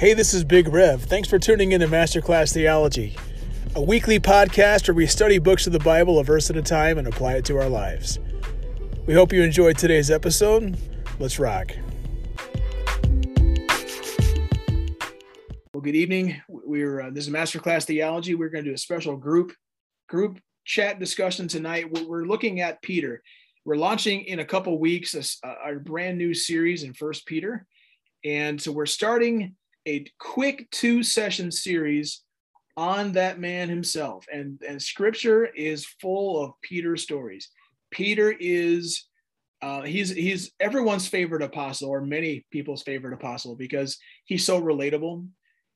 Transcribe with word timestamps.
Hey, 0.00 0.14
this 0.14 0.32
is 0.32 0.44
Big 0.44 0.66
Rev. 0.66 1.02
Thanks 1.02 1.28
for 1.28 1.38
tuning 1.38 1.72
in 1.72 1.82
to 1.82 1.86
Masterclass 1.86 2.54
Theology, 2.54 3.18
a 3.74 3.82
weekly 3.82 4.18
podcast 4.18 4.88
where 4.88 4.94
we 4.94 5.06
study 5.06 5.38
books 5.38 5.66
of 5.66 5.74
the 5.74 5.78
Bible 5.78 6.18
a 6.18 6.24
verse 6.24 6.48
at 6.48 6.56
a 6.56 6.62
time 6.62 6.96
and 6.96 7.06
apply 7.06 7.34
it 7.34 7.44
to 7.44 7.58
our 7.58 7.68
lives. 7.68 8.18
We 9.04 9.12
hope 9.12 9.30
you 9.30 9.42
enjoyed 9.42 9.76
today's 9.76 10.10
episode. 10.10 10.78
Let's 11.18 11.38
rock. 11.38 11.72
Well, 15.74 15.82
good 15.82 15.94
evening. 15.94 16.40
We're 16.48 17.02
uh, 17.02 17.10
this 17.10 17.26
is 17.26 17.30
Masterclass 17.30 17.84
Theology. 17.84 18.34
We're 18.34 18.48
going 18.48 18.64
to 18.64 18.70
do 18.70 18.74
a 18.74 18.78
special 18.78 19.18
group 19.18 19.52
group 20.08 20.40
chat 20.64 20.98
discussion 20.98 21.46
tonight. 21.46 21.92
We're 22.08 22.24
looking 22.24 22.62
at 22.62 22.80
Peter. 22.80 23.22
We're 23.66 23.76
launching 23.76 24.24
in 24.24 24.38
a 24.38 24.46
couple 24.46 24.78
weeks 24.78 25.14
a, 25.44 25.48
a 25.72 25.74
brand 25.74 26.16
new 26.16 26.32
series 26.32 26.84
in 26.84 26.94
First 26.94 27.26
Peter, 27.26 27.66
and 28.24 28.58
so 28.58 28.72
we're 28.72 28.86
starting 28.86 29.56
a 29.86 30.04
quick 30.18 30.70
two 30.70 31.02
session 31.02 31.50
series 31.50 32.22
on 32.76 33.12
that 33.12 33.38
man 33.38 33.68
himself. 33.68 34.26
And, 34.32 34.60
and 34.66 34.80
scripture 34.80 35.46
is 35.46 35.86
full 36.00 36.42
of 36.42 36.52
Peter 36.62 36.96
stories. 36.96 37.48
Peter 37.90 38.34
is 38.38 39.06
uh, 39.62 39.82
he's 39.82 40.10
he's 40.10 40.52
everyone's 40.58 41.06
favorite 41.06 41.42
apostle 41.42 41.90
or 41.90 42.00
many 42.00 42.46
people's 42.50 42.82
favorite 42.82 43.12
apostle 43.12 43.56
because 43.56 43.98
he's 44.24 44.44
so 44.44 44.60
relatable. 44.60 45.26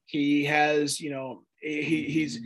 He 0.06 0.44
has, 0.44 1.00
you 1.00 1.10
know, 1.10 1.42
he 1.60 2.04
he's 2.04 2.38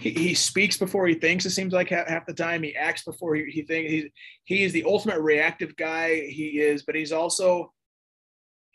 he, 0.00 0.10
he 0.10 0.34
speaks 0.34 0.76
before 0.76 1.08
he 1.08 1.14
thinks. 1.14 1.44
It 1.44 1.50
seems 1.50 1.72
like 1.72 1.88
half, 1.88 2.06
half 2.08 2.26
the 2.26 2.34
time 2.34 2.62
he 2.62 2.76
acts 2.76 3.02
before 3.02 3.34
he, 3.34 3.50
he 3.50 3.62
thinks. 3.62 3.90
He's 3.90 4.04
he 4.44 4.62
is 4.62 4.72
the 4.72 4.84
ultimate 4.84 5.20
reactive 5.20 5.74
guy. 5.76 6.26
He 6.26 6.60
is, 6.60 6.84
but 6.84 6.94
he's 6.94 7.12
also 7.12 7.72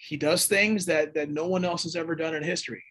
he 0.07 0.17
does 0.17 0.45
things 0.45 0.85
that 0.85 1.13
that 1.13 1.29
no 1.29 1.47
one 1.47 1.65
else 1.65 1.83
has 1.83 1.95
ever 1.95 2.15
done 2.15 2.35
in 2.35 2.43
history 2.43 2.83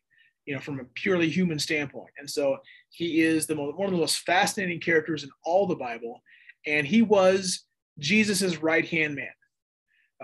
you 0.50 0.55
know 0.55 0.60
from 0.60 0.80
a 0.80 0.84
purely 0.94 1.28
human 1.28 1.58
standpoint. 1.58 2.11
And 2.19 2.28
so 2.28 2.58
he 2.91 3.20
is 3.20 3.47
the 3.47 3.55
most, 3.55 3.77
one 3.77 3.86
of 3.86 3.92
the 3.92 4.00
most 4.00 4.20
fascinating 4.20 4.80
characters 4.80 5.22
in 5.22 5.30
all 5.44 5.67
the 5.67 5.77
bible. 5.77 6.22
And 6.67 6.86
he 6.86 7.02
was 7.02 7.67
jesus's 7.98 8.62
right 8.62 8.86
hand 8.86 9.14
man. 9.14 9.28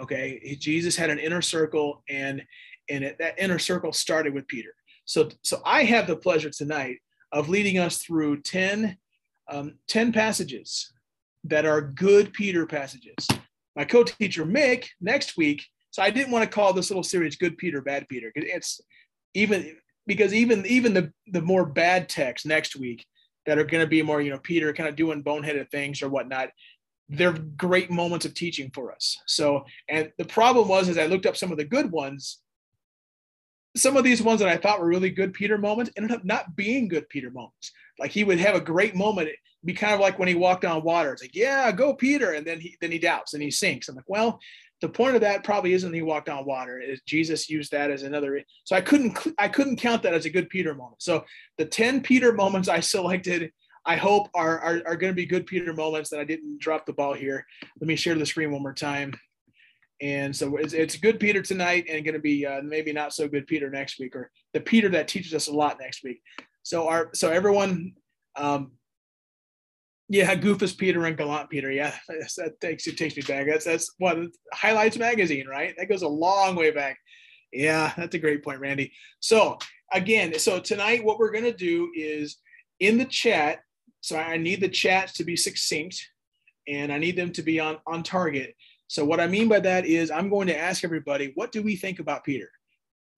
Okay? 0.01 0.57
Jesus 0.59 0.97
had 0.97 1.11
an 1.11 1.19
inner 1.19 1.43
circle 1.43 2.03
and 2.09 2.43
and 2.89 3.05
it, 3.05 3.19
that 3.19 3.39
inner 3.39 3.59
circle 3.59 3.93
started 3.93 4.35
with 4.35 4.49
peter. 4.49 4.75
So 5.05 5.29
so 5.43 5.61
i 5.65 5.85
have 5.85 6.07
the 6.07 6.17
pleasure 6.17 6.51
tonight 6.51 6.99
of 7.33 7.49
leading 7.49 7.79
us 7.79 7.99
through 7.99 8.43
10 8.43 8.97
um, 9.49 9.75
10 9.87 10.13
passages 10.13 10.93
that 11.45 11.65
are 11.67 11.81
good 11.81 12.33
peter 12.33 12.67
passages. 12.67 13.29
My 13.77 13.85
co-teacher 13.85 14.45
mick 14.45 14.89
next 15.01 15.37
week 15.37 15.63
so 15.97 16.03
I 16.03 16.11
didn't 16.11 16.31
want 16.31 16.45
to 16.45 16.55
call 16.55 16.75
this 16.75 16.91
little 16.91 17.03
series 17.03 17.37
"Good 17.37 17.57
Peter, 17.57 17.81
Bad 17.81 18.07
Peter." 18.07 18.31
Because 18.35 18.51
it's 18.53 18.81
even 19.33 19.79
because 20.07 20.35
even 20.35 20.67
even 20.67 20.93
the 20.93 21.11
the 21.29 21.41
more 21.41 21.65
bad 21.65 22.11
texts 22.11 22.45
next 22.45 22.77
week 22.77 23.07
that 23.47 23.57
are 23.57 23.65
going 23.65 23.83
to 23.83 23.89
be 23.89 24.03
more 24.03 24.21
you 24.21 24.29
know 24.29 24.39
Peter 24.39 24.75
kind 24.75 24.91
of 24.91 24.95
doing 24.95 25.25
boneheaded 25.25 25.71
things 25.71 26.03
or 26.03 26.11
whatnot. 26.11 26.51
They're 27.09 27.33
great 27.33 27.91
moments 27.91 28.27
of 28.27 28.35
teaching 28.35 28.71
for 28.75 28.93
us. 28.93 29.17
So 29.27 29.65
and 29.89 30.13
the 30.19 30.27
problem 30.27 30.69
was 30.69 30.91
as 30.91 30.99
I 30.99 31.07
looked 31.07 31.25
up 31.25 31.35
some 31.35 31.51
of 31.51 31.57
the 31.57 31.65
good 31.65 31.91
ones, 31.91 32.41
some 33.75 33.97
of 33.97 34.05
these 34.05 34.21
ones 34.21 34.41
that 34.41 34.51
I 34.51 34.59
thought 34.59 34.81
were 34.81 34.89
really 34.89 35.09
good 35.09 35.33
Peter 35.33 35.57
moments 35.57 35.93
ended 35.97 36.13
up 36.13 36.27
not 36.27 36.57
being 36.57 36.89
good 36.89 37.09
Peter 37.09 37.31
moments. 37.31 37.73
Like 37.99 38.11
he 38.11 38.23
would 38.23 38.39
have 38.39 38.55
a 38.55 38.61
great 38.61 38.95
moment, 38.95 39.31
be 39.65 39.73
kind 39.73 39.95
of 39.95 40.01
like 40.01 40.19
when 40.19 40.29
he 40.29 40.35
walked 40.35 40.67
on 40.67 40.83
water. 40.83 41.15
It's 41.15 41.23
like, 41.23 41.35
yeah, 41.35 41.73
go 41.73 41.95
Peter, 41.95 42.33
and 42.33 42.47
then 42.47 42.61
he 42.61 42.77
then 42.83 42.93
he 42.93 42.99
doubts 42.99 43.33
and 43.33 43.43
he 43.43 43.51
sinks. 43.51 43.89
I'm 43.89 43.97
like, 43.97 44.05
well, 44.09 44.39
the 44.81 44.89
point 44.89 45.15
of 45.15 45.23
that 45.23 45.45
probably 45.45 45.73
isn't 45.73 45.93
he 45.93 46.03
walked 46.03 46.29
on 46.29 46.45
water 46.45 46.79
is 46.81 47.01
jesus 47.07 47.49
used 47.49 47.73
that 47.73 47.91
as 47.91 48.03
another 48.03 48.41
so 48.65 48.77
i 48.77 48.81
couldn't 48.81 49.17
i 49.39 49.49
couldn't 49.49 49.77
count 49.77 50.03
that 50.03 50.15
as 50.15 50.27
a 50.27 50.31
good 50.31 50.49
peter 50.49 50.75
moment. 50.75 51.03
So 51.03 51.25
the 51.59 51.65
10 51.65 52.03
peter 52.03 52.33
moments 52.33 52.69
i 52.69 52.81
selected 52.81 53.51
i 53.85 53.97
hope 53.97 54.29
are 54.35 54.59
are, 54.61 54.83
are 54.87 54.97
going 54.97 55.13
to 55.13 55.17
be 55.17 55.27
good 55.27 55.47
peter 55.47 55.73
moments 55.73 56.11
that 56.11 56.21
i 56.21 56.25
didn't 56.25 56.61
drop 56.61 56.87
the 56.87 56.93
ball 56.93 57.15
here. 57.15 57.47
Let 57.81 57.89
me 57.89 57.97
share 57.97 58.15
the 58.15 58.27
screen 58.27 58.53
one 58.53 58.63
more 58.63 58.75
time. 58.75 59.15
And 60.03 60.37
so 60.37 60.57
it's, 60.57 60.75
it's 60.75 60.97
good 60.97 61.19
peter 61.19 61.41
tonight 61.41 61.87
and 61.89 62.05
going 62.05 62.15
to 62.15 62.21
be 62.21 62.45
uh, 62.45 62.61
maybe 62.63 62.93
not 62.93 63.15
so 63.15 63.29
good 63.29 63.47
peter 63.47 63.71
next 63.71 63.99
week 63.99 64.15
or 64.15 64.31
the 64.53 64.61
peter 64.61 64.91
that 64.91 65.09
teaches 65.09 65.33
us 65.33 65.49
a 65.49 65.55
lot 65.55 65.79
next 65.81 66.05
week. 66.05 66.21
So 66.63 66.89
our 66.89 67.11
so 67.15 67.31
everyone 67.31 67.95
um, 68.37 68.73
yeah, 70.09 70.35
Goofus 70.37 70.77
Peter 70.77 71.05
and 71.05 71.17
Gallant 71.17 71.51
Peter. 71.51 71.71
Yeah, 71.71 71.95
that 72.09 72.61
takes 72.61 72.87
it 72.87 72.97
takes 72.97 73.17
me 73.17 73.23
back. 73.23 73.47
That's 73.47 73.65
that's 73.65 73.93
what 73.99 74.19
Highlights 74.53 74.99
magazine, 74.99 75.47
right? 75.49 75.75
That 75.77 75.89
goes 75.89 76.03
a 76.03 76.09
long 76.09 76.55
way 76.55 76.71
back. 76.71 76.99
Yeah, 77.53 77.93
that's 77.97 78.15
a 78.15 78.19
great 78.19 78.45
point, 78.45 78.61
Randy. 78.61 78.93
So 79.21 79.59
again, 79.93 80.39
so 80.39 80.61
tonight 80.61 81.05
what 81.05 81.19
we're 81.19 81.33
gonna 81.33 81.53
do 81.53 81.91
is 81.95 82.39
in 82.81 82.99
the 82.99 83.05
chat. 83.05 83.61
So 84.01 84.17
I 84.17 84.37
need 84.37 84.61
the 84.61 84.69
chats 84.69 85.15
to 85.15 85.25
be 85.25 85.35
succinct, 85.35 86.01
and 86.69 86.93
I 86.93 86.99
need 86.99 87.17
them 87.17 87.33
to 87.33 87.43
be 87.43 87.59
on 87.59 87.79
on 87.87 88.05
target. 88.05 88.55
So 88.89 89.05
what 89.05 89.19
I 89.19 89.27
mean 89.27 89.49
by 89.49 89.59
that 89.61 89.87
is 89.87 90.13
I'm 90.13 90.31
going 90.31 90.47
to 90.47 90.57
ask 90.57 90.85
everybody, 90.85 91.33
what 91.35 91.51
do 91.51 91.63
we 91.63 91.75
think 91.75 91.99
about 91.99 92.23
Peter? 92.23 92.49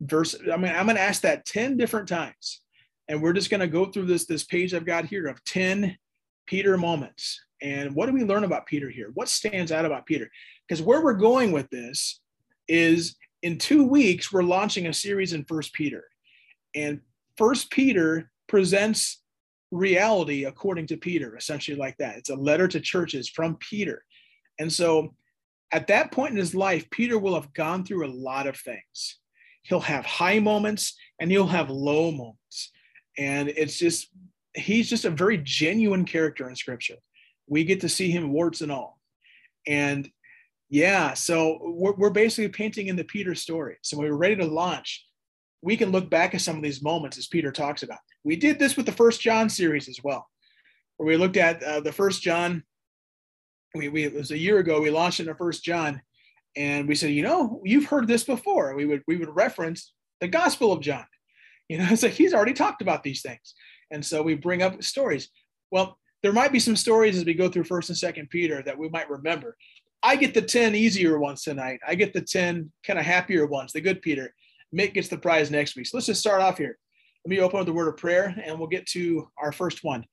Verse. 0.00 0.34
I 0.50 0.56
mean, 0.56 0.72
I'm 0.72 0.86
to 0.96 1.02
ask 1.02 1.20
that 1.22 1.44
ten 1.44 1.76
different 1.76 2.08
times, 2.08 2.62
and 3.08 3.20
we're 3.20 3.34
just 3.34 3.50
to 3.60 3.66
go 3.66 3.84
through 3.84 4.06
this 4.06 4.24
this 4.24 4.44
page 4.44 4.72
I've 4.72 4.86
got 4.86 5.04
here 5.04 5.26
of 5.26 5.44
ten 5.44 5.98
Peter 6.48 6.78
moments. 6.78 7.40
And 7.60 7.94
what 7.94 8.06
do 8.06 8.12
we 8.12 8.24
learn 8.24 8.44
about 8.44 8.66
Peter 8.66 8.88
here? 8.88 9.10
What 9.14 9.28
stands 9.28 9.70
out 9.70 9.84
about 9.84 10.06
Peter? 10.06 10.30
Because 10.66 10.82
where 10.82 11.02
we're 11.02 11.12
going 11.12 11.52
with 11.52 11.68
this 11.70 12.20
is 12.68 13.16
in 13.42 13.58
two 13.58 13.84
weeks, 13.84 14.32
we're 14.32 14.42
launching 14.42 14.86
a 14.86 14.94
series 14.94 15.34
in 15.34 15.44
First 15.44 15.74
Peter. 15.74 16.04
And 16.74 17.00
First 17.36 17.70
Peter 17.70 18.30
presents 18.46 19.22
reality 19.70 20.44
according 20.44 20.86
to 20.86 20.96
Peter, 20.96 21.36
essentially 21.36 21.76
like 21.76 21.96
that. 21.98 22.16
It's 22.16 22.30
a 22.30 22.34
letter 22.34 22.66
to 22.68 22.80
churches 22.80 23.28
from 23.28 23.56
Peter. 23.56 24.04
And 24.58 24.72
so 24.72 25.14
at 25.70 25.88
that 25.88 26.12
point 26.12 26.32
in 26.32 26.38
his 26.38 26.54
life, 26.54 26.88
Peter 26.90 27.18
will 27.18 27.34
have 27.34 27.52
gone 27.52 27.84
through 27.84 28.06
a 28.06 28.10
lot 28.10 28.46
of 28.46 28.56
things. 28.56 29.18
He'll 29.62 29.80
have 29.80 30.06
high 30.06 30.38
moments 30.38 30.96
and 31.20 31.30
he'll 31.30 31.46
have 31.46 31.68
low 31.68 32.10
moments. 32.10 32.72
And 33.18 33.50
it's 33.50 33.76
just 33.76 34.08
he's 34.58 34.88
just 34.88 35.04
a 35.04 35.10
very 35.10 35.38
genuine 35.38 36.04
character 36.04 36.48
in 36.48 36.56
scripture. 36.56 36.96
We 37.46 37.64
get 37.64 37.80
to 37.80 37.88
see 37.88 38.10
him 38.10 38.32
warts 38.32 38.60
and 38.60 38.72
all. 38.72 38.98
And 39.66 40.10
yeah, 40.70 41.14
so 41.14 41.58
we're, 41.62 41.94
we're 41.94 42.10
basically 42.10 42.48
painting 42.48 42.88
in 42.88 42.96
the 42.96 43.04
Peter 43.04 43.34
story. 43.34 43.76
So 43.82 43.96
when 43.96 44.08
we're 44.08 44.16
ready 44.16 44.36
to 44.36 44.44
launch, 44.44 45.06
we 45.62 45.76
can 45.76 45.90
look 45.90 46.10
back 46.10 46.34
at 46.34 46.40
some 46.40 46.56
of 46.56 46.62
these 46.62 46.82
moments 46.82 47.18
as 47.18 47.26
Peter 47.26 47.50
talks 47.50 47.82
about. 47.82 47.98
We 48.24 48.36
did 48.36 48.58
this 48.58 48.76
with 48.76 48.86
the 48.86 48.92
first 48.92 49.20
John 49.20 49.48
series 49.48 49.88
as 49.88 49.98
well, 50.02 50.26
where 50.96 51.06
we 51.06 51.16
looked 51.16 51.36
at 51.36 51.62
uh, 51.62 51.80
the 51.80 51.92
first 51.92 52.22
John. 52.22 52.64
We, 53.74 53.88
we, 53.88 54.04
it 54.04 54.14
was 54.14 54.30
a 54.30 54.38
year 54.38 54.58
ago, 54.58 54.80
we 54.80 54.90
launched 54.90 55.20
in 55.20 55.26
the 55.26 55.34
first 55.34 55.64
John 55.64 56.00
and 56.56 56.88
we 56.88 56.94
said, 56.94 57.10
you 57.10 57.22
know, 57.22 57.60
you've 57.64 57.86
heard 57.86 58.08
this 58.08 58.24
before. 58.24 58.74
We 58.74 58.84
would, 58.84 59.02
we 59.06 59.16
would 59.16 59.34
reference 59.34 59.92
the 60.20 60.28
gospel 60.28 60.72
of 60.72 60.80
John. 60.80 61.04
You 61.68 61.78
know, 61.78 61.86
it's 61.90 62.02
like 62.02 62.12
he's 62.12 62.34
already 62.34 62.54
talked 62.54 62.82
about 62.82 63.02
these 63.02 63.22
things. 63.22 63.54
And 63.90 64.04
so 64.04 64.22
we 64.22 64.34
bring 64.34 64.62
up 64.62 64.82
stories. 64.82 65.28
Well, 65.70 65.98
there 66.22 66.32
might 66.32 66.52
be 66.52 66.58
some 66.58 66.76
stories 66.76 67.16
as 67.16 67.24
we 67.24 67.34
go 67.34 67.48
through 67.48 67.64
first 67.64 67.88
and 67.88 67.98
second 67.98 68.30
Peter 68.30 68.62
that 68.62 68.76
we 68.76 68.88
might 68.88 69.10
remember. 69.10 69.56
I 70.02 70.16
get 70.16 70.34
the 70.34 70.42
10 70.42 70.74
easier 70.74 71.18
ones 71.18 71.42
tonight. 71.42 71.80
I 71.86 71.94
get 71.94 72.12
the 72.12 72.20
10 72.20 72.70
kind 72.84 72.98
of 72.98 73.04
happier 73.04 73.46
ones, 73.46 73.72
the 73.72 73.80
good 73.80 74.02
Peter. 74.02 74.34
Mick 74.74 74.94
gets 74.94 75.08
the 75.08 75.18
prize 75.18 75.50
next 75.50 75.76
week. 75.76 75.86
So 75.86 75.96
let's 75.96 76.06
just 76.06 76.20
start 76.20 76.40
off 76.40 76.58
here. 76.58 76.78
Let 77.24 77.30
me 77.30 77.40
open 77.40 77.58
with 77.58 77.66
the 77.66 77.72
word 77.72 77.88
of 77.88 77.96
prayer 77.96 78.34
and 78.44 78.58
we'll 78.58 78.68
get 78.68 78.86
to 78.88 79.28
our 79.38 79.52
first 79.52 79.82
one. 79.82 80.04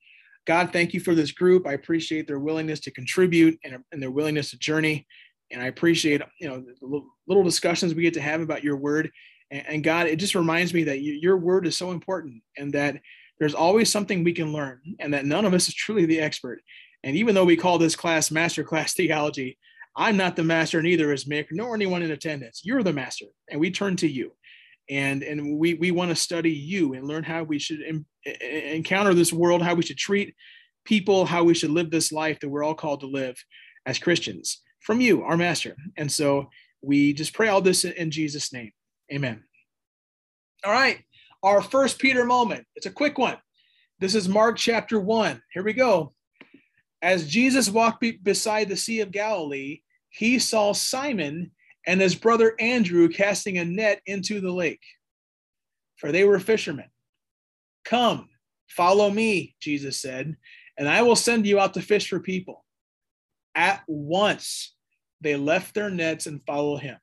God, 0.46 0.72
thank 0.72 0.94
you 0.94 1.00
for 1.00 1.14
this 1.14 1.32
group. 1.32 1.66
I 1.66 1.72
appreciate 1.72 2.26
their 2.26 2.38
willingness 2.38 2.80
to 2.80 2.90
contribute 2.90 3.58
and, 3.64 3.78
and 3.92 4.02
their 4.02 4.10
willingness 4.10 4.50
to 4.50 4.58
journey. 4.58 5.06
And 5.50 5.62
I 5.62 5.66
appreciate, 5.66 6.22
you 6.40 6.48
know, 6.48 6.64
the 6.80 7.02
little 7.26 7.44
discussions 7.44 7.94
we 7.94 8.02
get 8.02 8.14
to 8.14 8.20
have 8.20 8.40
about 8.40 8.64
your 8.64 8.76
word. 8.76 9.10
And, 9.50 9.66
and 9.66 9.84
God, 9.84 10.06
it 10.06 10.16
just 10.16 10.34
reminds 10.34 10.72
me 10.72 10.84
that 10.84 11.00
you, 11.00 11.12
your 11.14 11.36
word 11.36 11.66
is 11.66 11.76
so 11.76 11.90
important 11.90 12.42
and 12.56 12.72
that 12.72 13.00
there's 13.38 13.54
always 13.54 13.90
something 13.90 14.24
we 14.24 14.32
can 14.32 14.52
learn, 14.52 14.80
and 14.98 15.12
that 15.12 15.26
none 15.26 15.44
of 15.44 15.54
us 15.54 15.68
is 15.68 15.74
truly 15.74 16.06
the 16.06 16.20
expert. 16.20 16.60
And 17.02 17.16
even 17.16 17.34
though 17.34 17.44
we 17.44 17.56
call 17.56 17.78
this 17.78 17.96
class 17.96 18.30
Master 18.30 18.64
Class 18.64 18.94
Theology, 18.94 19.58
I'm 19.94 20.16
not 20.16 20.36
the 20.36 20.44
master, 20.44 20.82
neither 20.82 21.12
is 21.12 21.24
Mick, 21.24 21.46
nor 21.50 21.74
anyone 21.74 22.02
in 22.02 22.10
attendance. 22.10 22.62
You're 22.64 22.82
the 22.82 22.92
master, 22.92 23.26
and 23.50 23.60
we 23.60 23.70
turn 23.70 23.96
to 23.96 24.08
you. 24.08 24.32
And, 24.88 25.24
and 25.24 25.58
we, 25.58 25.74
we 25.74 25.90
want 25.90 26.10
to 26.10 26.16
study 26.16 26.52
you 26.52 26.94
and 26.94 27.08
learn 27.08 27.24
how 27.24 27.42
we 27.42 27.58
should 27.58 27.80
em- 27.82 28.06
encounter 28.40 29.14
this 29.14 29.32
world, 29.32 29.62
how 29.62 29.74
we 29.74 29.82
should 29.82 29.98
treat 29.98 30.34
people, 30.84 31.24
how 31.24 31.42
we 31.42 31.54
should 31.54 31.70
live 31.70 31.90
this 31.90 32.12
life 32.12 32.38
that 32.38 32.48
we're 32.48 32.62
all 32.62 32.74
called 32.74 33.00
to 33.00 33.06
live 33.06 33.36
as 33.84 33.98
Christians 33.98 34.62
from 34.78 35.00
you, 35.00 35.22
our 35.24 35.36
master. 35.36 35.74
And 35.96 36.12
so 36.12 36.50
we 36.82 37.14
just 37.14 37.34
pray 37.34 37.48
all 37.48 37.60
this 37.60 37.84
in 37.84 38.12
Jesus' 38.12 38.52
name. 38.52 38.70
Amen. 39.12 39.42
All 40.64 40.72
right 40.72 41.05
our 41.46 41.62
first 41.62 42.00
Peter 42.00 42.24
moment. 42.24 42.66
It's 42.74 42.86
a 42.86 42.90
quick 42.90 43.18
one. 43.18 43.36
This 44.00 44.16
is 44.16 44.28
Mark 44.28 44.56
chapter 44.56 44.98
1. 44.98 45.40
Here 45.52 45.62
we 45.62 45.74
go. 45.74 46.12
As 47.00 47.28
Jesus 47.28 47.70
walked 47.70 48.00
be- 48.00 48.18
beside 48.20 48.68
the 48.68 48.76
Sea 48.76 49.00
of 49.00 49.12
Galilee, 49.12 49.82
he 50.08 50.40
saw 50.40 50.72
Simon 50.72 51.52
and 51.86 52.00
his 52.00 52.16
brother 52.16 52.56
Andrew 52.58 53.08
casting 53.08 53.58
a 53.58 53.64
net 53.64 54.02
into 54.06 54.40
the 54.40 54.50
lake. 54.52 54.82
for 55.98 56.12
they 56.12 56.24
were 56.24 56.38
fishermen. 56.38 56.90
Come, 57.86 58.28
follow 58.68 59.08
me, 59.08 59.56
Jesus 59.62 59.98
said, 59.98 60.36
and 60.76 60.86
I 60.86 61.00
will 61.00 61.16
send 61.16 61.46
you 61.46 61.58
out 61.58 61.72
to 61.74 61.80
fish 61.80 62.10
for 62.10 62.20
people. 62.20 62.66
At 63.54 63.82
once 63.86 64.74
they 65.22 65.36
left 65.36 65.74
their 65.74 65.88
nets 65.88 66.26
and 66.26 66.44
followed 66.44 66.82
him. 66.82 66.98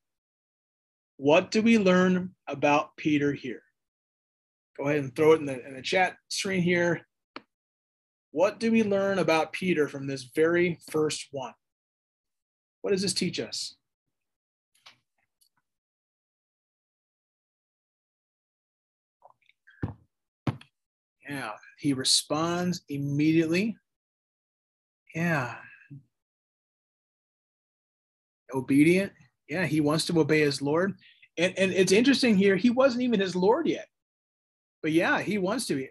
What 1.18 1.50
do 1.50 1.64
we 1.64 1.80
learn 1.80 2.36
about 2.48 2.96
Peter 2.98 3.34
here? 3.34 3.63
Go 4.78 4.86
ahead 4.86 5.00
and 5.00 5.16
throw 5.16 5.34
it 5.34 5.40
in 5.40 5.46
the, 5.46 5.66
in 5.68 5.76
the 5.76 5.82
chat 5.82 6.16
screen 6.30 6.62
here. 6.62 7.06
What 8.32 8.60
do 8.60 8.72
we 8.72 8.84
learn 8.84 9.20
about 9.20 9.54
Peter 9.54 9.88
from 9.88 10.08
this 10.08 10.24
very 10.36 10.80
first 10.90 11.28
one? 11.32 11.54
What 12.82 12.92
does 12.92 13.04
this 13.04 13.14
teach 13.14 13.40
us? 13.40 13.76
Yeah, 21.30 21.52
he 21.78 21.94
responds 21.94 22.82
immediately. 22.90 23.78
Yeah. 25.16 25.56
Obedient. 28.54 29.12
Yeah, 29.48 29.66
he 29.66 29.80
wants 29.80 30.06
to 30.06 30.20
obey 30.20 30.42
his 30.42 30.62
Lord. 30.62 30.96
And, 31.38 31.58
and 31.58 31.72
it's 31.72 31.92
interesting 31.92 32.36
here, 32.36 32.56
he 32.56 32.70
wasn't 32.70 33.04
even 33.04 33.20
his 33.20 33.36
Lord 33.36 33.68
yet. 33.68 33.88
But 34.84 34.92
yeah, 34.92 35.22
he 35.22 35.38
wants 35.38 35.66
to 35.68 35.76
be. 35.76 35.90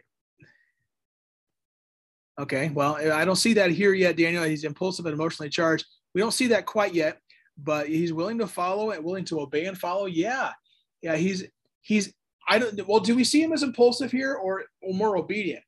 Okay, 2.39 2.71
well, 2.71 2.97
I 3.13 3.25
don't 3.25 3.37
see 3.37 3.55
that 3.55 3.71
here 3.71 3.95
yet, 3.95 4.17
Daniel. 4.17 4.45
He's 4.45 4.65
impulsive 4.65 5.07
and 5.07 5.15
emotionally 5.15 5.51
charged. 5.51 5.87
We 6.15 6.21
don't 6.21 6.33
see 6.33 6.47
that 6.49 6.67
quite 6.67 6.95
yet, 6.95 7.19
but 7.59 7.89
he's 7.89 8.13
willing 8.13 8.39
to 8.39 8.47
follow 8.47 8.91
and 8.91 9.05
willing 9.05 9.25
to 9.27 9.41
obey 9.41 9.65
and 9.65 9.77
follow. 9.77 10.07
Yeah, 10.07 10.53
yeah, 11.01 11.17
he's 11.17 11.45
he's. 11.81 12.13
I 12.49 12.59
don't. 12.59 12.87
Well, 12.87 13.01
do 13.01 13.17
we 13.17 13.25
see 13.25 13.43
him 13.43 13.53
as 13.53 13.63
impulsive 13.63 14.13
here 14.13 14.35
or, 14.35 14.65
or 14.83 14.95
more 14.95 15.17
obedient? 15.17 15.63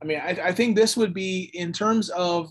I 0.00 0.04
mean, 0.04 0.18
I, 0.18 0.30
I 0.44 0.52
think 0.52 0.76
this 0.76 0.96
would 0.96 1.12
be 1.12 1.50
in 1.54 1.72
terms 1.72 2.10
of 2.10 2.50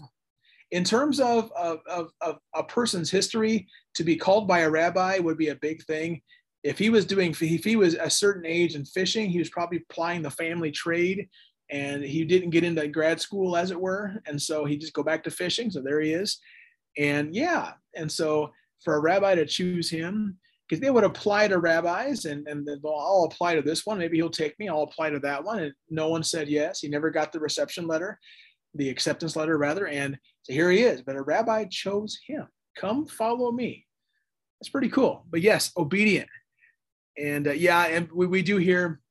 in 0.71 0.83
terms 0.83 1.21
of, 1.21 1.49
of, 1.57 1.79
of, 1.89 2.11
of, 2.19 2.39
a 2.53 2.61
person's 2.61 3.09
history 3.09 3.65
to 3.93 4.03
be 4.03 4.17
called 4.17 4.49
by 4.49 4.59
a 4.59 4.69
rabbi 4.69 5.17
would 5.17 5.37
be 5.37 5.47
a 5.47 5.55
big 5.55 5.81
thing 5.85 6.21
if 6.63 6.77
he 6.77 6.89
was 6.89 7.05
doing 7.05 7.31
if 7.39 7.63
he 7.63 7.75
was 7.75 7.95
a 7.95 8.09
certain 8.09 8.45
age 8.45 8.75
and 8.75 8.87
fishing 8.87 9.29
he 9.29 9.39
was 9.39 9.49
probably 9.49 9.79
plying 9.89 10.21
the 10.21 10.29
family 10.29 10.71
trade 10.71 11.27
and 11.69 12.03
he 12.03 12.23
didn't 12.23 12.49
get 12.49 12.63
into 12.63 12.87
grad 12.87 13.19
school 13.19 13.55
as 13.55 13.71
it 13.71 13.79
were 13.79 14.21
and 14.25 14.41
so 14.41 14.65
he 14.65 14.77
just 14.77 14.93
go 14.93 15.03
back 15.03 15.23
to 15.23 15.31
fishing 15.31 15.69
so 15.69 15.81
there 15.81 16.01
he 16.01 16.11
is 16.11 16.39
and 16.97 17.35
yeah 17.35 17.73
and 17.95 18.11
so 18.11 18.51
for 18.83 18.95
a 18.95 18.99
rabbi 18.99 19.35
to 19.35 19.45
choose 19.45 19.89
him 19.89 20.37
because 20.67 20.81
they 20.81 20.89
would 20.89 21.03
apply 21.03 21.47
to 21.47 21.59
rabbis 21.59 22.25
and, 22.25 22.47
and 22.47 22.67
I'll 22.69 22.91
all 22.91 23.25
apply 23.25 23.55
to 23.55 23.61
this 23.61 23.85
one. 23.85 23.97
Maybe 23.97 24.17
he'll 24.17 24.29
take 24.29 24.57
me. 24.59 24.67
I'll 24.67 24.83
apply 24.83 25.09
to 25.11 25.19
that 25.19 25.43
one. 25.43 25.59
And 25.59 25.73
no 25.89 26.09
one 26.09 26.23
said 26.23 26.49
yes. 26.49 26.81
He 26.81 26.89
never 26.89 27.09
got 27.09 27.31
the 27.31 27.39
reception 27.39 27.87
letter, 27.87 28.19
the 28.73 28.89
acceptance 28.89 29.35
letter 29.35 29.57
rather. 29.57 29.87
And 29.87 30.17
so 30.43 30.53
here 30.53 30.69
he 30.69 30.83
is. 30.83 31.01
But 31.01 31.15
a 31.15 31.21
rabbi 31.21 31.65
chose 31.71 32.17
him. 32.27 32.47
Come 32.77 33.07
follow 33.07 33.51
me. 33.51 33.85
That's 34.59 34.69
pretty 34.69 34.89
cool. 34.89 35.25
But 35.29 35.41
yes, 35.41 35.71
obedient. 35.77 36.27
And 37.17 37.47
uh, 37.47 37.51
yeah, 37.51 37.85
and 37.87 38.09
we, 38.13 38.27
we 38.27 38.41
do 38.41 38.57
hear, 38.57 39.01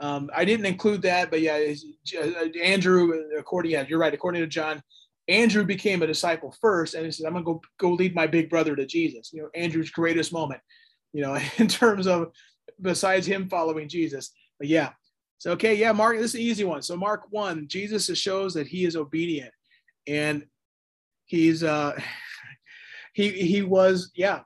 um, 0.00 0.30
I 0.34 0.44
didn't 0.44 0.66
include 0.66 1.02
that, 1.02 1.30
but 1.30 1.40
yeah, 1.40 1.74
uh, 2.18 2.44
Andrew, 2.62 3.12
according, 3.36 3.72
yeah, 3.72 3.84
you're 3.88 3.98
right. 3.98 4.14
According 4.14 4.42
to 4.42 4.46
John, 4.46 4.82
Andrew 5.28 5.64
became 5.64 6.02
a 6.02 6.06
disciple 6.06 6.54
first, 6.60 6.94
and 6.94 7.04
he 7.04 7.10
said, 7.10 7.26
"I'm 7.26 7.34
gonna 7.34 7.44
go 7.44 7.60
go 7.78 7.90
lead 7.90 8.14
my 8.14 8.26
big 8.26 8.48
brother 8.48 8.74
to 8.74 8.86
Jesus." 8.86 9.30
You 9.32 9.42
know, 9.42 9.50
Andrew's 9.54 9.90
greatest 9.90 10.32
moment, 10.32 10.60
you 11.12 11.20
know, 11.20 11.38
in 11.58 11.68
terms 11.68 12.06
of 12.06 12.32
besides 12.80 13.26
him 13.26 13.48
following 13.48 13.88
Jesus. 13.88 14.30
But 14.58 14.68
yeah, 14.68 14.92
so 15.38 15.52
okay, 15.52 15.74
yeah, 15.74 15.92
Mark, 15.92 16.16
this 16.16 16.32
is 16.32 16.34
an 16.36 16.40
easy 16.40 16.64
one. 16.64 16.82
So 16.82 16.96
Mark 16.96 17.26
one, 17.30 17.68
Jesus 17.68 18.06
shows 18.18 18.54
that 18.54 18.66
he 18.66 18.84
is 18.84 18.96
obedient, 18.96 19.52
and 20.06 20.46
he's 21.26 21.62
uh, 21.62 21.98
he 23.12 23.30
he 23.30 23.62
was 23.62 24.10
yeah. 24.14 24.40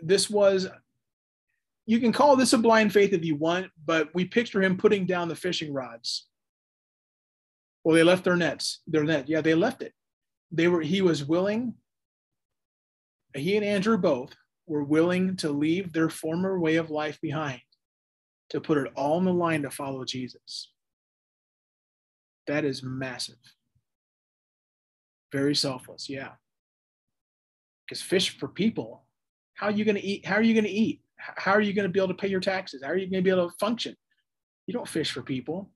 This 0.00 0.28
was 0.30 0.68
you 1.88 2.00
can 2.00 2.12
call 2.12 2.36
this 2.36 2.52
a 2.52 2.58
blind 2.58 2.92
faith 2.92 3.14
if 3.14 3.24
you 3.24 3.34
want, 3.34 3.68
but 3.86 4.14
we 4.14 4.26
picture 4.26 4.62
him 4.62 4.76
putting 4.76 5.06
down 5.06 5.26
the 5.26 5.34
fishing 5.34 5.72
rods. 5.72 6.26
Well, 7.82 7.96
they 7.96 8.02
left 8.02 8.24
their 8.24 8.36
nets. 8.36 8.80
Their 8.86 9.04
net, 9.04 9.26
yeah, 9.26 9.40
they 9.40 9.54
left 9.54 9.80
it. 9.80 9.94
They 10.52 10.68
were. 10.68 10.82
He 10.82 11.00
was 11.00 11.24
willing. 11.24 11.72
He 13.34 13.56
and 13.56 13.64
Andrew 13.64 13.96
both 13.96 14.36
were 14.66 14.84
willing 14.84 15.36
to 15.36 15.48
leave 15.48 15.94
their 15.94 16.10
former 16.10 16.58
way 16.58 16.76
of 16.76 16.90
life 16.90 17.18
behind, 17.22 17.62
to 18.50 18.60
put 18.60 18.76
it 18.76 18.92
all 18.94 19.16
on 19.16 19.24
the 19.24 19.32
line 19.32 19.62
to 19.62 19.70
follow 19.70 20.04
Jesus. 20.04 20.70
That 22.48 22.66
is 22.66 22.82
massive. 22.82 23.40
Very 25.32 25.54
selfless, 25.54 26.10
yeah. 26.10 26.32
Because 27.86 28.02
fish 28.02 28.36
for 28.36 28.48
people, 28.48 29.04
how 29.54 29.68
are 29.68 29.72
you 29.72 29.86
going 29.86 29.96
to 29.96 30.04
eat? 30.04 30.26
How 30.26 30.34
are 30.34 30.42
you 30.42 30.52
going 30.52 30.64
to 30.64 30.70
eat? 30.70 31.00
How 31.18 31.52
are 31.52 31.60
you 31.60 31.72
going 31.72 31.86
to 31.86 31.92
be 31.92 31.98
able 31.98 32.08
to 32.08 32.14
pay 32.14 32.28
your 32.28 32.40
taxes? 32.40 32.82
How 32.82 32.90
are 32.90 32.96
you 32.96 33.10
going 33.10 33.22
to 33.22 33.28
be 33.28 33.30
able 33.30 33.50
to 33.50 33.56
function? 33.58 33.96
You 34.66 34.74
don't 34.74 34.88
fish 34.88 35.10
for 35.10 35.22
people. 35.22 35.70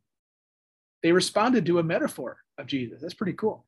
They 1.02 1.12
responded 1.12 1.66
to 1.66 1.78
a 1.78 1.82
metaphor 1.82 2.38
of 2.58 2.66
Jesus. 2.66 3.00
That's 3.02 3.14
pretty 3.14 3.32
cool. 3.32 3.66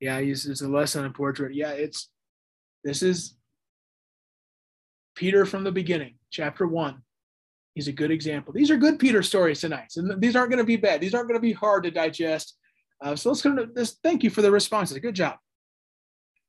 Yeah, 0.00 0.18
it's 0.18 0.60
a 0.60 0.68
lesson 0.68 1.04
in 1.04 1.12
portrait. 1.12 1.54
Yeah, 1.54 1.70
it's 1.70 2.08
this 2.82 3.02
is 3.02 3.36
Peter 5.14 5.44
from 5.44 5.62
the 5.62 5.70
beginning, 5.70 6.14
chapter 6.30 6.66
one. 6.66 7.02
He's 7.74 7.88
a 7.88 7.92
good 7.92 8.10
example. 8.10 8.52
These 8.52 8.70
are 8.70 8.76
good 8.76 8.98
Peter 8.98 9.22
stories 9.22 9.60
tonight. 9.60 9.92
And 9.96 10.20
these 10.20 10.36
aren't 10.36 10.50
going 10.50 10.58
to 10.58 10.64
be 10.64 10.76
bad. 10.76 11.00
These 11.00 11.14
aren't 11.14 11.28
going 11.28 11.38
to 11.38 11.42
be 11.42 11.52
hard 11.52 11.84
to 11.84 11.90
digest. 11.90 12.56
Uh, 13.00 13.16
so 13.16 13.30
let's 13.30 13.42
go 13.42 13.54
to 13.56 13.66
this. 13.72 13.98
Thank 14.02 14.22
you 14.22 14.30
for 14.30 14.42
the 14.42 14.50
responses. 14.50 14.98
Good 14.98 15.14
job. 15.14 15.36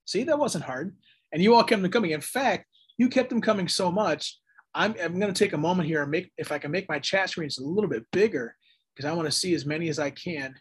See, 0.05 0.23
that 0.23 0.39
wasn't 0.39 0.65
hard 0.65 0.95
and 1.33 1.41
you 1.41 1.55
all 1.55 1.63
kept 1.63 1.81
them 1.81 1.91
coming. 1.91 2.11
In 2.11 2.21
fact, 2.21 2.67
you 2.97 3.09
kept 3.09 3.29
them 3.29 3.41
coming 3.41 3.67
so 3.67 3.91
much. 3.91 4.39
I'm, 4.75 4.95
I'm 5.03 5.19
going 5.19 5.33
to 5.33 5.43
take 5.43 5.53
a 5.53 5.57
moment 5.57 5.87
here 5.87 6.03
and 6.03 6.11
make, 6.11 6.31
if 6.37 6.51
I 6.51 6.59
can 6.59 6.71
make 6.71 6.87
my 6.87 6.99
chat 6.99 7.29
screens 7.29 7.57
a 7.57 7.63
little 7.63 7.89
bit 7.89 8.05
bigger, 8.11 8.55
because 8.95 9.09
I 9.09 9.13
want 9.13 9.27
to 9.27 9.31
see 9.31 9.53
as 9.55 9.65
many 9.65 9.89
as 9.89 9.99
I 9.99 10.11
can. 10.11 10.55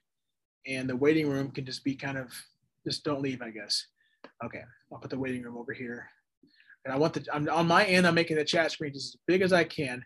And 0.67 0.89
the 0.89 0.97
waiting 0.97 1.29
room 1.29 1.51
can 1.51 1.67
just 1.67 1.85
be 1.85 1.95
kind 1.95 2.17
of, 2.19 2.33
just 2.87 3.05
don't 3.05 3.23
leave, 3.23 3.43
I 3.43 3.51
guess. 3.51 3.87
Okay, 4.45 4.63
I'll 4.93 4.99
put 4.99 5.11
the 5.11 5.19
waiting 5.19 5.43
room 5.43 5.57
over 5.57 5.73
here. 5.73 6.09
And 6.85 6.93
I 6.93 6.97
want 6.97 7.15
the, 7.15 7.27
I'm 7.33 7.49
on 7.49 7.67
my 7.67 7.85
end, 7.85 8.07
I'm 8.07 8.15
making 8.15 8.37
the 8.37 8.45
chat 8.45 8.73
screen 8.73 8.93
just 8.93 9.15
as 9.15 9.21
big 9.27 9.43
as 9.43 9.53
I 9.53 9.65
can 9.65 10.05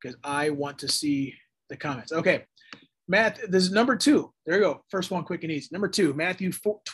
because 0.00 0.16
I 0.22 0.50
want 0.50 0.78
to 0.80 0.88
see 0.88 1.34
the 1.68 1.76
comments. 1.76 2.12
Okay, 2.12 2.44
Matt, 3.08 3.38
this 3.50 3.64
is 3.64 3.72
number 3.72 3.96
two. 3.96 4.32
There 4.44 4.56
you 4.56 4.62
go. 4.62 4.84
First 4.90 5.10
one, 5.10 5.24
quick 5.24 5.42
and 5.42 5.52
easy. 5.52 5.68
Number 5.72 5.88
two, 5.88 6.14
Matthew 6.14 6.52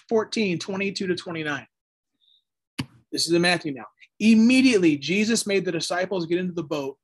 14, 0.09 0.59
22 0.59 1.07
to 1.07 1.15
29. 1.15 1.67
This 3.13 3.27
is 3.27 3.33
in 3.33 3.43
Matthew 3.43 3.73
now. 3.73 3.85
Immediately, 4.19 4.97
Jesus 4.97 5.47
made 5.47 5.65
the 5.65 5.73
disciples 5.73 6.27
get 6.27 6.39
into 6.39 6.55
the 6.55 6.63
boat 6.63 6.97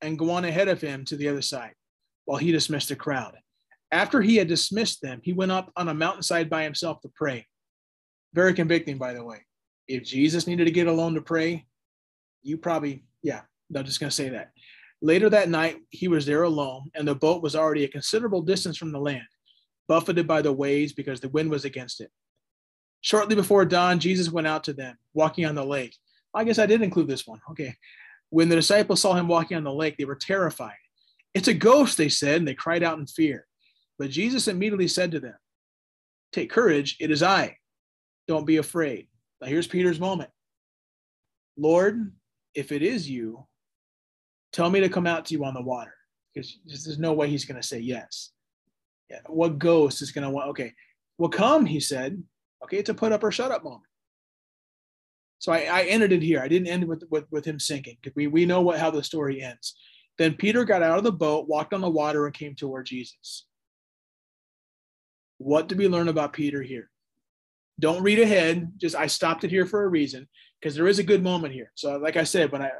and 0.00 0.18
go 0.18 0.30
on 0.30 0.44
ahead 0.44 0.68
of 0.68 0.80
him 0.80 1.04
to 1.06 1.16
the 1.16 1.28
other 1.28 1.42
side 1.42 1.74
while 2.24 2.38
he 2.38 2.52
dismissed 2.52 2.88
the 2.88 2.96
crowd. 2.96 3.36
After 3.92 4.20
he 4.20 4.36
had 4.36 4.48
dismissed 4.48 5.02
them, 5.02 5.20
he 5.22 5.32
went 5.32 5.52
up 5.52 5.70
on 5.76 5.88
a 5.88 5.94
mountainside 5.94 6.50
by 6.50 6.64
himself 6.64 7.00
to 7.02 7.10
pray. 7.14 7.46
Very 8.34 8.54
convicting, 8.54 8.98
by 8.98 9.12
the 9.12 9.24
way. 9.24 9.44
If 9.86 10.04
Jesus 10.04 10.46
needed 10.46 10.64
to 10.64 10.70
get 10.70 10.86
alone 10.86 11.14
to 11.14 11.20
pray, 11.20 11.66
you 12.42 12.56
probably, 12.56 13.04
yeah, 13.22 13.42
I'm 13.76 13.84
just 13.84 14.00
going 14.00 14.08
to 14.10 14.16
say 14.16 14.30
that. 14.30 14.50
Later 15.02 15.28
that 15.30 15.48
night, 15.48 15.78
he 15.90 16.08
was 16.08 16.24
there 16.24 16.44
alone, 16.44 16.90
and 16.94 17.06
the 17.06 17.14
boat 17.14 17.42
was 17.42 17.54
already 17.54 17.84
a 17.84 17.88
considerable 17.88 18.40
distance 18.40 18.76
from 18.76 18.92
the 18.92 19.00
land, 19.00 19.26
buffeted 19.88 20.26
by 20.26 20.40
the 20.40 20.52
waves 20.52 20.92
because 20.92 21.20
the 21.20 21.28
wind 21.28 21.50
was 21.50 21.64
against 21.64 22.00
it. 22.00 22.10
Shortly 23.02 23.34
before 23.34 23.64
dawn, 23.64 23.98
Jesus 23.98 24.30
went 24.30 24.46
out 24.46 24.64
to 24.64 24.72
them, 24.72 24.96
walking 25.12 25.44
on 25.44 25.54
the 25.54 25.64
lake. 25.64 25.96
I 26.34 26.44
guess 26.44 26.58
I 26.58 26.66
did 26.66 26.82
include 26.82 27.08
this 27.08 27.26
one. 27.26 27.40
Okay. 27.50 27.74
When 28.30 28.48
the 28.48 28.56
disciples 28.56 29.02
saw 29.02 29.12
him 29.12 29.28
walking 29.28 29.56
on 29.56 29.64
the 29.64 29.72
lake, 29.72 29.96
they 29.98 30.04
were 30.04 30.14
terrified. 30.14 30.72
It's 31.34 31.48
a 31.48 31.54
ghost, 31.54 31.98
they 31.98 32.08
said, 32.08 32.36
and 32.36 32.48
they 32.48 32.54
cried 32.54 32.82
out 32.82 32.98
in 32.98 33.06
fear. 33.06 33.46
But 33.98 34.10
Jesus 34.10 34.48
immediately 34.48 34.88
said 34.88 35.10
to 35.12 35.20
them, 35.20 35.34
Take 36.32 36.50
courage, 36.50 36.96
it 36.98 37.10
is 37.10 37.22
I. 37.22 37.58
Don't 38.26 38.46
be 38.46 38.56
afraid. 38.56 39.08
Now 39.40 39.48
here's 39.48 39.66
Peter's 39.66 40.00
moment. 40.00 40.30
Lord, 41.58 42.12
if 42.54 42.72
it 42.72 42.82
is 42.82 43.10
you, 43.10 43.46
tell 44.52 44.70
me 44.70 44.80
to 44.80 44.88
come 44.88 45.06
out 45.06 45.26
to 45.26 45.34
you 45.34 45.44
on 45.44 45.54
the 45.54 45.60
water. 45.60 45.92
Because 46.32 46.58
there's 46.64 46.98
no 46.98 47.12
way 47.12 47.28
he's 47.28 47.44
going 47.44 47.60
to 47.60 47.66
say 47.66 47.78
yes. 47.78 48.30
What 49.26 49.58
ghost 49.58 50.00
is 50.00 50.12
going 50.12 50.24
to 50.24 50.30
want? 50.30 50.48
Okay, 50.50 50.72
well, 51.18 51.28
come, 51.28 51.66
he 51.66 51.80
said. 51.80 52.22
Okay, 52.64 52.78
it's 52.78 52.90
a 52.90 52.94
put 52.94 53.12
up 53.12 53.24
or 53.24 53.32
shut 53.32 53.50
up 53.50 53.64
moment. 53.64 53.82
So 55.38 55.52
I, 55.52 55.64
I 55.70 55.82
ended 55.82 56.12
it 56.12 56.22
here. 56.22 56.40
I 56.40 56.48
didn't 56.48 56.68
end 56.68 56.86
with, 56.86 57.02
with, 57.10 57.24
with 57.32 57.44
him 57.44 57.58
sinking 57.58 57.96
because 58.00 58.14
we, 58.14 58.28
we 58.28 58.46
know 58.46 58.60
what 58.60 58.78
how 58.78 58.90
the 58.90 59.02
story 59.02 59.42
ends. 59.42 59.74
Then 60.18 60.34
Peter 60.34 60.64
got 60.64 60.82
out 60.82 60.98
of 60.98 61.04
the 61.04 61.12
boat, 61.12 61.48
walked 61.48 61.74
on 61.74 61.80
the 61.80 61.90
water, 61.90 62.26
and 62.26 62.34
came 62.34 62.54
toward 62.54 62.86
Jesus. 62.86 63.46
What 65.38 65.68
do 65.68 65.74
we 65.74 65.88
learn 65.88 66.08
about 66.08 66.32
Peter 66.32 66.62
here? 66.62 66.90
Don't 67.80 68.02
read 68.02 68.20
ahead. 68.20 68.72
Just 68.76 68.94
I 68.94 69.08
stopped 69.08 69.42
it 69.42 69.50
here 69.50 69.66
for 69.66 69.82
a 69.82 69.88
reason 69.88 70.28
because 70.60 70.76
there 70.76 70.86
is 70.86 71.00
a 71.00 71.04
good 71.04 71.24
moment 71.24 71.54
here. 71.54 71.72
So, 71.74 71.96
like 71.96 72.16
I 72.16 72.24
said, 72.24 72.52
when 72.52 72.62
I 72.62 72.70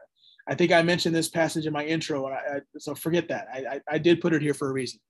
I 0.48 0.54
think 0.54 0.72
I 0.72 0.82
mentioned 0.82 1.14
this 1.14 1.28
passage 1.28 1.66
in 1.66 1.72
my 1.72 1.84
intro, 1.84 2.26
I, 2.26 2.34
I, 2.34 2.60
so 2.78 2.94
forget 2.94 3.28
that. 3.28 3.48
I, 3.52 3.58
I, 3.58 3.80
I 3.92 3.98
did 3.98 4.20
put 4.20 4.34
it 4.34 4.42
here 4.42 4.54
for 4.54 4.68
a 4.68 4.72
reason. 4.72 5.00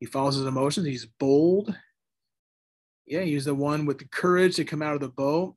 He 0.00 0.06
follows 0.06 0.34
his 0.36 0.46
emotions. 0.46 0.86
He's 0.86 1.06
bold. 1.06 1.74
Yeah, 3.06 3.20
he's 3.20 3.44
the 3.44 3.54
one 3.54 3.86
with 3.86 3.98
the 3.98 4.06
courage 4.06 4.56
to 4.56 4.64
come 4.64 4.82
out 4.82 4.94
of 4.94 5.00
the 5.00 5.08
boat. 5.08 5.54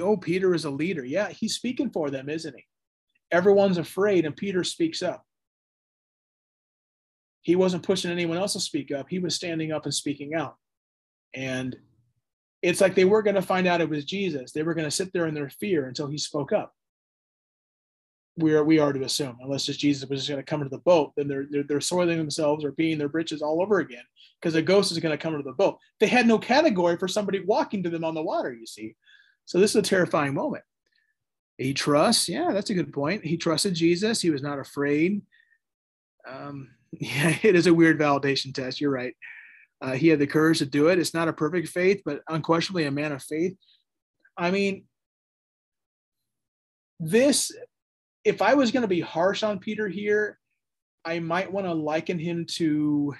Oh, 0.00 0.16
Peter 0.16 0.54
is 0.54 0.64
a 0.64 0.70
leader. 0.70 1.04
Yeah, 1.04 1.30
he's 1.30 1.56
speaking 1.56 1.90
for 1.90 2.10
them, 2.10 2.28
isn't 2.28 2.54
he? 2.54 2.64
Everyone's 3.32 3.78
afraid, 3.78 4.24
and 4.24 4.36
Peter 4.36 4.62
speaks 4.62 5.02
up. 5.02 5.24
He 7.42 7.56
wasn't 7.56 7.82
pushing 7.82 8.10
anyone 8.10 8.36
else 8.36 8.52
to 8.52 8.60
speak 8.60 8.92
up. 8.92 9.06
He 9.08 9.18
was 9.18 9.34
standing 9.34 9.72
up 9.72 9.86
and 9.86 9.94
speaking 9.94 10.34
out. 10.34 10.56
And 11.34 11.76
it's 12.62 12.80
like 12.80 12.94
they 12.94 13.04
were 13.04 13.22
going 13.22 13.36
to 13.36 13.42
find 13.42 13.66
out 13.66 13.80
it 13.80 13.88
was 13.88 14.04
Jesus. 14.04 14.52
They 14.52 14.62
were 14.62 14.74
going 14.74 14.84
to 14.84 14.90
sit 14.90 15.12
there 15.12 15.26
in 15.26 15.34
their 15.34 15.48
fear 15.48 15.86
until 15.86 16.06
he 16.06 16.18
spoke 16.18 16.52
up. 16.52 16.74
We 18.40 18.54
are 18.54 18.64
we 18.64 18.78
are 18.78 18.92
to 18.92 19.04
assume, 19.04 19.38
unless 19.42 19.66
just 19.66 19.80
Jesus 19.80 20.08
was 20.08 20.20
just 20.20 20.28
going 20.28 20.42
to 20.42 20.48
come 20.48 20.60
into 20.60 20.74
the 20.74 20.82
boat, 20.82 21.12
then 21.16 21.28
they're, 21.28 21.46
they're 21.50 21.62
they're 21.62 21.80
soiling 21.80 22.18
themselves 22.18 22.64
or 22.64 22.72
peeing 22.72 22.98
their 22.98 23.08
britches 23.08 23.42
all 23.42 23.62
over 23.62 23.78
again 23.78 24.04
because 24.40 24.54
a 24.54 24.62
ghost 24.62 24.92
is 24.92 24.98
going 24.98 25.16
to 25.16 25.22
come 25.22 25.34
into 25.34 25.48
the 25.48 25.54
boat. 25.54 25.78
They 25.98 26.06
had 26.06 26.26
no 26.26 26.38
category 26.38 26.96
for 26.96 27.08
somebody 27.08 27.40
walking 27.40 27.82
to 27.82 27.90
them 27.90 28.04
on 28.04 28.14
the 28.14 28.22
water. 28.22 28.52
You 28.52 28.66
see, 28.66 28.96
so 29.44 29.58
this 29.58 29.70
is 29.70 29.76
a 29.76 29.82
terrifying 29.82 30.34
moment. 30.34 30.64
He 31.58 31.74
trusts. 31.74 32.28
Yeah, 32.28 32.52
that's 32.52 32.70
a 32.70 32.74
good 32.74 32.92
point. 32.92 33.24
He 33.24 33.36
trusted 33.36 33.74
Jesus. 33.74 34.20
He 34.20 34.30
was 34.30 34.42
not 34.42 34.58
afraid. 34.58 35.22
Um, 36.26 36.70
yeah, 36.92 37.36
it 37.42 37.54
is 37.54 37.66
a 37.66 37.74
weird 37.74 37.98
validation 37.98 38.54
test. 38.54 38.80
You're 38.80 38.90
right. 38.90 39.14
Uh, 39.82 39.92
he 39.92 40.08
had 40.08 40.18
the 40.18 40.26
courage 40.26 40.58
to 40.58 40.66
do 40.66 40.88
it. 40.88 40.98
It's 40.98 41.14
not 41.14 41.28
a 41.28 41.32
perfect 41.32 41.68
faith, 41.68 42.02
but 42.04 42.20
unquestionably 42.28 42.84
a 42.84 42.90
man 42.90 43.12
of 43.12 43.22
faith. 43.22 43.56
I 44.36 44.50
mean, 44.50 44.84
this, 46.98 47.50
if 48.24 48.42
I 48.42 48.54
was 48.54 48.70
going 48.70 48.82
to 48.82 48.88
be 48.88 49.00
harsh 49.00 49.42
on 49.42 49.58
Peter 49.58 49.88
here, 49.88 50.38
I 51.04 51.18
might 51.18 51.52
want 51.52 51.66
to 51.66 51.72
liken 51.72 52.18
him 52.18 52.46
to 52.56 53.14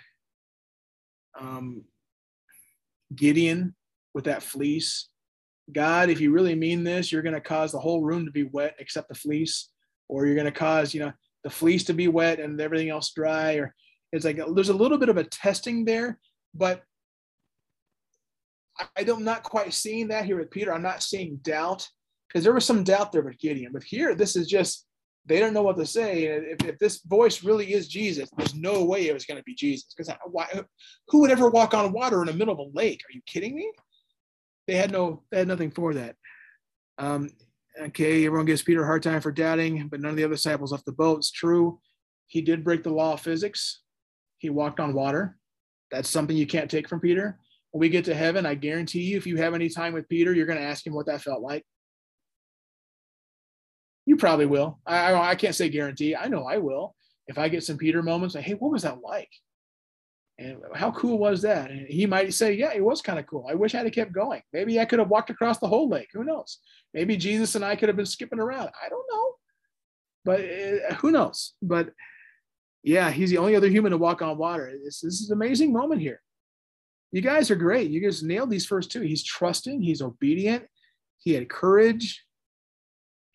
um, 1.38 1.84
Gideon 3.14 3.74
with 4.12 4.24
that 4.24 4.42
fleece. 4.42 5.08
God, 5.72 6.10
if 6.10 6.20
you 6.20 6.32
really 6.32 6.54
mean 6.54 6.84
this, 6.84 7.10
you're 7.10 7.22
going 7.22 7.34
to 7.34 7.40
cause 7.40 7.72
the 7.72 7.78
whole 7.78 8.02
room 8.02 8.26
to 8.26 8.32
be 8.32 8.42
wet 8.44 8.74
except 8.78 9.08
the 9.08 9.14
fleece, 9.14 9.68
or 10.08 10.26
you're 10.26 10.34
going 10.34 10.44
to 10.44 10.52
cause, 10.52 10.92
you 10.92 11.00
know, 11.00 11.12
the 11.44 11.50
fleece 11.50 11.84
to 11.84 11.94
be 11.94 12.08
wet 12.08 12.40
and 12.40 12.60
everything 12.60 12.90
else 12.90 13.12
dry. 13.12 13.54
Or 13.54 13.74
it's 14.12 14.24
like 14.24 14.40
there's 14.54 14.68
a 14.68 14.74
little 14.74 14.98
bit 14.98 15.08
of 15.08 15.16
a 15.16 15.24
testing 15.24 15.84
there 15.84 16.18
but 16.54 16.82
I, 18.96 19.02
am 19.02 19.24
not 19.24 19.42
quite 19.42 19.74
seeing 19.74 20.08
that 20.08 20.24
here 20.24 20.38
with 20.38 20.50
Peter. 20.50 20.72
I'm 20.72 20.82
not 20.82 21.02
seeing 21.02 21.36
doubt 21.42 21.86
because 22.28 22.44
there 22.44 22.54
was 22.54 22.64
some 22.64 22.84
doubt 22.84 23.12
there 23.12 23.22
with 23.22 23.38
Gideon. 23.38 23.72
But 23.72 23.82
here, 23.82 24.14
this 24.14 24.36
is 24.36 24.46
just 24.46 24.86
they 25.30 25.38
don't 25.38 25.54
know 25.54 25.62
what 25.62 25.76
to 25.76 25.86
say. 25.86 26.24
If, 26.24 26.64
if 26.64 26.78
this 26.80 27.02
voice 27.02 27.44
really 27.44 27.72
is 27.72 27.86
Jesus, 27.86 28.28
there's 28.36 28.56
no 28.56 28.84
way 28.84 29.06
it 29.06 29.14
was 29.14 29.24
going 29.24 29.38
to 29.38 29.44
be 29.44 29.54
Jesus. 29.54 29.94
Because 29.96 30.12
why? 30.26 30.48
who 31.06 31.20
would 31.20 31.30
ever 31.30 31.48
walk 31.48 31.72
on 31.72 31.92
water 31.92 32.20
in 32.20 32.26
the 32.26 32.32
middle 32.32 32.52
of 32.52 32.58
a 32.58 32.76
lake? 32.76 33.00
Are 33.08 33.14
you 33.14 33.20
kidding 33.26 33.54
me? 33.54 33.70
They 34.66 34.74
had 34.74 34.90
no, 34.90 35.22
they 35.30 35.38
had 35.38 35.46
nothing 35.46 35.70
for 35.70 35.94
that. 35.94 36.16
Um, 36.98 37.30
okay, 37.80 38.26
everyone 38.26 38.46
gives 38.46 38.62
Peter 38.62 38.82
a 38.82 38.86
hard 38.86 39.04
time 39.04 39.20
for 39.20 39.30
doubting, 39.30 39.86
but 39.86 40.00
none 40.00 40.10
of 40.10 40.16
the 40.16 40.24
other 40.24 40.34
disciples 40.34 40.72
left 40.72 40.84
the 40.84 40.90
boat. 40.90 41.18
It's 41.18 41.30
true. 41.30 41.78
He 42.26 42.42
did 42.42 42.64
break 42.64 42.82
the 42.82 42.90
law 42.90 43.12
of 43.12 43.20
physics. 43.20 43.82
He 44.38 44.50
walked 44.50 44.80
on 44.80 44.94
water. 44.94 45.38
That's 45.92 46.10
something 46.10 46.36
you 46.36 46.46
can't 46.48 46.70
take 46.70 46.88
from 46.88 46.98
Peter. 46.98 47.38
When 47.70 47.80
we 47.80 47.88
get 47.88 48.04
to 48.06 48.14
heaven, 48.14 48.46
I 48.46 48.56
guarantee 48.56 49.02
you, 49.02 49.16
if 49.16 49.28
you 49.28 49.36
have 49.36 49.54
any 49.54 49.68
time 49.68 49.92
with 49.92 50.08
Peter, 50.08 50.34
you're 50.34 50.46
going 50.46 50.58
to 50.58 50.64
ask 50.64 50.84
him 50.84 50.92
what 50.92 51.06
that 51.06 51.22
felt 51.22 51.40
like. 51.40 51.64
You 54.10 54.16
probably 54.16 54.46
will. 54.46 54.80
I, 54.84 55.14
I, 55.14 55.36
can't 55.36 55.54
say 55.54 55.68
guarantee. 55.68 56.16
I 56.16 56.26
know 56.26 56.42
I 56.42 56.56
will. 56.56 56.96
If 57.28 57.38
I 57.38 57.48
get 57.48 57.62
some 57.62 57.76
Peter 57.76 58.02
moments, 58.02 58.34
like, 58.34 58.42
hey, 58.42 58.54
what 58.54 58.72
was 58.72 58.82
that 58.82 59.02
like? 59.04 59.30
And 60.36 60.58
how 60.74 60.90
cool 60.90 61.16
was 61.16 61.42
that? 61.42 61.70
And 61.70 61.86
he 61.86 62.06
might 62.06 62.34
say, 62.34 62.54
yeah, 62.54 62.72
it 62.74 62.84
was 62.84 63.02
kind 63.02 63.20
of 63.20 63.28
cool. 63.28 63.46
I 63.48 63.54
wish 63.54 63.72
I'd 63.72 63.84
have 63.84 63.94
kept 63.94 64.10
going. 64.10 64.42
Maybe 64.52 64.80
I 64.80 64.84
could 64.84 64.98
have 64.98 65.10
walked 65.10 65.30
across 65.30 65.58
the 65.58 65.68
whole 65.68 65.88
lake. 65.88 66.08
Who 66.12 66.24
knows? 66.24 66.58
Maybe 66.92 67.16
Jesus 67.16 67.54
and 67.54 67.64
I 67.64 67.76
could 67.76 67.88
have 67.88 67.94
been 67.94 68.04
skipping 68.04 68.40
around. 68.40 68.70
I 68.84 68.88
don't 68.88 69.06
know. 69.12 69.34
But 70.24 70.40
uh, 70.40 70.94
who 70.94 71.12
knows? 71.12 71.52
But 71.62 71.90
yeah, 72.82 73.12
he's 73.12 73.30
the 73.30 73.38
only 73.38 73.54
other 73.54 73.68
human 73.68 73.92
to 73.92 73.96
walk 73.96 74.22
on 74.22 74.38
water. 74.38 74.72
This, 74.82 75.02
this 75.02 75.20
is 75.20 75.30
an 75.30 75.38
amazing 75.38 75.72
moment 75.72 76.00
here. 76.00 76.20
You 77.12 77.20
guys 77.20 77.48
are 77.52 77.54
great. 77.54 77.92
You 77.92 78.00
guys 78.00 78.24
nailed 78.24 78.50
these 78.50 78.66
first 78.66 78.90
two. 78.90 79.02
He's 79.02 79.22
trusting, 79.22 79.80
he's 79.80 80.02
obedient, 80.02 80.64
he 81.18 81.32
had 81.32 81.48
courage. 81.48 82.24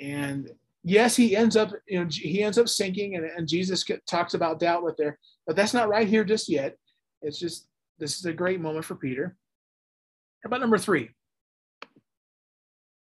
And 0.01 0.51
yes, 0.85 1.15
he 1.15 1.35
ends 1.35 1.57
up, 1.57 1.71
you 1.87 1.99
know, 1.99 2.07
he 2.09 2.43
ends 2.43 2.57
up 2.57 2.69
sinking, 2.69 3.15
and, 3.15 3.25
and 3.25 3.47
Jesus 3.47 3.83
talks 4.07 4.35
about 4.35 4.59
doubt 4.59 4.83
with 4.83 4.95
there, 4.95 5.19
but 5.45 5.55
that's 5.55 5.73
not 5.73 5.89
right 5.89 6.07
here 6.07 6.23
just 6.23 6.47
yet. 6.47 6.77
It's 7.21 7.39
just 7.39 7.67
this 7.97 8.17
is 8.19 8.25
a 8.25 8.33
great 8.33 8.61
moment 8.61 8.85
for 8.85 8.95
Peter. 8.95 9.35
How 10.43 10.47
about 10.47 10.61
number 10.61 10.77
three? 10.77 11.09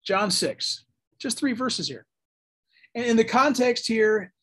John 0.03 0.29
6, 0.29 0.85
just 1.19 1.37
three 1.37 1.53
verses 1.53 1.87
here. 1.87 2.05
And 2.95 3.05
in 3.05 3.15
the 3.15 3.23
context 3.23 3.87
here, 3.87 4.33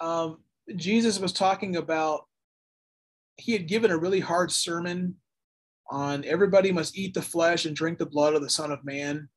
um, 0.00 0.38
Jesus 0.76 1.18
was 1.18 1.32
talking 1.32 1.76
about, 1.76 2.26
he 3.36 3.52
had 3.52 3.66
given 3.66 3.90
a 3.90 3.96
really 3.96 4.20
hard 4.20 4.52
sermon 4.52 5.16
on 5.90 6.24
everybody 6.24 6.70
must 6.70 6.96
eat 6.96 7.14
the 7.14 7.22
flesh 7.22 7.64
and 7.64 7.74
drink 7.74 7.98
the 7.98 8.06
blood 8.06 8.34
of 8.34 8.42
the 8.42 8.50
Son 8.50 8.70
of 8.70 8.84
Man. 8.84 9.28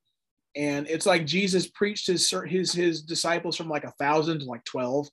And 0.56 0.88
it's 0.88 1.06
like 1.06 1.26
Jesus 1.26 1.68
preached 1.68 2.08
his 2.08 2.34
his 2.48 2.72
his 2.72 3.02
disciples 3.02 3.56
from 3.56 3.70
like 3.70 3.84
a 3.84 3.94
thousand 4.00 4.40
to 4.40 4.46
like 4.46 4.64
twelve, 4.64 5.08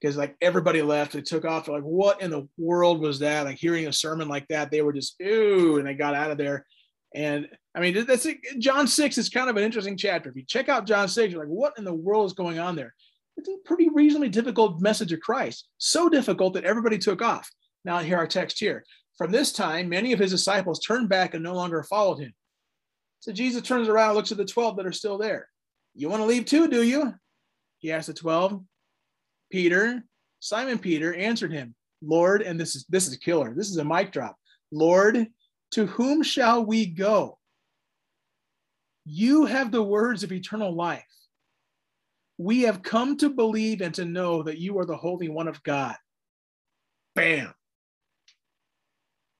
because 0.00 0.16
like 0.16 0.36
everybody 0.40 0.82
left. 0.82 1.12
They 1.12 1.22
took 1.22 1.44
off. 1.44 1.66
They're 1.66 1.74
like, 1.74 1.84
what 1.84 2.20
in 2.20 2.30
the 2.30 2.48
world 2.58 3.00
was 3.00 3.18
that? 3.20 3.46
Like 3.46 3.56
hearing 3.56 3.86
a 3.86 3.92
sermon 3.92 4.28
like 4.28 4.46
that, 4.48 4.70
they 4.70 4.82
were 4.82 4.92
just 4.92 5.20
ooh, 5.22 5.78
and 5.78 5.86
they 5.86 5.94
got 5.94 6.14
out 6.14 6.30
of 6.30 6.38
there. 6.38 6.66
And 7.14 7.48
I 7.74 7.80
mean, 7.80 8.04
that's 8.04 8.26
John 8.58 8.86
six 8.86 9.16
is 9.16 9.30
kind 9.30 9.48
of 9.48 9.56
an 9.56 9.62
interesting 9.62 9.96
chapter. 9.96 10.28
If 10.28 10.36
you 10.36 10.44
check 10.44 10.68
out 10.68 10.86
John 10.86 11.08
six, 11.08 11.32
you're 11.32 11.40
like, 11.40 11.48
what 11.48 11.78
in 11.78 11.84
the 11.84 11.94
world 11.94 12.26
is 12.26 12.34
going 12.34 12.58
on 12.58 12.76
there? 12.76 12.92
It's 13.38 13.48
a 13.48 13.56
pretty 13.64 13.88
reasonably 13.90 14.28
difficult 14.28 14.80
message 14.80 15.12
of 15.12 15.20
Christ. 15.20 15.68
So 15.78 16.08
difficult 16.08 16.54
that 16.54 16.64
everybody 16.64 16.98
took 16.98 17.22
off. 17.22 17.50
Now, 17.84 17.98
here 17.98 18.16
our 18.16 18.26
text 18.26 18.58
here. 18.58 18.84
From 19.16 19.30
this 19.30 19.52
time, 19.52 19.88
many 19.88 20.12
of 20.12 20.18
his 20.18 20.30
disciples 20.30 20.80
turned 20.80 21.08
back 21.08 21.34
and 21.34 21.42
no 21.42 21.54
longer 21.54 21.82
followed 21.82 22.18
him. 22.18 22.34
So 23.26 23.32
Jesus 23.32 23.62
turns 23.62 23.88
around 23.88 24.10
and 24.10 24.16
looks 24.16 24.30
at 24.30 24.38
the 24.38 24.44
12 24.44 24.76
that 24.76 24.86
are 24.86 24.92
still 24.92 25.18
there. 25.18 25.48
You 25.96 26.08
want 26.08 26.22
to 26.22 26.26
leave 26.26 26.44
too, 26.44 26.68
do 26.68 26.84
you? 26.84 27.12
He 27.78 27.90
asked 27.90 28.06
the 28.06 28.14
12. 28.14 28.62
Peter, 29.50 30.04
Simon 30.38 30.78
Peter 30.78 31.12
answered 31.12 31.52
him, 31.52 31.74
Lord, 32.00 32.42
and 32.42 32.58
this 32.60 32.76
is 32.76 32.84
this 32.88 33.08
is 33.08 33.14
a 33.14 33.18
killer. 33.18 33.52
This 33.52 33.68
is 33.68 33.78
a 33.78 33.84
mic 33.84 34.12
drop. 34.12 34.36
Lord, 34.70 35.26
to 35.72 35.86
whom 35.86 36.22
shall 36.22 36.64
we 36.64 36.86
go? 36.86 37.36
You 39.04 39.46
have 39.46 39.72
the 39.72 39.82
words 39.82 40.22
of 40.22 40.30
eternal 40.30 40.72
life 40.72 41.02
we 42.38 42.62
have 42.62 42.84
come 42.84 43.16
to 43.16 43.28
believe 43.28 43.80
and 43.80 43.94
to 43.94 44.04
know 44.04 44.44
that 44.44 44.58
you 44.58 44.78
are 44.78 44.86
the 44.86 44.96
Holy 44.96 45.28
One 45.28 45.48
of 45.48 45.60
God. 45.64 45.96
Bam. 47.16 47.52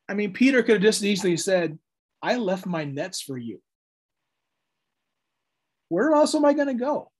I 0.08 0.14
mean, 0.14 0.32
Peter 0.32 0.64
could 0.64 0.74
have 0.74 0.82
just 0.82 1.04
easily 1.04 1.36
said, 1.36 1.78
I 2.20 2.34
left 2.34 2.66
my 2.66 2.82
nets 2.82 3.20
for 3.20 3.38
you. 3.38 3.60
Where 5.88 6.12
else 6.12 6.34
am 6.34 6.44
I 6.44 6.52
going 6.52 6.68
to 6.68 6.74
go? 6.74 7.10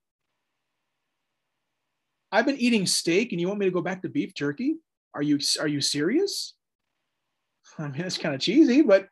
I've 2.32 2.46
been 2.46 2.58
eating 2.58 2.86
steak 2.86 3.32
and 3.32 3.40
you 3.40 3.48
want 3.48 3.60
me 3.60 3.66
to 3.66 3.72
go 3.72 3.80
back 3.80 4.02
to 4.02 4.08
beef 4.08 4.34
jerky? 4.34 4.76
Are 5.14 5.22
you 5.22 5.38
are 5.60 5.68
you 5.68 5.80
serious? 5.80 6.54
I 7.78 7.88
mean, 7.88 8.02
it's 8.02 8.18
kind 8.18 8.34
of 8.34 8.40
cheesy, 8.40 8.82
but 8.82 9.08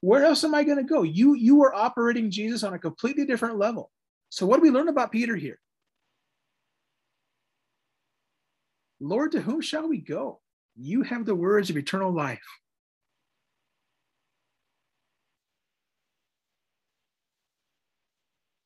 where 0.00 0.24
else 0.24 0.44
am 0.44 0.54
I 0.54 0.64
going 0.64 0.78
to 0.78 0.82
go? 0.82 1.02
You 1.02 1.34
you 1.34 1.62
are 1.62 1.74
operating 1.74 2.30
Jesus 2.30 2.62
on 2.62 2.74
a 2.74 2.78
completely 2.78 3.24
different 3.24 3.58
level. 3.58 3.90
So 4.28 4.46
what 4.46 4.56
do 4.56 4.62
we 4.62 4.70
learn 4.70 4.88
about 4.88 5.12
Peter 5.12 5.36
here? 5.36 5.58
Lord, 9.00 9.32
to 9.32 9.40
whom 9.40 9.60
shall 9.60 9.88
we 9.88 9.98
go? 9.98 10.40
You 10.76 11.02
have 11.02 11.24
the 11.24 11.34
words 11.34 11.70
of 11.70 11.76
eternal 11.76 12.12
life. 12.12 12.40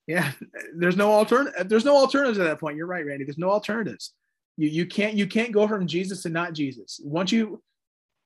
Yeah, 0.07 0.31
there's 0.77 0.97
no 0.97 1.13
alternative. 1.13 1.69
There's 1.69 1.85
no 1.85 1.97
alternatives 1.97 2.39
at 2.39 2.45
that 2.45 2.61
point. 2.61 2.77
You're 2.77 2.87
right, 2.87 3.05
Randy. 3.05 3.25
There's 3.25 3.39
no 3.39 3.51
alternatives. 3.51 4.13
You 4.57 4.69
you 4.69 4.87
can't 4.87 5.15
you 5.15 5.27
can't 5.27 5.53
go 5.53 5.67
from 5.67 5.87
Jesus 5.87 6.23
to 6.23 6.29
not 6.29 6.53
Jesus. 6.53 7.01
Once 7.03 7.33
you, 7.33 7.63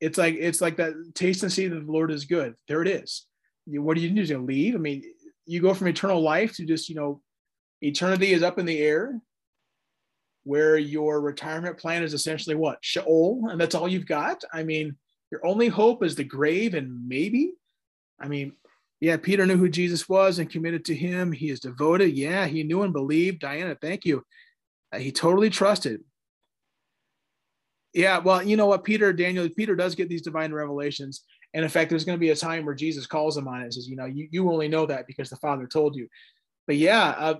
it's 0.00 0.18
like 0.18 0.34
it's 0.38 0.60
like 0.60 0.76
that 0.76 0.94
taste 1.14 1.42
and 1.42 1.50
see 1.50 1.68
that 1.68 1.86
the 1.86 1.92
Lord 1.92 2.10
is 2.10 2.24
good. 2.26 2.54
There 2.68 2.82
it 2.82 2.88
is. 2.88 3.26
You, 3.66 3.82
what 3.82 3.96
do 3.96 4.02
you 4.02 4.10
do? 4.10 4.22
You 4.22 4.38
leave? 4.38 4.74
I 4.74 4.78
mean, 4.78 5.02
you 5.46 5.60
go 5.60 5.74
from 5.74 5.88
eternal 5.88 6.20
life 6.20 6.54
to 6.56 6.66
just 6.66 6.88
you 6.88 6.94
know, 6.94 7.22
eternity 7.80 8.32
is 8.32 8.42
up 8.42 8.58
in 8.58 8.66
the 8.66 8.78
air 8.78 9.20
where 10.44 10.76
your 10.76 11.20
retirement 11.20 11.78
plan 11.78 12.02
is 12.02 12.14
essentially 12.14 12.56
what 12.56 12.78
Sheol, 12.82 13.48
and 13.50 13.60
that's 13.60 13.74
all 13.74 13.88
you've 13.88 14.06
got. 14.06 14.42
I 14.52 14.62
mean, 14.62 14.96
your 15.30 15.44
only 15.46 15.68
hope 15.68 16.02
is 16.02 16.14
the 16.14 16.24
grave, 16.24 16.74
and 16.74 17.08
maybe, 17.08 17.52
I 18.18 18.28
mean, 18.28 18.52
Yeah, 19.00 19.16
Peter 19.16 19.46
knew 19.46 19.56
who 19.56 19.70
Jesus 19.70 20.08
was 20.08 20.38
and 20.38 20.50
committed 20.50 20.84
to 20.86 20.94
him. 20.94 21.32
He 21.32 21.48
is 21.50 21.60
devoted. 21.60 22.12
Yeah, 22.12 22.46
he 22.46 22.62
knew 22.62 22.82
and 22.82 22.92
believed. 22.92 23.40
Diana, 23.40 23.76
thank 23.80 24.04
you. 24.04 24.22
Uh, 24.92 24.98
he 24.98 25.10
totally 25.10 25.48
trusted. 25.48 26.02
Yeah, 27.94 28.18
well, 28.18 28.42
you 28.42 28.56
know 28.56 28.66
what, 28.66 28.84
Peter, 28.84 29.12
Daniel, 29.12 29.48
Peter 29.48 29.74
does 29.74 29.94
get 29.94 30.08
these 30.08 30.22
divine 30.22 30.52
revelations. 30.52 31.22
And 31.54 31.64
in 31.64 31.70
fact, 31.70 31.90
there's 31.90 32.04
going 32.04 32.16
to 32.16 32.20
be 32.20 32.30
a 32.30 32.36
time 32.36 32.64
where 32.64 32.74
Jesus 32.74 33.06
calls 33.06 33.36
him 33.36 33.48
on 33.48 33.60
it 33.60 33.64
and 33.64 33.74
says, 33.74 33.88
you 33.88 33.96
know, 33.96 34.04
you, 34.04 34.28
you 34.30 34.50
only 34.50 34.68
know 34.68 34.86
that 34.86 35.06
because 35.06 35.30
the 35.30 35.36
Father 35.36 35.66
told 35.66 35.96
you. 35.96 36.06
But 36.66 36.76
yeah, 36.76 37.14
uh, 37.18 37.34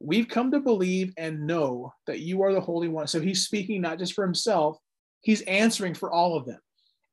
we've 0.00 0.28
come 0.28 0.50
to 0.50 0.60
believe 0.60 1.14
and 1.16 1.46
know 1.46 1.94
that 2.06 2.20
you 2.20 2.42
are 2.42 2.52
the 2.52 2.60
Holy 2.60 2.88
One. 2.88 3.06
So 3.06 3.20
he's 3.20 3.46
speaking 3.46 3.80
not 3.80 3.98
just 3.98 4.12
for 4.12 4.24
himself, 4.24 4.76
he's 5.22 5.40
answering 5.42 5.94
for 5.94 6.10
all 6.12 6.36
of 6.36 6.44
them. 6.44 6.60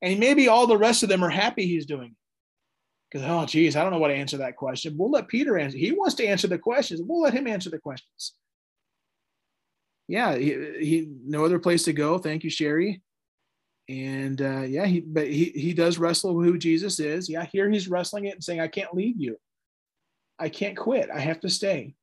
And 0.01 0.20
maybe 0.20 0.48
all 0.50 0.68
the 0.68 0.77
rest 0.77 1.03
of 1.03 1.10
them 1.10 1.24
are 1.24 1.30
happy 1.30 1.68
he's 1.68 1.86
doing 1.86 2.08
it. 2.08 2.20
Because, 3.12 3.27
oh, 3.27 3.46
geez, 3.46 3.75
I 3.75 3.84
don't 3.84 3.91
know 3.91 4.00
what 4.00 4.08
to 4.08 4.13
answer 4.13 4.38
that 4.38 4.56
question. 4.56 4.98
We'll 4.98 5.12
let 5.12 5.27
Peter 5.27 5.58
answer. 5.58 5.77
He 5.77 5.91
wants 5.91 6.15
to 6.15 6.25
answer 6.25 6.48
the 6.48 6.58
questions. 6.58 7.01
We'll 7.03 7.22
let 7.22 7.34
him 7.34 7.48
answer 7.48 7.70
the 7.70 7.80
questions. 7.80 8.34
Yeah, 10.08 10.36
he, 10.36 10.51
he 10.80 11.10
no 11.25 11.44
other 11.44 11.60
place 11.60 11.84
to 11.84 11.94
go. 11.94 12.18
Thank 12.18 12.44
you, 12.44 12.50
Sherry. 12.50 13.01
And 13.89 14.41
uh, 14.41 14.62
yeah, 14.62 14.86
he 14.86 15.01
but 15.01 15.27
he 15.27 15.46
he 15.46 15.74
does 15.74 15.98
wrestle 15.98 16.41
who 16.41 16.58
Jesus 16.58 17.00
is. 17.00 17.30
Yeah, 17.30 17.46
here 17.51 17.70
he's 17.70 17.89
wrestling 17.89 18.25
it 18.25 18.36
and 18.36 18.44
saying, 18.44 18.62
"I 18.62 18.68
can't 18.68 18.94
leave 18.94 19.20
you. 19.20 19.38
I 20.39 20.50
can't 20.50 20.77
quit. 20.77 21.10
I 21.10 21.20
have 21.20 21.39
to 21.41 21.50
stay." 21.50 21.96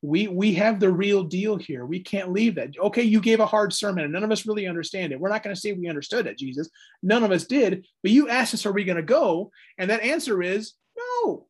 We 0.00 0.28
we 0.28 0.54
have 0.54 0.78
the 0.78 0.92
real 0.92 1.24
deal 1.24 1.56
here. 1.56 1.84
We 1.84 2.00
can't 2.00 2.32
leave 2.32 2.54
that. 2.54 2.78
Okay, 2.78 3.02
you 3.02 3.20
gave 3.20 3.40
a 3.40 3.46
hard 3.46 3.72
sermon, 3.72 4.04
and 4.04 4.12
none 4.12 4.22
of 4.22 4.30
us 4.30 4.46
really 4.46 4.68
understand 4.68 5.12
it. 5.12 5.18
We're 5.18 5.28
not 5.28 5.42
going 5.42 5.54
to 5.54 5.60
say 5.60 5.72
we 5.72 5.88
understood 5.88 6.28
it, 6.28 6.38
Jesus. 6.38 6.70
None 7.02 7.24
of 7.24 7.32
us 7.32 7.44
did. 7.44 7.84
But 8.02 8.12
you 8.12 8.28
asked 8.28 8.54
us, 8.54 8.64
"Are 8.64 8.72
we 8.72 8.84
going 8.84 8.96
to 8.96 9.02
go?" 9.02 9.50
And 9.76 9.90
that 9.90 10.02
answer 10.02 10.40
is 10.40 10.74
no. 10.96 11.48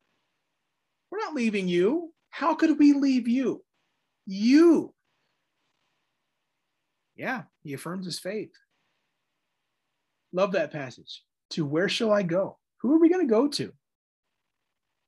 We're 1.10 1.18
not 1.18 1.34
leaving 1.34 1.68
you. 1.68 2.14
How 2.30 2.54
could 2.54 2.78
we 2.78 2.94
leave 2.94 3.28
you? 3.28 3.64
You. 4.26 4.94
Yeah, 7.16 7.42
he 7.62 7.74
affirms 7.74 8.06
his 8.06 8.18
faith. 8.18 8.52
Love 10.32 10.52
that 10.52 10.72
passage. 10.72 11.22
To 11.50 11.66
where 11.66 11.88
shall 11.88 12.12
I 12.12 12.22
go? 12.22 12.58
Who 12.80 12.94
are 12.94 12.98
we 12.98 13.08
going 13.08 13.26
to 13.26 13.30
go 13.30 13.48
to? 13.48 13.72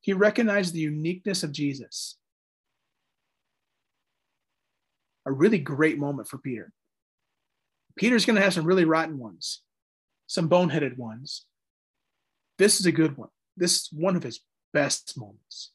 He 0.01 0.13
recognized 0.13 0.73
the 0.73 0.79
uniqueness 0.79 1.43
of 1.43 1.51
Jesus. 1.51 2.17
A 5.25 5.31
really 5.31 5.59
great 5.59 5.97
moment 5.97 6.27
for 6.27 6.37
Peter. 6.37 6.71
Peter's 7.95 8.25
going 8.25 8.35
to 8.35 8.41
have 8.41 8.53
some 8.53 8.65
really 8.65 8.85
rotten 8.85 9.17
ones, 9.17 9.61
some 10.27 10.49
boneheaded 10.49 10.97
ones. 10.97 11.45
This 12.57 12.79
is 12.79 12.85
a 12.85 12.91
good 12.91 13.17
one. 13.17 13.29
This 13.57 13.73
is 13.73 13.89
one 13.91 14.15
of 14.15 14.23
his 14.23 14.39
best 14.73 15.17
moments. 15.17 15.71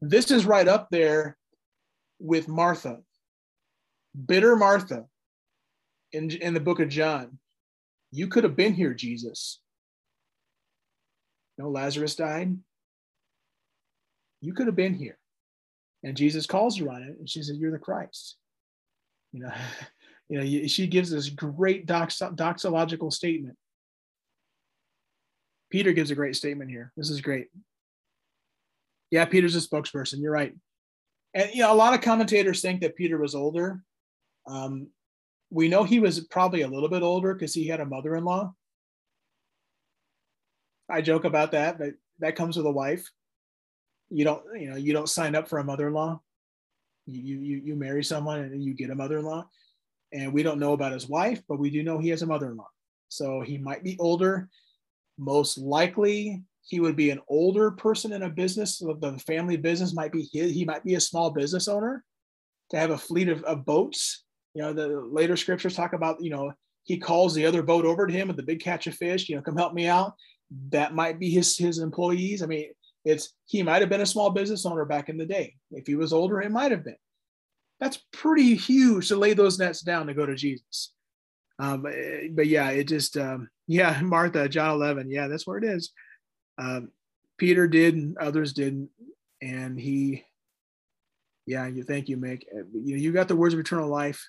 This 0.00 0.30
is 0.30 0.44
right 0.44 0.66
up 0.66 0.88
there 0.90 1.36
with 2.18 2.48
Martha, 2.48 3.00
bitter 4.26 4.56
Martha 4.56 5.04
in, 6.12 6.30
in 6.30 6.54
the 6.54 6.60
book 6.60 6.80
of 6.80 6.88
John. 6.88 7.38
You 8.10 8.28
could 8.28 8.44
have 8.44 8.56
been 8.56 8.74
here, 8.74 8.94
Jesus. 8.94 9.60
no, 11.58 11.68
Lazarus 11.68 12.16
died. 12.16 12.56
You 14.40 14.52
could 14.52 14.66
have 14.66 14.76
been 14.76 14.94
here. 14.94 15.18
And 16.06 16.16
Jesus 16.16 16.46
calls 16.46 16.78
her 16.78 16.88
on 16.88 17.02
it, 17.02 17.18
and 17.18 17.28
she 17.28 17.42
said, 17.42 17.56
You're 17.56 17.72
the 17.72 17.78
Christ. 17.78 18.36
You 19.32 19.40
know, 19.40 19.52
you 20.28 20.38
know, 20.38 20.66
she 20.68 20.86
gives 20.86 21.10
this 21.10 21.28
great 21.28 21.84
dox- 21.84 22.20
doxological 22.20 23.12
statement. 23.12 23.56
Peter 25.68 25.92
gives 25.92 26.12
a 26.12 26.14
great 26.14 26.36
statement 26.36 26.70
here. 26.70 26.92
This 26.96 27.10
is 27.10 27.20
great. 27.20 27.48
Yeah, 29.10 29.24
Peter's 29.24 29.56
a 29.56 29.58
spokesperson. 29.58 30.20
You're 30.20 30.30
right. 30.30 30.54
And 31.34 31.50
you 31.52 31.62
know, 31.62 31.72
a 31.72 31.74
lot 31.74 31.92
of 31.92 32.02
commentators 32.02 32.62
think 32.62 32.82
that 32.82 32.94
Peter 32.94 33.18
was 33.18 33.34
older. 33.34 33.82
Um, 34.46 34.86
we 35.50 35.66
know 35.66 35.82
he 35.82 35.98
was 35.98 36.20
probably 36.20 36.62
a 36.62 36.68
little 36.68 36.88
bit 36.88 37.02
older 37.02 37.34
because 37.34 37.52
he 37.52 37.66
had 37.66 37.80
a 37.80 37.84
mother-in-law. 37.84 38.54
I 40.88 41.02
joke 41.02 41.24
about 41.24 41.50
that, 41.50 41.80
but 41.80 41.94
that 42.20 42.36
comes 42.36 42.56
with 42.56 42.66
a 42.66 42.70
wife. 42.70 43.10
You 44.10 44.24
don't, 44.24 44.42
you 44.58 44.70
know, 44.70 44.76
you 44.76 44.92
don't 44.92 45.08
sign 45.08 45.34
up 45.34 45.48
for 45.48 45.58
a 45.58 45.64
mother-in-law. 45.64 46.20
You 47.06 47.38
you 47.38 47.56
you 47.64 47.76
marry 47.76 48.02
someone 48.04 48.40
and 48.40 48.62
you 48.62 48.74
get 48.74 48.90
a 48.90 48.94
mother-in-law. 48.94 49.46
And 50.12 50.32
we 50.32 50.42
don't 50.42 50.60
know 50.60 50.72
about 50.72 50.92
his 50.92 51.08
wife, 51.08 51.42
but 51.48 51.58
we 51.58 51.70
do 51.70 51.82
know 51.82 51.98
he 51.98 52.10
has 52.10 52.22
a 52.22 52.26
mother-in-law. 52.26 52.68
So 53.08 53.40
he 53.40 53.58
might 53.58 53.82
be 53.82 53.96
older. 53.98 54.48
Most 55.18 55.58
likely, 55.58 56.42
he 56.62 56.80
would 56.80 56.96
be 56.96 57.10
an 57.10 57.20
older 57.28 57.70
person 57.72 58.12
in 58.12 58.22
a 58.22 58.30
business. 58.30 58.78
The 58.78 59.22
family 59.26 59.56
business 59.56 59.94
might 59.94 60.12
be 60.12 60.28
his. 60.32 60.52
He 60.52 60.64
might 60.64 60.84
be 60.84 60.94
a 60.94 61.00
small 61.00 61.30
business 61.30 61.68
owner 61.68 62.04
to 62.70 62.78
have 62.78 62.90
a 62.90 62.98
fleet 62.98 63.28
of, 63.28 63.42
of 63.44 63.64
boats 63.64 64.24
you 64.56 64.62
know, 64.62 64.72
the 64.72 64.88
later 65.12 65.36
scriptures 65.36 65.76
talk 65.76 65.92
about, 65.92 66.16
you 66.24 66.30
know, 66.30 66.50
he 66.84 66.96
calls 66.96 67.34
the 67.34 67.44
other 67.44 67.62
boat 67.62 67.84
over 67.84 68.06
to 68.06 68.12
him 68.12 68.28
with 68.28 68.38
the 68.38 68.42
big 68.42 68.58
catch 68.58 68.86
of 68.86 68.94
fish, 68.94 69.28
you 69.28 69.36
know, 69.36 69.42
come 69.42 69.54
help 69.54 69.74
me 69.74 69.86
out. 69.86 70.14
That 70.70 70.94
might 70.94 71.20
be 71.20 71.28
his 71.28 71.58
his 71.58 71.78
employees. 71.78 72.42
I 72.42 72.46
mean, 72.46 72.70
it's 73.06 73.32
he 73.46 73.62
might 73.62 73.82
have 73.82 73.88
been 73.88 74.00
a 74.00 74.06
small 74.06 74.30
business 74.30 74.66
owner 74.66 74.84
back 74.84 75.08
in 75.08 75.16
the 75.16 75.24
day. 75.24 75.54
If 75.70 75.86
he 75.86 75.94
was 75.94 76.12
older, 76.12 76.42
it 76.42 76.50
might 76.50 76.72
have 76.72 76.84
been. 76.84 76.96
That's 77.78 78.02
pretty 78.12 78.56
huge 78.56 79.08
to 79.08 79.16
lay 79.16 79.32
those 79.32 79.60
nets 79.60 79.80
down 79.80 80.08
to 80.08 80.14
go 80.14 80.26
to 80.26 80.34
Jesus. 80.34 80.92
Um, 81.60 81.82
but 82.32 82.48
yeah, 82.48 82.70
it 82.70 82.84
just 82.84 83.16
um, 83.16 83.48
yeah, 83.68 84.00
Martha, 84.02 84.48
John 84.48 84.72
11, 84.72 85.08
yeah, 85.08 85.28
that's 85.28 85.46
where 85.46 85.56
it 85.56 85.64
is. 85.64 85.92
Um, 86.58 86.90
Peter 87.38 87.68
did, 87.68 87.94
and 87.94 88.18
others 88.18 88.52
didn't, 88.52 88.90
and 89.40 89.78
he, 89.78 90.24
yeah, 91.46 91.66
you 91.66 91.84
thank 91.84 92.08
you, 92.08 92.16
Mick. 92.16 92.42
You 92.72 92.96
you 92.96 93.12
got 93.12 93.28
the 93.28 93.36
words 93.36 93.54
of 93.54 93.60
eternal 93.60 93.88
life. 93.88 94.26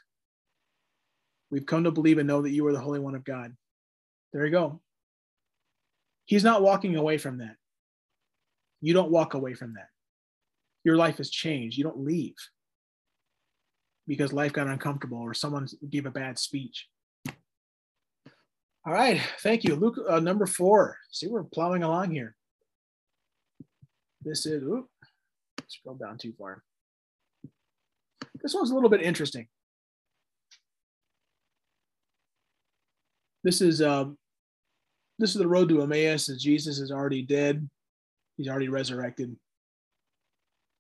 We've 1.50 1.66
come 1.66 1.86
to 1.86 1.92
believe 1.92 2.20
and 2.20 2.28
know 2.28 2.44
that 2.44 2.52
you 2.52 2.68
are 2.68 2.74
the 2.74 2.80
Holy 2.80 3.00
One 3.00 3.16
of 3.16 3.24
God. 3.24 3.56
There 4.34 4.46
you 4.46 4.52
go. 4.52 4.82
He's 6.26 6.44
not 6.44 6.62
walking 6.62 6.96
away 6.96 7.18
from 7.18 7.38
that. 7.40 7.56
You 8.82 8.94
don't 8.94 9.12
walk 9.12 9.34
away 9.34 9.54
from 9.54 9.74
that. 9.74 9.88
Your 10.84 10.98
life 10.98 11.18
has 11.18 11.30
changed. 11.30 11.78
You 11.78 11.84
don't 11.84 12.04
leave 12.04 12.36
because 14.08 14.32
life 14.32 14.54
got 14.54 14.68
uncomfortable 14.68 15.18
or 15.18 15.34
someone 15.34 15.68
gave 15.90 16.06
a 16.06 16.12
bad 16.12 16.40
speech. 16.40 16.88
All 18.86 18.94
right. 18.94 19.22
Thank 19.42 19.66
you. 19.66 19.76
Luke, 19.76 20.00
uh, 20.08 20.20
number 20.20 20.46
four. 20.46 20.98
See, 21.12 21.28
we're 21.28 21.44
plowing 21.44 21.84
along 21.84 22.12
here. 22.12 22.36
This 24.22 24.46
is, 24.46 24.64
oops, 24.64 24.90
scroll 25.68 25.96
down 25.96 26.18
too 26.18 26.34
far. 26.38 26.64
This 28.42 28.54
one's 28.54 28.72
a 28.72 28.74
little 28.74 28.90
bit 28.90 29.02
interesting. 29.02 29.48
This 33.44 33.62
is 33.62 33.82
um, 33.82 34.18
this 35.20 35.32
is 35.32 35.38
the 35.38 35.48
road 35.48 35.70
to 35.70 35.82
Emmaus. 35.82 36.30
As 36.30 36.42
Jesus 36.42 36.80
is 36.80 36.92
already 36.92 37.22
dead, 37.22 37.70
he's 38.38 38.48
already 38.48 38.70
resurrected. 38.70 39.36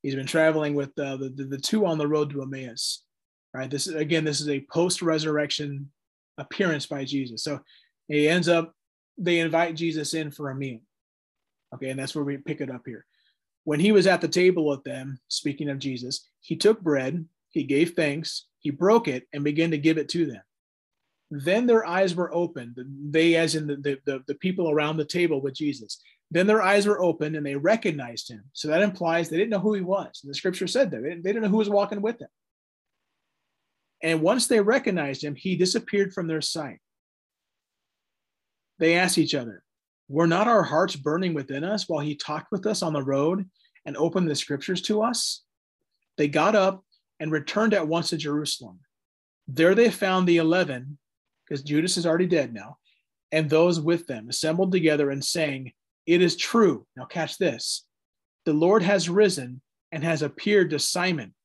He's 0.03 0.15
been 0.15 0.27
traveling 0.27 0.75
with 0.75 0.97
uh, 0.97 1.17
the, 1.17 1.29
the 1.29 1.43
the 1.43 1.57
two 1.57 1.85
on 1.85 1.97
the 1.97 2.07
road 2.07 2.29
to 2.29 2.41
Emmaus. 2.41 3.03
Right. 3.53 3.69
This 3.69 3.87
is 3.87 3.95
again. 3.95 4.23
This 4.23 4.39
is 4.39 4.49
a 4.49 4.65
post-resurrection 4.71 5.91
appearance 6.37 6.85
by 6.85 7.03
Jesus. 7.03 7.43
So 7.43 7.59
he 8.07 8.29
ends 8.29 8.47
up. 8.47 8.73
They 9.17 9.39
invite 9.39 9.75
Jesus 9.75 10.13
in 10.13 10.31
for 10.31 10.51
a 10.51 10.55
meal. 10.55 10.79
Okay, 11.73 11.89
and 11.89 11.99
that's 11.99 12.15
where 12.15 12.23
we 12.23 12.37
pick 12.37 12.61
it 12.61 12.69
up 12.69 12.83
here. 12.85 13.05
When 13.63 13.79
he 13.79 13.91
was 13.91 14.07
at 14.07 14.21
the 14.21 14.27
table 14.27 14.67
with 14.67 14.83
them, 14.83 15.19
speaking 15.27 15.69
of 15.69 15.79
Jesus, 15.79 16.29
he 16.39 16.55
took 16.55 16.79
bread, 16.79 17.25
he 17.49 17.63
gave 17.63 17.95
thanks, 17.95 18.45
he 18.59 18.69
broke 18.69 19.09
it, 19.09 19.27
and 19.33 19.43
began 19.43 19.71
to 19.71 19.77
give 19.77 19.97
it 19.97 20.07
to 20.09 20.25
them. 20.25 20.41
Then 21.29 21.65
their 21.65 21.85
eyes 21.85 22.15
were 22.15 22.33
opened, 22.33 22.77
they, 23.09 23.35
as 23.35 23.55
in 23.55 23.67
the, 23.67 23.75
the, 23.75 23.97
the, 24.05 24.23
the 24.27 24.35
people 24.35 24.69
around 24.69 24.95
the 24.95 25.03
table 25.03 25.41
with 25.41 25.55
Jesus. 25.55 26.01
Then 26.29 26.47
their 26.47 26.61
eyes 26.61 26.85
were 26.85 27.01
opened 27.01 27.35
and 27.35 27.45
they 27.45 27.55
recognized 27.55 28.29
him. 28.29 28.43
So 28.53 28.67
that 28.67 28.81
implies 28.81 29.29
they 29.29 29.37
didn't 29.37 29.51
know 29.51 29.59
who 29.59 29.73
he 29.73 29.81
was. 29.81 30.19
And 30.23 30.29
the 30.29 30.35
scripture 30.35 30.67
said 30.67 30.91
that 30.91 31.01
they 31.01 31.09
didn't, 31.09 31.23
they 31.23 31.29
didn't 31.29 31.43
know 31.43 31.49
who 31.49 31.57
was 31.57 31.69
walking 31.69 32.01
with 32.01 32.19
them. 32.19 32.29
And 34.03 34.21
once 34.21 34.47
they 34.47 34.59
recognized 34.59 35.23
him, 35.23 35.35
he 35.35 35.55
disappeared 35.55 36.13
from 36.13 36.27
their 36.27 36.41
sight. 36.41 36.79
They 38.79 38.95
asked 38.95 39.17
each 39.17 39.33
other, 39.33 39.63
Were 40.09 40.27
not 40.27 40.47
our 40.47 40.63
hearts 40.63 40.95
burning 40.95 41.33
within 41.33 41.63
us 41.63 41.87
while 41.87 42.01
he 42.01 42.15
talked 42.15 42.51
with 42.51 42.65
us 42.67 42.81
on 42.81 42.93
the 42.93 43.01
road 43.01 43.49
and 43.85 43.97
opened 43.97 44.29
the 44.29 44.35
scriptures 44.35 44.81
to 44.83 45.01
us? 45.01 45.43
They 46.17 46.27
got 46.27 46.55
up 46.55 46.83
and 47.19 47.31
returned 47.31 47.73
at 47.73 47.87
once 47.87 48.09
to 48.09 48.17
Jerusalem. 48.17 48.79
There 49.47 49.73
they 49.73 49.89
found 49.89 50.27
the 50.27 50.37
eleven 50.37 50.97
because 51.45 51.63
Judas 51.63 51.97
is 51.97 52.05
already 52.05 52.27
dead 52.27 52.53
now, 52.53 52.77
and 53.31 53.49
those 53.49 53.79
with 53.79 54.05
them 54.05 54.29
assembled 54.29 54.71
together 54.71 55.09
and 55.09 55.23
saying, 55.23 55.71
It 56.07 56.21
is 56.21 56.37
true. 56.37 56.87
Now, 56.95 57.05
catch 57.05 57.37
this 57.37 57.85
the 58.45 58.53
Lord 58.53 58.81
has 58.81 59.09
risen 59.09 59.61
and 59.91 60.03
has 60.03 60.21
appeared 60.21 60.69
to 60.69 60.79
Simon. 60.79 61.35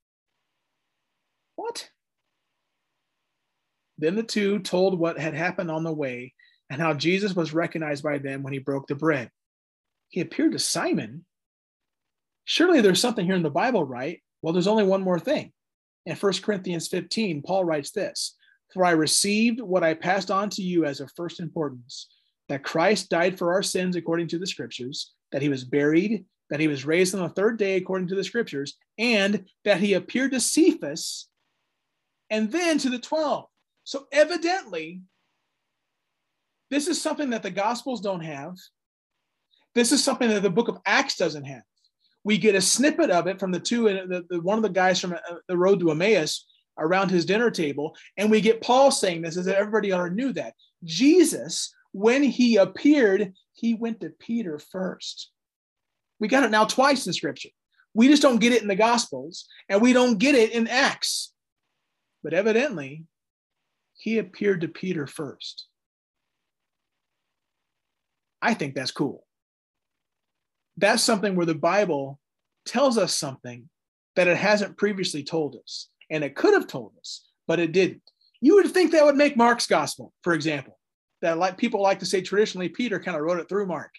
What? 1.57 1.91
Then 3.99 4.15
the 4.15 4.23
two 4.23 4.61
told 4.61 4.99
what 4.99 5.19
had 5.19 5.35
happened 5.35 5.71
on 5.71 5.83
the 5.83 5.93
way 5.93 6.33
and 6.71 6.81
how 6.81 6.95
Jesus 6.95 7.35
was 7.35 7.53
recognized 7.53 8.03
by 8.05 8.19
them 8.19 8.43
when 8.43 8.53
he 8.53 8.61
broke 8.61 8.87
the 8.87 8.95
bread. 8.95 9.31
he 10.09 10.21
appeared 10.21 10.53
to 10.53 10.59
Simon. 10.59 11.25
Surely 12.45 12.81
there's 12.81 13.01
something 13.01 13.27
here 13.27 13.35
in 13.35 13.43
the 13.43 13.51
Bible, 13.51 13.85
right? 13.85 14.23
Well, 14.43 14.53
there's 14.53 14.67
only 14.67 14.85
one 14.85 15.03
more 15.03 15.19
thing. 15.19 15.53
In 16.07 16.17
1 16.17 16.33
Corinthians 16.43 16.89
15, 16.89 17.43
Paul 17.43 17.65
writes 17.65 17.91
this 17.91 18.37
For 18.73 18.85
I 18.85 18.93
received 18.93 19.61
what 19.61 19.85
I 19.85 19.95
passed 19.95 20.31
on 20.31 20.51
to 20.51 20.63
you 20.63 20.85
as 20.85 21.01
of 21.01 21.11
first 21.17 21.41
importance 21.41 22.09
that 22.53 22.63
Christ 22.63 23.09
died 23.09 23.39
for 23.39 23.55
our 23.55 23.63
sins 23.63 23.97
according 23.97 24.29
to 24.29 24.39
the 24.39 24.47
scriptures, 24.47 25.15
that 25.33 25.41
he 25.41 25.49
was 25.49 25.65
buried, 25.65 26.27
that 26.51 26.61
he 26.61 26.69
was 26.69 26.85
raised 26.85 27.15
on 27.15 27.23
the 27.23 27.31
third 27.31 27.59
day 27.59 27.77
according 27.77 28.09
to 28.09 28.15
the 28.15 28.23
scriptures, 28.23 28.77
and 28.99 29.47
that 29.65 29.81
he 29.81 29.95
appeared 29.95 30.33
to 30.33 30.39
Cephas 30.39 31.29
and 32.29 32.53
then 32.53 32.77
to 32.77 32.91
the 32.91 32.99
12. 32.99 33.47
So 33.85 34.07
evidently, 34.13 35.01
this 36.71 36.89
is 36.89 37.01
something 37.01 37.31
that 37.31 37.43
the 37.43 37.51
Gospels 37.51 38.03
don't 38.03 38.21
have. 38.21 38.55
This 39.75 39.91
is 39.91 40.05
something 40.05 40.29
that 40.29 40.43
the 40.43 40.51
book 40.51 40.69
of 40.69 40.79
Acts 40.85 41.17
doesn't 41.17 41.45
have. 41.45 41.63
We 42.23 42.37
get 42.37 42.55
a 42.55 42.61
snippet 42.61 43.11
of 43.11 43.29
it 43.29 43.41
from 43.41 43.51
the 43.51 43.61
two, 43.61 43.85
the, 43.85 44.27
the, 44.29 44.41
one 44.43 44.59
of 44.59 44.63
the 44.63 44.69
guys 44.69 45.01
from 45.01 45.15
uh, 45.15 45.37
the 45.49 45.57
road 45.57 45.81
to 45.81 45.91
Emmaus 45.91 46.47
around 46.79 47.11
his 47.11 47.25
dinner 47.25 47.51
table, 47.51 47.97
and 48.19 48.31
we 48.31 48.43
get 48.43 48.61
Paul 48.61 48.91
saying 48.91 49.23
this 49.23 49.39
as 49.39 49.49
everybody 49.49 49.91
already 49.91 50.17
knew 50.17 50.35
that. 50.35 50.53
Jesus, 50.85 51.75
when 51.93 52.23
he 52.23 52.57
appeared, 52.57 53.35
he 53.53 53.75
went 53.75 54.01
to 54.01 54.11
Peter 54.11 54.59
first. 54.59 55.31
We 56.19 56.29
got 56.29 56.45
it 56.45 56.51
now 56.51 56.65
twice 56.65 57.07
in 57.07 57.13
scripture. 57.13 57.51
We 57.95 58.09
just 58.09 58.23
don't 58.23 58.41
get 58.41 58.53
it 58.53 58.63
in 58.63 58.69
the 58.69 58.75
Gospels, 58.75 59.47
and 59.69 59.83
we 59.83 59.93
don't 59.93 60.19
get 60.19 60.35
it 60.35 60.53
in 60.53 60.67
Acts. 60.67 61.33
But 62.23 62.33
evidently, 62.33 63.05
he 63.95 64.19
appeared 64.19 64.63
to 64.63 64.69
Peter 64.69 65.07
first. 65.07 65.67
I 68.41 68.55
think 68.55 68.75
that's 68.75 68.91
cool. 68.91 69.25
That's 70.77 71.03
something 71.03 71.37
where 71.37 71.47
the 71.47 71.55
Bible 71.55 72.19
tells 72.65 72.97
us 72.97 73.15
something 73.15 73.69
that 74.17 74.29
it 74.29 74.37
hasn't 74.37 74.79
previously 74.79 75.23
told 75.23 75.57
us. 75.57 75.89
And 76.11 76.25
it 76.25 76.35
could 76.35 76.55
have 76.55 76.67
told 76.67 76.93
us, 76.99 77.27
but 77.47 77.61
it 77.61 77.73
didn't. 77.73 78.03
You 78.41 78.57
would 78.57 78.71
think 78.71 78.93
that 78.93 79.05
would 79.05 79.17
make 79.17 79.37
Mark's 79.37 79.67
gospel, 79.67 80.13
for 80.23 80.35
example, 80.35 80.79
that 81.23 81.39
like 81.39 81.57
people 81.57 81.81
like 81.81 82.01
to 82.01 82.07
say 82.07 82.21
traditionally, 82.21 82.69
Peter 82.69 83.01
kind 83.01 83.17
of 83.17 83.23
wrote 83.23 83.39
it 83.39 83.49
through 83.49 83.67
Mark. 83.67 83.95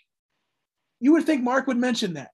You 0.99 1.13
would 1.13 1.25
think 1.25 1.41
Mark 1.41 1.67
would 1.67 1.77
mention 1.77 2.13
that. 2.13 2.29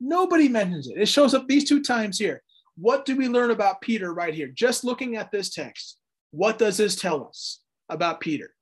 Nobody 0.00 0.48
mentions 0.48 0.88
it. 0.88 0.98
It 0.98 1.06
shows 1.06 1.34
up 1.34 1.46
these 1.48 1.64
two 1.64 1.82
times 1.82 2.18
here. 2.18 2.42
What 2.76 3.06
do 3.06 3.16
we 3.16 3.28
learn 3.28 3.52
about 3.52 3.80
Peter 3.80 4.12
right 4.12 4.34
here? 4.34 4.48
Just 4.48 4.84
looking 4.84 5.16
at 5.16 5.30
this 5.30 5.50
text, 5.50 5.98
what 6.32 6.58
does 6.58 6.76
this 6.76 6.96
tell 6.96 7.24
us 7.26 7.60
about 7.88 8.20
Peter? 8.20 8.52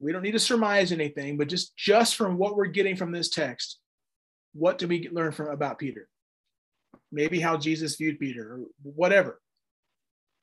We 0.00 0.12
don't 0.12 0.22
need 0.22 0.32
to 0.32 0.38
surmise 0.38 0.90
anything, 0.92 1.36
but 1.36 1.48
just 1.48 1.76
just 1.76 2.16
from 2.16 2.38
what 2.38 2.56
we're 2.56 2.66
getting 2.66 2.96
from 2.96 3.12
this 3.12 3.28
text, 3.28 3.78
what 4.54 4.78
do 4.78 4.88
we 4.88 5.08
learn 5.10 5.32
from 5.32 5.48
about 5.48 5.78
Peter? 5.78 6.08
Maybe 7.12 7.40
how 7.40 7.56
Jesus 7.56 7.96
viewed 7.96 8.18
Peter 8.18 8.54
or 8.54 8.60
whatever. 8.82 9.40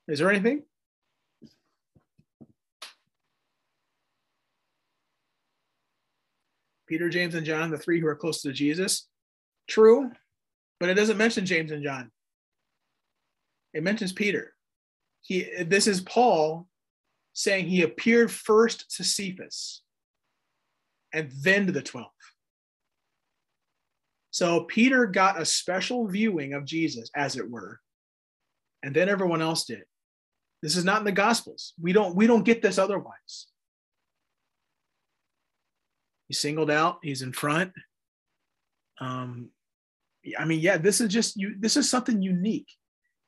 Is 0.08 0.20
there 0.20 0.30
anything? 0.30 0.64
Peter, 6.88 7.10
James, 7.10 7.36
and 7.36 7.46
John, 7.46 7.72
the 7.72 7.78
three 7.78 8.00
who 8.00 8.08
are 8.08 8.16
close 8.16 8.42
to 8.42 8.52
Jesus. 8.52 9.08
True, 9.68 10.12
but 10.80 10.90
it 10.90 10.94
doesn't 10.96 11.18
mention 11.18 11.46
James 11.46 11.72
and 11.72 11.84
John. 11.84 12.12
It 13.74 13.84
mentions 13.84 14.14
Peter. 14.14 14.54
He 15.22 15.64
this 15.64 15.88
is 15.88 16.02
Paul 16.02 16.68
saying 17.34 17.68
he 17.68 17.82
appeared 17.82 18.32
first 18.32 18.96
to 18.96 19.04
Cephas 19.04 19.82
and 21.12 21.32
then 21.42 21.66
to 21.66 21.72
the 21.72 21.82
12. 21.82 22.08
So 24.32 24.62
Peter 24.66 25.06
got 25.06 25.42
a 25.42 25.46
special 25.46 26.08
viewing 26.08 26.54
of 26.54 26.66
Jesus, 26.66 27.10
as 27.16 27.38
it 27.38 27.50
were, 27.50 27.80
and 28.84 28.94
then 28.94 29.08
everyone 29.08 29.42
else 29.42 29.66
did. 29.66 29.84
This 30.62 30.76
is 30.76 30.84
not 30.84 31.00
in 31.00 31.06
the 31.06 31.12
Gospels. 31.12 31.74
We 31.82 31.94
don't 31.94 32.16
we 32.16 32.28
don't 32.28 32.44
get 32.44 32.62
this 32.62 32.78
otherwise. 32.78 33.48
He's 36.28 36.40
singled 36.40 36.72
out. 36.72 36.98
He's 37.04 37.22
in 37.22 37.34
front. 37.34 37.72
Um, 39.00 39.50
I 40.38 40.46
mean, 40.46 40.60
yeah, 40.60 40.78
this 40.78 41.02
is 41.02 41.12
just 41.12 41.36
you. 41.36 41.56
This 41.60 41.78
is 41.78 41.90
something 41.90 42.22
unique. 42.22 42.70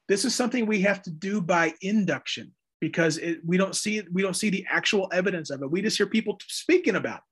This 0.07 0.25
is 0.25 0.33
something 0.33 0.65
we 0.65 0.81
have 0.81 1.01
to 1.03 1.11
do 1.11 1.41
by 1.41 1.73
induction 1.81 2.53
because 2.79 3.17
it, 3.17 3.39
we 3.45 3.57
don't 3.57 3.75
see 3.75 4.01
we 4.11 4.21
don't 4.21 4.35
see 4.35 4.49
the 4.49 4.65
actual 4.69 5.09
evidence 5.11 5.49
of 5.49 5.61
it. 5.61 5.69
We 5.69 5.81
just 5.81 5.97
hear 5.97 6.07
people 6.07 6.39
speaking 6.47 6.95
about 6.95 7.17
it. 7.17 7.23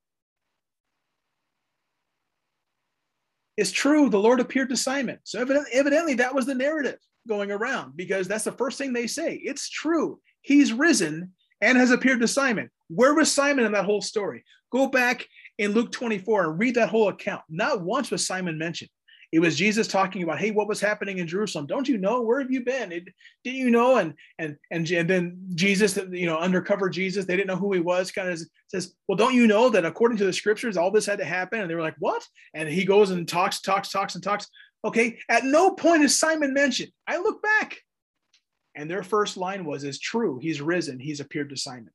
It's 3.57 3.71
true. 3.71 4.09
The 4.09 4.19
Lord 4.19 4.39
appeared 4.41 4.69
to 4.69 4.77
Simon. 4.77 5.19
So 5.23 5.39
evidently, 5.39 5.71
evidently 5.73 6.13
that 6.15 6.35
was 6.35 6.45
the 6.45 6.55
narrative 6.55 6.97
going 7.27 7.51
around 7.51 7.95
because 7.95 8.27
that's 8.27 8.43
the 8.43 8.51
first 8.51 8.77
thing 8.77 8.91
they 8.91 9.07
say. 9.07 9.35
It's 9.35 9.69
true. 9.69 10.19
He's 10.41 10.73
risen 10.73 11.31
and 11.61 11.77
has 11.77 11.91
appeared 11.91 12.19
to 12.19 12.27
Simon. 12.27 12.69
Where 12.89 13.15
was 13.15 13.31
Simon 13.31 13.65
in 13.65 13.71
that 13.71 13.85
whole 13.85 14.01
story? 14.01 14.43
Go 14.71 14.87
back 14.87 15.25
in 15.57 15.71
Luke 15.71 15.91
24 15.91 16.45
and 16.45 16.59
read 16.59 16.75
that 16.75 16.89
whole 16.89 17.09
account. 17.09 17.41
Not 17.49 17.81
once 17.81 18.11
was 18.11 18.25
Simon 18.25 18.57
mentioned. 18.57 18.89
It 19.31 19.39
was 19.39 19.57
Jesus 19.57 19.87
talking 19.87 20.23
about, 20.23 20.39
hey, 20.39 20.51
what 20.51 20.67
was 20.67 20.79
happening 20.79 21.17
in 21.17 21.27
Jerusalem? 21.27 21.65
Don't 21.65 21.89
you 21.89 21.97
know? 21.97 22.21
Where 22.21 22.39
have 22.39 22.51
you 22.51 22.63
been? 22.63 22.91
It, 22.91 23.03
didn't 23.43 23.59
you 23.59 23.69
know? 23.69 23.97
And 23.97 24.13
and 24.39 24.55
and 24.71 24.89
and 24.89 25.09
then 25.09 25.37
Jesus, 25.55 25.99
you 26.11 26.25
know, 26.25 26.37
undercover 26.37 26.89
Jesus, 26.89 27.25
they 27.25 27.35
didn't 27.35 27.47
know 27.47 27.57
who 27.57 27.73
he 27.73 27.79
was. 27.79 28.11
Kind 28.11 28.29
of 28.29 28.39
says, 28.69 28.93
well, 29.07 29.17
don't 29.17 29.33
you 29.33 29.47
know 29.47 29.69
that 29.69 29.85
according 29.85 30.17
to 30.19 30.25
the 30.25 30.31
scriptures, 30.31 30.77
all 30.77 30.91
this 30.91 31.05
had 31.05 31.19
to 31.19 31.25
happen? 31.25 31.59
And 31.59 31.69
they 31.69 31.75
were 31.75 31.81
like, 31.81 31.97
what? 31.99 32.25
And 32.53 32.69
he 32.69 32.85
goes 32.85 33.11
and 33.11 33.27
talks, 33.27 33.59
talks, 33.61 33.89
talks, 33.89 34.15
and 34.15 34.23
talks. 34.23 34.47
Okay, 34.85 35.17
at 35.27 35.43
no 35.43 35.71
point 35.71 36.03
is 36.03 36.17
Simon 36.17 36.53
mentioned. 36.53 36.91
I 37.07 37.17
look 37.17 37.41
back, 37.41 37.79
and 38.75 38.89
their 38.89 39.03
first 39.03 39.35
line 39.35 39.65
was, 39.65 39.83
"Is 39.83 39.99
true. 39.99 40.39
He's 40.39 40.61
risen. 40.61 40.99
He's 40.99 41.19
appeared 41.19 41.49
to 41.49 41.57
Simon." 41.57 41.89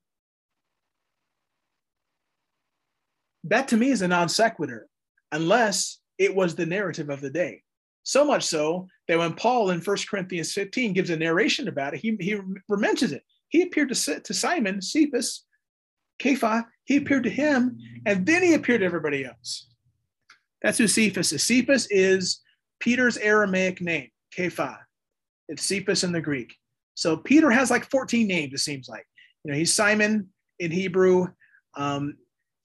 That 3.44 3.68
to 3.68 3.76
me 3.76 3.90
is 3.90 4.02
a 4.02 4.08
non 4.08 4.28
sequitur, 4.28 4.86
unless 5.32 5.98
it 6.18 6.34
was 6.34 6.54
the 6.54 6.66
narrative 6.66 7.08
of 7.08 7.20
the 7.20 7.30
day. 7.30 7.62
So 8.02 8.24
much 8.24 8.44
so 8.44 8.88
that 9.08 9.18
when 9.18 9.34
Paul 9.34 9.70
in 9.70 9.80
1 9.80 9.96
Corinthians 10.08 10.52
15 10.52 10.92
gives 10.92 11.10
a 11.10 11.16
narration 11.16 11.68
about 11.68 11.94
it, 11.94 12.00
he, 12.00 12.16
he 12.20 12.38
mentions 12.68 13.12
it. 13.12 13.22
He 13.48 13.62
appeared 13.62 13.92
to, 13.92 14.20
to 14.20 14.34
Simon, 14.34 14.80
Cephas, 14.80 15.44
Kepha, 16.20 16.64
he 16.84 16.96
appeared 16.96 17.24
to 17.24 17.30
him, 17.30 17.78
and 18.06 18.26
then 18.26 18.42
he 18.42 18.54
appeared 18.54 18.80
to 18.80 18.86
everybody 18.86 19.24
else. 19.24 19.68
That's 20.62 20.78
who 20.78 20.86
Cephas 20.86 21.32
is. 21.32 21.42
Cephas 21.42 21.86
is 21.90 22.40
Peter's 22.78 23.16
Aramaic 23.16 23.80
name, 23.80 24.08
Kepha. 24.36 24.78
It's 25.48 25.64
Cephas 25.64 26.04
in 26.04 26.12
the 26.12 26.20
Greek. 26.20 26.54
So 26.94 27.16
Peter 27.16 27.50
has 27.50 27.70
like 27.70 27.90
14 27.90 28.26
names, 28.26 28.52
it 28.52 28.58
seems 28.58 28.88
like. 28.88 29.06
You 29.44 29.52
know, 29.52 29.58
he's 29.58 29.74
Simon 29.74 30.28
in 30.58 30.70
Hebrew. 30.70 31.28
Um, 31.74 32.16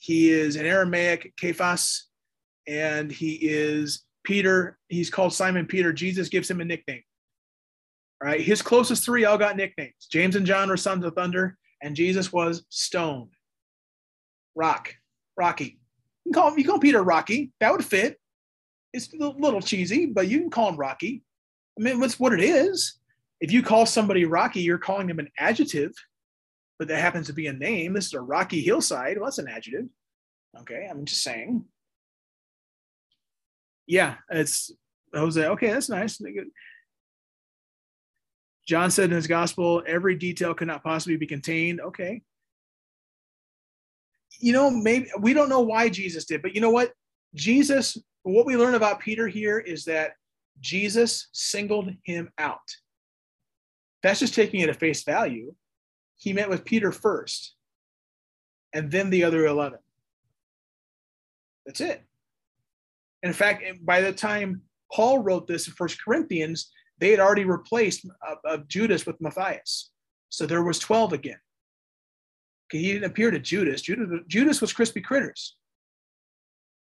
he 0.05 0.29
is 0.29 0.55
an 0.55 0.67
Aramaic, 0.67 1.33
Kephas 1.35 2.01
and 2.67 3.11
he 3.11 3.39
is 3.41 4.03
Peter. 4.23 4.77
He's 4.87 5.09
called 5.09 5.33
Simon 5.33 5.65
Peter. 5.65 5.91
Jesus 5.91 6.29
gives 6.29 6.47
him 6.47 6.61
a 6.61 6.65
nickname. 6.65 7.01
All 8.21 8.29
right. 8.29 8.39
His 8.39 8.61
closest 8.61 9.03
three 9.03 9.25
all 9.25 9.39
got 9.39 9.57
nicknames. 9.57 10.07
James 10.11 10.35
and 10.35 10.45
John 10.45 10.69
were 10.69 10.77
sons 10.77 11.03
of 11.03 11.15
thunder, 11.15 11.57
and 11.81 11.95
Jesus 11.95 12.31
was 12.31 12.65
stone. 12.69 13.29
Rock. 14.53 14.93
Rocky. 15.37 15.79
You 16.23 16.31
can 16.31 16.33
call 16.33 16.51
him, 16.51 16.59
you 16.59 16.65
call 16.65 16.79
Peter 16.79 17.01
Rocky. 17.01 17.51
That 17.59 17.71
would 17.71 17.83
fit. 17.83 18.19
It's 18.93 19.11
a 19.11 19.17
little 19.17 19.61
cheesy, 19.61 20.05
but 20.05 20.27
you 20.27 20.39
can 20.39 20.51
call 20.51 20.69
him 20.69 20.77
Rocky. 20.77 21.23
I 21.79 21.81
mean, 21.81 21.99
that's 21.99 22.19
what 22.19 22.31
it 22.31 22.41
is. 22.41 22.99
If 23.41 23.51
you 23.51 23.63
call 23.63 23.87
somebody 23.87 24.25
Rocky, 24.25 24.61
you're 24.61 24.77
calling 24.77 25.07
them 25.07 25.17
an 25.17 25.29
adjective, 25.39 25.93
but 26.77 26.88
that 26.88 26.99
happens 26.99 27.27
to 27.27 27.33
be 27.33 27.47
a 27.47 27.53
name. 27.53 27.93
This 27.93 28.07
is 28.07 28.13
a 28.13 28.21
rocky 28.21 28.61
hillside. 28.61 29.17
Well, 29.17 29.25
that's 29.25 29.39
an 29.39 29.47
adjective. 29.47 29.88
Okay, 30.61 30.88
I'm 30.89 31.05
just 31.05 31.23
saying 31.23 31.65
yeah, 33.88 34.15
it's 34.29 34.71
Jose. 35.13 35.43
Okay, 35.45 35.71
that's 35.71 35.89
nice. 35.89 36.19
John 38.67 38.89
said 38.89 39.05
in 39.05 39.15
his 39.15 39.27
gospel, 39.27 39.83
every 39.85 40.15
detail 40.15 40.53
could 40.53 40.67
not 40.67 40.83
possibly 40.83 41.17
be 41.17 41.27
contained. 41.27 41.81
Okay. 41.81 42.21
You 44.39 44.53
know, 44.53 44.69
maybe 44.69 45.09
we 45.19 45.33
don't 45.33 45.49
know 45.49 45.61
why 45.61 45.88
Jesus 45.89 46.25
did, 46.25 46.41
but 46.41 46.55
you 46.55 46.61
know 46.61 46.71
what? 46.71 46.91
Jesus, 47.35 47.97
what 48.23 48.45
we 48.45 48.57
learn 48.57 48.73
about 48.73 48.99
Peter 48.99 49.27
here 49.27 49.59
is 49.59 49.85
that 49.85 50.13
Jesus 50.59 51.27
singled 51.31 51.91
him 52.03 52.29
out. 52.38 52.59
That's 54.01 54.19
just 54.19 54.33
taking 54.33 54.61
it 54.61 54.69
at 54.69 54.79
face 54.79 55.03
value. 55.03 55.53
He 56.17 56.34
met 56.34 56.49
with 56.49 56.65
Peter 56.65 56.91
first 56.91 57.56
and 58.73 58.91
then 58.91 59.10
the 59.10 59.23
other 59.23 59.45
11. 59.45 59.80
That's 61.65 61.82
it. 61.82 62.04
In 63.23 63.34
fact, 63.34 63.63
by 63.84 64.01
the 64.01 64.12
time 64.12 64.62
Paul 64.91 65.19
wrote 65.19 65.47
this 65.47 65.67
in 65.67 65.73
First 65.73 66.04
Corinthians, 66.04 66.71
they 66.99 67.12
had 67.12 67.19
already 67.19 67.45
replaced 67.45 68.06
uh, 68.47 68.58
Judas 68.67 69.06
with 69.06 69.19
Matthias. 69.19 69.91
So 70.30 70.45
there 70.45 70.63
was 70.63 70.80
12 70.80 71.13
again. 71.13 71.39
He 72.71 72.91
didn't 72.91 73.10
appear 73.10 73.32
to 73.32 73.39
Judas. 73.39 73.82
Judas. 73.82 74.21
Judas 74.28 74.62
was 74.62 74.73
crispy 74.73 75.01
critters. 75.01 75.56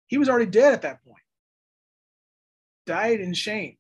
He 0.08 0.18
was 0.18 0.30
already 0.30 0.50
dead 0.50 0.74
at 0.74 0.82
that 0.82 1.04
point, 1.04 1.24
died 2.86 3.22
in 3.22 3.34
shame. 3.34 3.78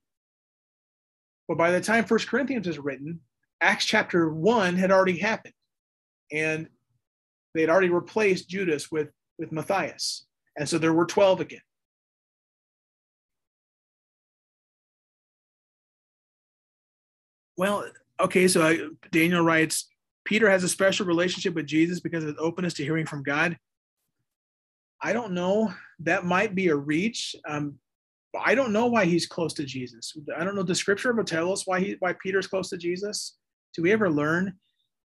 But 1.48 1.58
by 1.58 1.72
the 1.72 1.82
time 1.82 2.06
First 2.06 2.28
Corinthians 2.28 2.68
is 2.68 2.80
written, 2.80 3.20
Acts 3.62 3.86
chapter 3.86 4.34
1 4.34 4.76
had 4.76 4.92
already 4.92 5.18
happened. 5.18 5.54
And 6.32 6.68
they 7.54 7.62
had 7.62 7.70
already 7.70 7.90
replaced 7.90 8.50
Judas 8.50 8.92
with, 8.92 9.10
with 9.38 9.52
Matthias. 9.52 10.26
And 10.58 10.68
so 10.68 10.78
there 10.78 10.94
were 10.94 11.06
12 11.06 11.42
again. 11.42 11.62
Well, 17.58 17.86
okay, 18.20 18.48
so 18.48 18.62
I, 18.64 18.80
Daniel 19.12 19.44
writes 19.44 19.88
Peter 20.26 20.50
has 20.50 20.64
a 20.64 20.70
special 20.70 21.06
relationship 21.06 21.54
with 21.54 21.68
Jesus 21.68 22.00
because 22.00 22.24
of 22.24 22.30
his 22.30 22.40
openness 22.40 22.74
to 22.76 22.84
hearing 22.84 23.06
from 23.06 23.24
God. 23.24 23.58
I 25.02 25.14
don't 25.14 25.34
know. 25.34 25.74
That 26.00 26.26
might 26.26 26.56
be 26.56 26.70
a 26.70 26.76
reach. 26.76 27.36
Um, 27.48 27.76
I 28.40 28.56
don't 28.56 28.72
know 28.72 28.86
why 28.86 29.06
he's 29.06 29.26
close 29.26 29.54
to 29.56 29.66
Jesus. 29.66 30.16
I 30.38 30.44
don't 30.44 30.56
know. 30.56 30.64
The 30.64 30.76
scripture 30.76 31.10
ever 31.10 31.24
tell 31.24 31.52
us 31.52 31.68
why 31.68 31.80
he 31.82 31.96
why 32.00 32.14
Peter's 32.14 32.48
close 32.48 32.70
to 32.70 32.78
Jesus? 32.78 33.38
Do 33.74 33.82
we 33.82 33.92
ever 33.92 34.10
learn? 34.10 34.54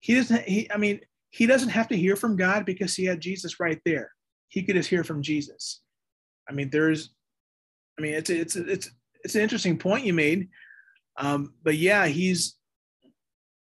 He 0.00 0.14
doesn't. 0.14 0.42
He. 0.42 0.70
I 0.70 0.77
mean, 0.77 1.00
he 1.31 1.46
doesn't 1.46 1.70
have 1.70 1.88
to 1.88 1.96
hear 1.96 2.16
from 2.16 2.37
God 2.37 2.64
because 2.64 2.94
he 2.94 3.05
had 3.05 3.20
Jesus 3.20 3.61
right 3.61 3.81
there. 3.85 4.11
He 4.48 4.62
could 4.62 4.77
just 4.77 4.90
hear 4.90 5.05
from 5.05 5.22
Jesus. 5.22 5.81
I 6.48 6.53
mean, 6.53 6.70
there's. 6.70 7.11
I 7.98 8.03
mean, 8.03 8.14
it's 8.14 8.31
it's 8.31 8.57
it's 8.57 8.90
it's 9.22 9.35
an 9.35 9.42
interesting 9.42 9.79
point 9.79 10.05
you 10.05 10.12
made. 10.12 10.48
Um, 11.16 11.55
but 11.62 11.77
yeah, 11.77 12.07
he's 12.07 12.57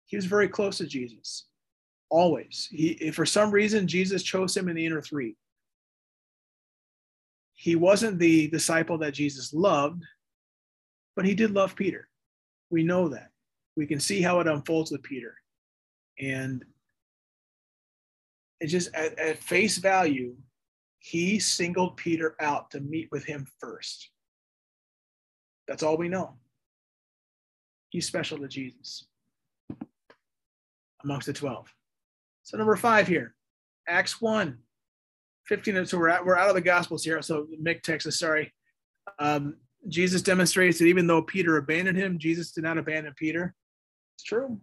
he 0.06 0.16
was 0.16 0.26
very 0.26 0.48
close 0.48 0.78
to 0.78 0.86
Jesus. 0.86 1.46
Always. 2.10 2.68
He 2.70 3.10
for 3.10 3.26
some 3.26 3.50
reason 3.50 3.88
Jesus 3.88 4.22
chose 4.22 4.56
him 4.56 4.68
in 4.68 4.76
the 4.76 4.86
inner 4.86 5.02
three. 5.02 5.36
He 7.54 7.74
wasn't 7.74 8.18
the 8.18 8.48
disciple 8.48 8.98
that 8.98 9.14
Jesus 9.14 9.52
loved, 9.52 10.02
but 11.16 11.24
he 11.24 11.34
did 11.34 11.52
love 11.52 11.74
Peter. 11.74 12.08
We 12.70 12.82
know 12.82 13.08
that. 13.08 13.30
We 13.76 13.86
can 13.86 14.00
see 14.00 14.22
how 14.22 14.40
it 14.40 14.46
unfolds 14.46 14.90
with 14.90 15.02
Peter. 15.02 15.34
And 16.18 16.64
it 18.60 18.68
just 18.68 18.94
at, 18.94 19.18
at 19.18 19.38
face 19.38 19.78
value, 19.78 20.34
he 20.98 21.38
singled 21.38 21.96
Peter 21.96 22.34
out 22.40 22.70
to 22.70 22.80
meet 22.80 23.08
with 23.12 23.24
him 23.24 23.46
first. 23.60 24.10
That's 25.68 25.82
all 25.82 25.96
we 25.96 26.08
know. 26.08 26.34
He's 27.90 28.06
special 28.06 28.38
to 28.38 28.48
Jesus 28.48 29.06
amongst 31.04 31.26
the 31.26 31.32
12. 31.32 31.72
So 32.42 32.56
number 32.56 32.76
five 32.76 33.06
here, 33.06 33.34
Acts 33.88 34.20
1, 34.20 34.58
15. 35.46 35.86
So 35.86 35.98
we're, 35.98 36.08
at, 36.08 36.24
we're 36.24 36.36
out 36.36 36.48
of 36.48 36.54
the 36.54 36.60
Gospels 36.60 37.04
here. 37.04 37.20
So 37.22 37.46
Mick, 37.62 37.82
Texas, 37.82 38.18
sorry. 38.18 38.52
Um, 39.18 39.56
Jesus 39.88 40.22
demonstrates 40.22 40.78
that 40.78 40.86
even 40.86 41.06
though 41.06 41.22
Peter 41.22 41.56
abandoned 41.56 41.96
him, 41.96 42.18
Jesus 42.18 42.50
did 42.52 42.64
not 42.64 42.78
abandon 42.78 43.14
Peter. 43.16 43.54
It's 44.16 44.24
true. 44.24 44.58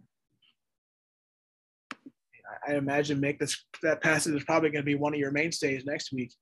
I 2.66 2.74
imagine 2.74 3.20
Mick 3.20 3.38
this, 3.38 3.64
that 3.82 4.02
passage 4.02 4.34
is 4.34 4.44
probably 4.44 4.70
going 4.70 4.82
to 4.82 4.86
be 4.86 4.96
one 4.96 5.14
of 5.14 5.20
your 5.20 5.30
mainstays 5.30 5.84
next 5.84 6.12
week. 6.12 6.32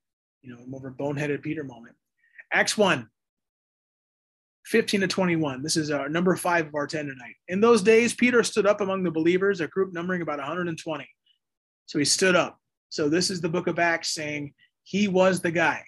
You 0.41 0.57
know, 0.57 0.63
a 0.63 0.91
boneheaded 0.91 1.43
Peter 1.43 1.63
moment. 1.63 1.95
Acts 2.53 2.77
1, 2.77 3.07
15 4.67 5.03
to 5.03 5.07
21. 5.07 5.63
This 5.63 5.77
is 5.77 5.91
our 5.91 6.09
number 6.09 6.35
five 6.37 6.67
of 6.67 6.75
our 6.75 6.87
10 6.87 7.07
tonight. 7.07 7.35
In 7.49 7.61
those 7.61 7.83
days, 7.83 8.15
Peter 8.15 8.43
stood 8.43 8.67
up 8.67 8.81
among 8.81 9.03
the 9.03 9.11
believers, 9.11 9.61
a 9.61 9.69
group 9.69 9.93
numbering 9.93 10.23
about 10.23 10.39
120. 10.39 11.09
So 11.87 11.99
he 11.99 12.05
stood 12.05 12.35
up. 12.35 12.59
So 12.89 13.09
this 13.09 13.31
is 13.31 13.41
the 13.41 13.49
book 13.49 13.67
of 13.67 13.79
Acts 13.79 14.15
saying 14.15 14.55
he 14.85 15.07
was 15.07 15.41
the 15.41 15.51
guy. 15.51 15.85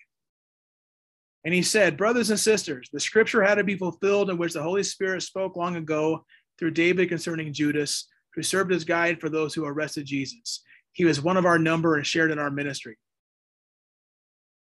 And 1.44 1.52
he 1.52 1.62
said, 1.62 1.96
Brothers 1.96 2.30
and 2.30 2.40
sisters, 2.40 2.88
the 2.92 3.00
scripture 3.00 3.42
had 3.42 3.56
to 3.56 3.64
be 3.64 3.76
fulfilled 3.76 4.30
in 4.30 4.38
which 4.38 4.54
the 4.54 4.62
Holy 4.62 4.82
Spirit 4.82 5.22
spoke 5.22 5.56
long 5.56 5.76
ago 5.76 6.24
through 6.58 6.72
David 6.72 7.08
concerning 7.08 7.52
Judas, 7.52 8.06
who 8.34 8.42
served 8.42 8.72
as 8.72 8.84
guide 8.84 9.20
for 9.20 9.28
those 9.28 9.54
who 9.54 9.64
arrested 9.64 10.06
Jesus. 10.06 10.62
He 10.92 11.04
was 11.04 11.20
one 11.20 11.36
of 11.36 11.46
our 11.46 11.58
number 11.58 11.96
and 11.96 12.06
shared 12.06 12.30
in 12.30 12.38
our 12.38 12.50
ministry. 12.50 12.98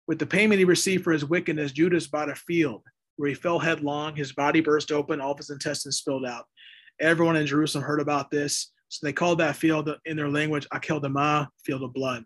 With 0.07 0.19
the 0.19 0.25
payment 0.25 0.59
he 0.59 0.65
received 0.65 1.03
for 1.03 1.11
his 1.11 1.25
wickedness, 1.25 1.71
Judas 1.71 2.07
bought 2.07 2.29
a 2.29 2.35
field 2.35 2.83
where 3.17 3.29
he 3.29 3.35
fell 3.35 3.59
headlong. 3.59 4.15
His 4.15 4.33
body 4.33 4.61
burst 4.61 4.91
open, 4.91 5.19
all 5.19 5.31
of 5.31 5.37
his 5.37 5.49
intestines 5.49 5.97
spilled 5.97 6.25
out. 6.25 6.45
Everyone 6.99 7.35
in 7.35 7.45
Jerusalem 7.45 7.83
heard 7.83 7.99
about 7.99 8.31
this. 8.31 8.71
So 8.89 9.05
they 9.05 9.13
called 9.13 9.39
that 9.39 9.57
field 9.57 9.89
in 10.05 10.15
their 10.15 10.29
language 10.29 10.67
Akeldama, 10.73 11.47
field 11.65 11.83
of 11.83 11.93
blood. 11.93 12.23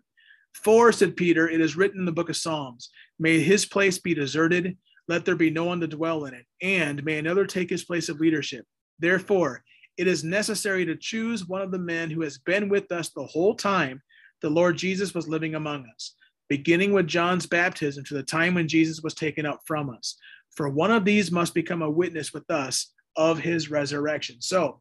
For, 0.54 0.92
said 0.92 1.16
Peter, 1.16 1.48
it 1.48 1.60
is 1.60 1.76
written 1.76 1.98
in 1.98 2.06
the 2.06 2.12
book 2.12 2.28
of 2.28 2.36
Psalms, 2.36 2.90
may 3.18 3.40
his 3.40 3.64
place 3.66 3.98
be 3.98 4.14
deserted, 4.14 4.76
let 5.08 5.24
there 5.24 5.34
be 5.34 5.50
no 5.50 5.64
one 5.64 5.80
to 5.80 5.88
dwell 5.88 6.26
in 6.26 6.34
it, 6.34 6.46
and 6.60 7.02
may 7.04 7.18
another 7.18 7.46
take 7.46 7.70
his 7.70 7.84
place 7.84 8.08
of 8.08 8.20
leadership. 8.20 8.64
Therefore, 9.02 9.62
it 9.98 10.06
is 10.06 10.24
necessary 10.24 10.86
to 10.86 10.96
choose 10.96 11.46
one 11.46 11.60
of 11.60 11.70
the 11.70 11.78
men 11.78 12.10
who 12.10 12.22
has 12.22 12.38
been 12.38 12.70
with 12.70 12.90
us 12.90 13.10
the 13.10 13.26
whole 13.26 13.54
time 13.54 14.00
the 14.40 14.48
Lord 14.48 14.78
Jesus 14.78 15.14
was 15.14 15.28
living 15.28 15.54
among 15.54 15.84
us, 15.94 16.14
beginning 16.48 16.92
with 16.92 17.06
John's 17.06 17.46
baptism 17.46 18.04
to 18.04 18.14
the 18.14 18.22
time 18.22 18.54
when 18.54 18.66
Jesus 18.66 19.02
was 19.02 19.12
taken 19.12 19.44
up 19.44 19.60
from 19.66 19.90
us 19.90 20.16
for 20.54 20.68
one 20.68 20.90
of 20.90 21.04
these 21.04 21.32
must 21.32 21.54
become 21.54 21.82
a 21.82 21.90
witness 21.90 22.32
with 22.32 22.50
us 22.50 22.92
of 23.16 23.38
his 23.38 23.70
resurrection. 23.70 24.36
So 24.40 24.80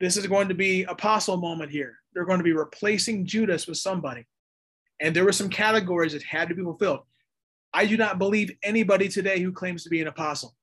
this 0.00 0.16
is 0.16 0.26
going 0.26 0.48
to 0.48 0.54
be 0.54 0.84
apostle 0.84 1.36
moment 1.36 1.70
here. 1.70 1.98
They're 2.12 2.24
going 2.24 2.38
to 2.38 2.44
be 2.44 2.52
replacing 2.52 3.26
Judas 3.26 3.66
with 3.66 3.78
somebody. 3.78 4.26
And 5.00 5.14
there 5.14 5.24
were 5.24 5.32
some 5.32 5.48
categories 5.48 6.12
that 6.12 6.22
had 6.22 6.48
to 6.48 6.54
be 6.54 6.62
fulfilled. 6.62 7.00
I 7.72 7.86
do 7.86 7.96
not 7.96 8.18
believe 8.18 8.56
anybody 8.62 9.08
today 9.08 9.40
who 9.40 9.52
claims 9.52 9.82
to 9.84 9.90
be 9.90 10.00
an 10.00 10.06
apostle. 10.06 10.54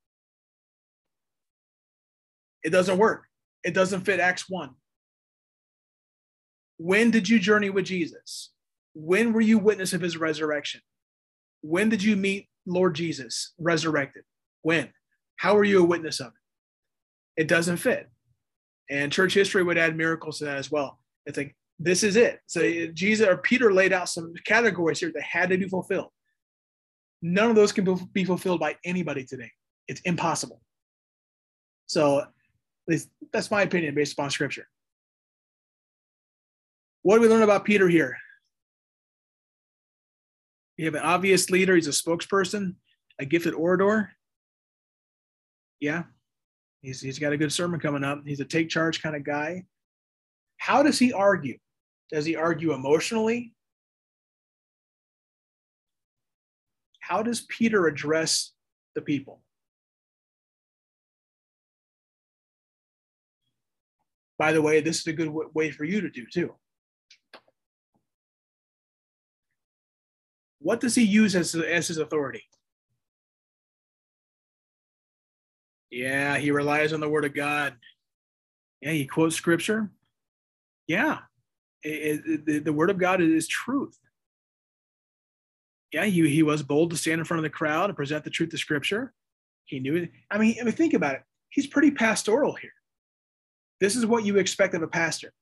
It 2.64 2.70
doesn't 2.70 2.98
work. 2.98 3.26
It 3.64 3.74
doesn't 3.74 4.02
fit 4.02 4.20
Acts 4.20 4.50
1. 4.50 4.70
When 6.78 7.12
did 7.12 7.30
you 7.30 7.40
journey 7.40 7.70
with 7.70 7.86
Jesus? 7.86 8.52
When 8.94 9.34
were 9.34 9.42
you 9.42 9.60
witness 9.60 9.94
of 9.94 10.02
his 10.02 10.18
resurrection? 10.18 10.82
When 11.62 11.90
did 11.90 12.02
you 12.04 12.16
meet 12.16 12.50
Lord 12.66 12.96
Jesus 12.96 13.54
resurrected? 13.60 14.24
When? 14.64 14.92
How 15.38 15.56
are 15.58 15.64
you 15.64 15.82
a 15.82 15.86
witness 15.86 16.20
of 16.20 16.28
it? 16.28 17.42
It 17.42 17.48
doesn't 17.48 17.78
fit. 17.78 18.10
And 18.90 19.12
church 19.12 19.34
history 19.34 19.64
would 19.64 19.78
add 19.78 19.96
miracles 19.96 20.40
to 20.40 20.46
that 20.46 20.58
as 20.58 20.72
well. 20.72 21.00
It's 21.26 21.38
like, 21.38 21.56
this 21.80 22.04
is 22.04 22.16
it. 22.16 22.40
So 22.46 22.62
Jesus 22.94 23.28
or 23.28 23.38
Peter 23.38 23.72
laid 23.74 23.94
out 23.94 24.10
some 24.10 24.34
categories 24.46 25.00
here 25.00 25.12
that 25.14 25.24
had 25.24 25.50
to 25.50 25.58
be 25.58 25.68
fulfilled. 25.68 26.10
None 27.22 27.50
of 27.50 27.56
those 27.56 27.72
can 27.72 27.86
be 28.12 28.26
fulfilled 28.26 28.60
by 28.60 28.76
anybody 28.84 29.24
today. 29.24 29.52
It's 29.88 30.02
impossible. 30.02 30.62
So 31.88 32.26
that's 33.32 33.52
my 33.52 33.62
opinion 33.62 33.96
based 33.96 34.14
upon 34.14 34.30
scripture. 34.30 34.68
What 37.04 37.16
do 37.16 37.22
we 37.22 37.28
learn 37.28 37.42
about 37.42 37.66
Peter 37.66 37.88
here? 37.88 38.18
You 40.78 40.86
have 40.86 40.96
an 40.96 41.02
obvious 41.02 41.50
leader. 41.50 41.76
He's 41.76 41.88
a 41.88 41.92
spokesperson, 41.92 42.76
a 43.20 43.26
gifted 43.26 43.54
orator. 43.54 44.12
Yeah, 45.80 46.04
he's, 46.82 47.02
he's 47.02 47.20
got 47.20 47.34
a 47.34 47.38
good 47.38 47.52
sermon 47.52 47.80
coming 47.80 48.04
up. 48.04 48.22
He's 48.26 48.40
a 48.40 48.46
take 48.46 48.70
charge 48.70 49.02
kind 49.02 49.16
of 49.16 49.24
guy. 49.24 49.66
How 50.58 50.84
does 50.84 51.00
he 51.00 51.12
argue? 51.12 51.58
Does 52.12 52.26
he 52.26 52.36
argue 52.36 52.74
emotionally? 52.74 53.54
How 57.00 57.24
does 57.24 57.42
Peter 57.42 57.88
address 57.88 58.52
the 58.96 59.02
people? 59.02 59.42
By 64.42 64.54
the 64.54 64.62
way, 64.64 64.82
this 64.82 65.02
is 65.02 65.06
a 65.06 65.14
good 65.14 65.32
way 65.54 65.70
for 65.70 65.84
you 65.84 66.02
to 66.02 66.10
do 66.10 66.26
too. 66.26 66.56
What 70.58 70.80
does 70.80 70.96
he 70.96 71.04
use 71.04 71.36
as, 71.36 71.54
as 71.54 71.90
his 71.90 72.00
authority? 72.00 72.42
Yeah, 75.92 76.40
he 76.40 76.50
relies 76.50 76.92
on 76.92 77.02
the 77.02 77.08
word 77.08 77.24
of 77.24 77.36
God. 77.36 77.76
Yeah, 78.82 78.94
he 78.94 79.06
quotes 79.06 79.36
scripture. 79.36 79.92
Yeah, 80.88 81.20
it, 81.84 82.24
it, 82.26 82.46
the, 82.48 82.60
the 82.62 82.74
word 82.74 82.90
of 82.90 82.98
God 82.98 83.22
is 83.22 83.48
truth. 83.48 83.96
Yeah, 85.94 86.06
he, 86.06 86.28
he 86.28 86.42
was 86.42 86.64
bold 86.64 86.90
to 86.90 86.98
stand 86.98 87.20
in 87.20 87.26
front 87.26 87.38
of 87.38 87.44
the 87.44 87.52
crowd 87.52 87.92
and 87.92 87.96
present 87.96 88.24
the 88.24 88.32
truth 88.32 88.52
of 88.54 88.60
scripture. 88.60 89.14
He 89.66 89.80
knew 89.80 89.98
it. 89.98 90.12
I 90.32 90.40
mean, 90.40 90.56
I 90.60 90.64
mean, 90.64 90.74
think 90.74 90.96
about 90.96 91.14
it. 91.14 91.22
He's 91.50 91.68
pretty 91.68 91.92
pastoral 91.92 92.54
here. 92.56 92.72
This 93.82 93.98
is 93.98 94.06
what 94.06 94.24
you 94.24 94.38
expect 94.38 94.76
of 94.76 94.84
a 94.84 94.88
pastor 94.88 95.34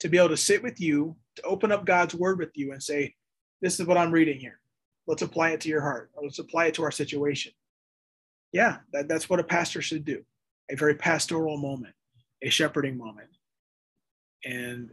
to 0.00 0.08
be 0.08 0.18
able 0.18 0.28
to 0.28 0.36
sit 0.36 0.62
with 0.62 0.80
you, 0.80 1.16
to 1.36 1.42
open 1.42 1.72
up 1.72 1.84
God's 1.84 2.14
word 2.14 2.38
with 2.38 2.50
you 2.54 2.72
and 2.72 2.82
say, 2.82 3.14
this 3.60 3.80
is 3.80 3.86
what 3.86 3.96
I'm 3.96 4.12
reading 4.12 4.38
here. 4.38 4.60
Let's 5.06 5.22
apply 5.22 5.50
it 5.50 5.60
to 5.62 5.68
your 5.68 5.80
heart. 5.80 6.10
Let's 6.22 6.38
apply 6.38 6.66
it 6.66 6.74
to 6.74 6.84
our 6.84 6.90
situation. 6.90 7.52
Yeah, 8.52 8.78
that, 8.92 9.08
that's 9.08 9.28
what 9.28 9.40
a 9.40 9.44
pastor 9.44 9.82
should 9.82 10.04
do. 10.04 10.22
A 10.70 10.76
very 10.76 10.94
pastoral 10.94 11.56
moment, 11.56 11.94
a 12.42 12.50
shepherding 12.50 12.96
moment. 12.96 13.28
And 14.44 14.90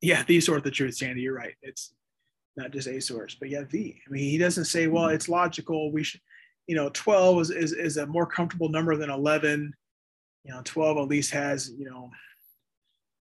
yeah, 0.00 0.22
these 0.24 0.46
sort 0.46 0.58
of 0.58 0.64
the 0.64 0.70
truth, 0.70 0.96
Sandy. 0.96 1.22
You're 1.22 1.34
right. 1.34 1.54
It's 1.62 1.92
not 2.56 2.70
just 2.72 2.88
a 2.88 3.00
source, 3.00 3.36
but 3.38 3.48
yeah, 3.48 3.62
the. 3.68 3.96
I 4.06 4.10
mean, 4.10 4.30
he 4.30 4.38
doesn't 4.38 4.66
say, 4.66 4.86
well, 4.86 5.04
mm-hmm. 5.04 5.14
it's 5.14 5.28
logical. 5.28 5.90
We 5.92 6.04
should, 6.04 6.20
you 6.68 6.76
know, 6.76 6.90
12 6.92 7.40
is, 7.40 7.50
is, 7.50 7.72
is 7.72 7.96
a 7.96 8.06
more 8.06 8.26
comfortable 8.26 8.68
number 8.68 8.94
than 8.94 9.10
11. 9.10 9.74
You 10.44 10.54
know, 10.54 10.60
12 10.64 10.98
at 10.98 11.08
least 11.08 11.32
has, 11.32 11.72
you 11.76 11.86
know, 11.86 12.10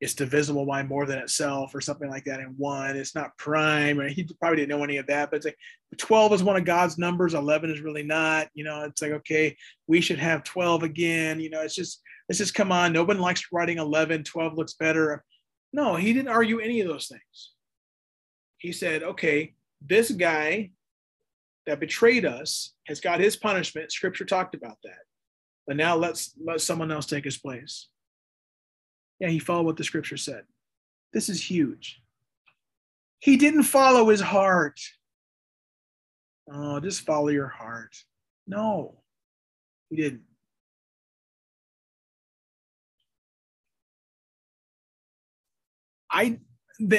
it's 0.00 0.14
divisible 0.14 0.66
by 0.66 0.82
more 0.82 1.06
than 1.06 1.18
itself 1.18 1.74
or 1.74 1.80
something 1.80 2.10
like 2.10 2.24
that. 2.24 2.40
And 2.40 2.58
one, 2.58 2.96
it's 2.96 3.14
not 3.14 3.36
prime. 3.36 4.00
Or 4.00 4.08
he 4.08 4.28
probably 4.40 4.56
didn't 4.56 4.70
know 4.70 4.82
any 4.82 4.96
of 4.96 5.06
that, 5.06 5.30
but 5.30 5.36
it's 5.36 5.46
like 5.46 5.58
12 5.98 6.32
is 6.34 6.42
one 6.42 6.56
of 6.56 6.64
God's 6.64 6.98
numbers. 6.98 7.34
11 7.34 7.70
is 7.70 7.80
really 7.80 8.02
not. 8.02 8.48
You 8.54 8.64
know, 8.64 8.82
it's 8.82 9.00
like 9.00 9.12
okay, 9.12 9.56
we 9.86 10.00
should 10.00 10.18
have 10.18 10.42
12 10.42 10.82
again. 10.82 11.38
You 11.38 11.50
know, 11.50 11.60
it's 11.60 11.74
just 11.74 12.00
let's 12.28 12.38
just 12.38 12.54
come 12.54 12.72
on. 12.72 12.92
Nobody 12.92 13.20
likes 13.20 13.46
writing 13.52 13.78
11. 13.78 14.24
12 14.24 14.54
looks 14.54 14.74
better. 14.74 15.22
No, 15.72 15.96
he 15.96 16.12
didn't 16.12 16.28
argue 16.28 16.58
any 16.58 16.80
of 16.80 16.88
those 16.88 17.06
things. 17.06 17.52
He 18.56 18.72
said, 18.72 19.02
okay, 19.02 19.54
this 19.86 20.10
guy 20.10 20.70
that 21.66 21.80
betrayed 21.80 22.24
us 22.24 22.74
has 22.86 23.00
got 23.00 23.20
his 23.20 23.36
punishment. 23.36 23.92
Scripture 23.92 24.24
talked 24.24 24.54
about 24.54 24.78
that. 24.84 25.00
But 25.66 25.76
now 25.76 25.96
let's 25.96 26.34
let 26.44 26.60
someone 26.60 26.90
else 26.90 27.06
take 27.06 27.24
his 27.24 27.38
place. 27.38 27.88
Yeah, 29.20 29.28
he 29.28 29.38
followed 29.38 29.66
what 29.66 29.76
the 29.76 29.84
scripture 29.84 30.16
said. 30.16 30.44
This 31.12 31.28
is 31.28 31.50
huge. 31.50 32.00
He 33.18 33.36
didn't 33.36 33.64
follow 33.64 34.08
his 34.08 34.20
heart. 34.20 34.80
Oh, 36.52 36.80
just 36.80 37.02
follow 37.02 37.28
your 37.28 37.48
heart. 37.48 37.94
No, 38.46 39.02
he 39.90 39.96
didn't. 39.96 40.22
I 46.10 46.40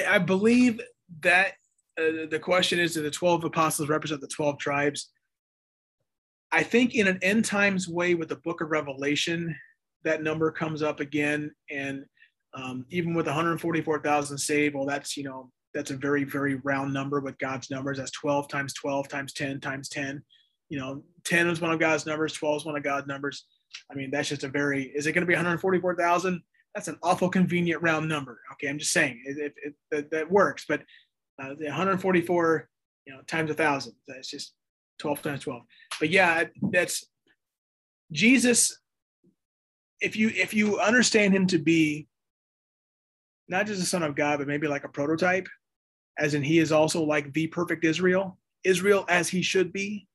I 0.08 0.20
believe 0.20 0.80
that 1.22 1.54
uh, 2.00 2.28
the 2.30 2.40
question 2.42 2.80
is 2.80 2.94
do 2.94 3.02
the 3.02 3.12
12 3.12 3.44
apostles 3.44 3.90
represent 3.90 4.22
the 4.22 4.28
12 4.28 4.58
tribes? 4.58 5.10
I 6.52 6.64
think 6.64 6.96
in 6.96 7.08
an 7.08 7.20
end 7.22 7.46
times 7.46 7.88
way 7.88 8.14
with 8.14 8.30
the 8.30 8.36
book 8.38 8.62
of 8.62 8.72
Revelation, 8.72 9.56
that 10.04 10.24
number 10.24 10.52
comes 10.52 10.82
up 10.82 11.00
again. 11.00 11.52
And 11.70 12.06
um, 12.54 12.86
even 12.90 13.14
with 13.14 13.26
144,000 13.26 14.38
saved, 14.38 14.76
well, 14.76 14.86
that's, 14.86 15.16
you 15.16 15.24
know, 15.24 15.52
that's 15.74 15.92
a 15.92 15.98
very, 15.98 16.24
very 16.24 16.56
round 16.56 16.94
number 16.94 17.22
with 17.22 17.38
God's 17.38 17.70
numbers. 17.70 17.98
That's 17.98 18.12
12 18.12 18.50
times 18.50 18.74
12 18.74 19.08
times 19.08 19.34
10 19.34 19.62
times 19.62 19.88
10. 19.90 20.22
You 20.70 20.80
know, 20.80 21.04
10 21.24 21.48
is 21.48 21.62
one 21.62 21.72
of 21.72 21.80
God's 21.80 22.06
numbers, 22.06 22.34
12 22.34 22.62
is 22.62 22.66
one 22.66 22.76
of 22.76 22.84
God's 22.84 23.08
numbers. 23.08 23.46
I 23.90 23.96
mean, 23.96 24.12
that's 24.12 24.30
just 24.30 24.44
a 24.44 24.50
very, 24.50 24.92
is 24.96 25.08
it 25.08 25.14
going 25.14 25.22
to 25.22 25.28
be 25.28 25.36
144,000? 25.36 26.42
That's 26.76 26.88
an 26.88 26.98
awful 27.04 27.30
convenient 27.30 27.82
round 27.82 28.08
number. 28.08 28.40
Okay. 28.54 28.68
I'm 28.68 28.80
just 28.80 28.92
saying 28.92 29.22
it, 29.26 29.38
it, 29.38 29.54
it 29.64 29.74
that, 29.92 30.12
that, 30.12 30.32
works, 30.32 30.66
but 30.68 30.82
uh, 31.40 31.56
the 31.58 31.66
144, 31.66 32.70
you 33.06 33.14
know, 33.14 33.22
times 33.28 33.52
a 33.52 33.54
thousand, 33.54 33.94
that's 34.08 34.30
just 34.30 34.54
12 35.00 35.22
times 35.22 35.42
12. 35.42 35.62
But 36.00 36.10
yeah, 36.10 36.46
that's 36.72 37.06
Jesus 38.12 38.82
if 40.02 40.16
you 40.16 40.30
if 40.30 40.54
you 40.54 40.80
understand 40.80 41.34
him 41.34 41.48
to 41.48 41.60
be 41.60 42.08
not 43.48 43.68
just 43.68 43.82
a 43.82 43.86
son 43.86 44.04
of 44.04 44.16
God, 44.16 44.40
but 44.40 44.48
maybe 44.48 44.68
like 44.68 44.84
a 44.84 44.90
prototype, 44.90 45.48
as 46.18 46.34
in 46.34 46.42
he 46.42 46.60
is 46.60 46.72
also 46.72 47.04
like 47.04 47.32
the 47.34 47.48
perfect 47.48 47.86
Israel, 47.86 48.38
Israel 48.64 49.06
as 49.10 49.30
he 49.30 49.42
should 49.42 49.72
be. 49.72 50.08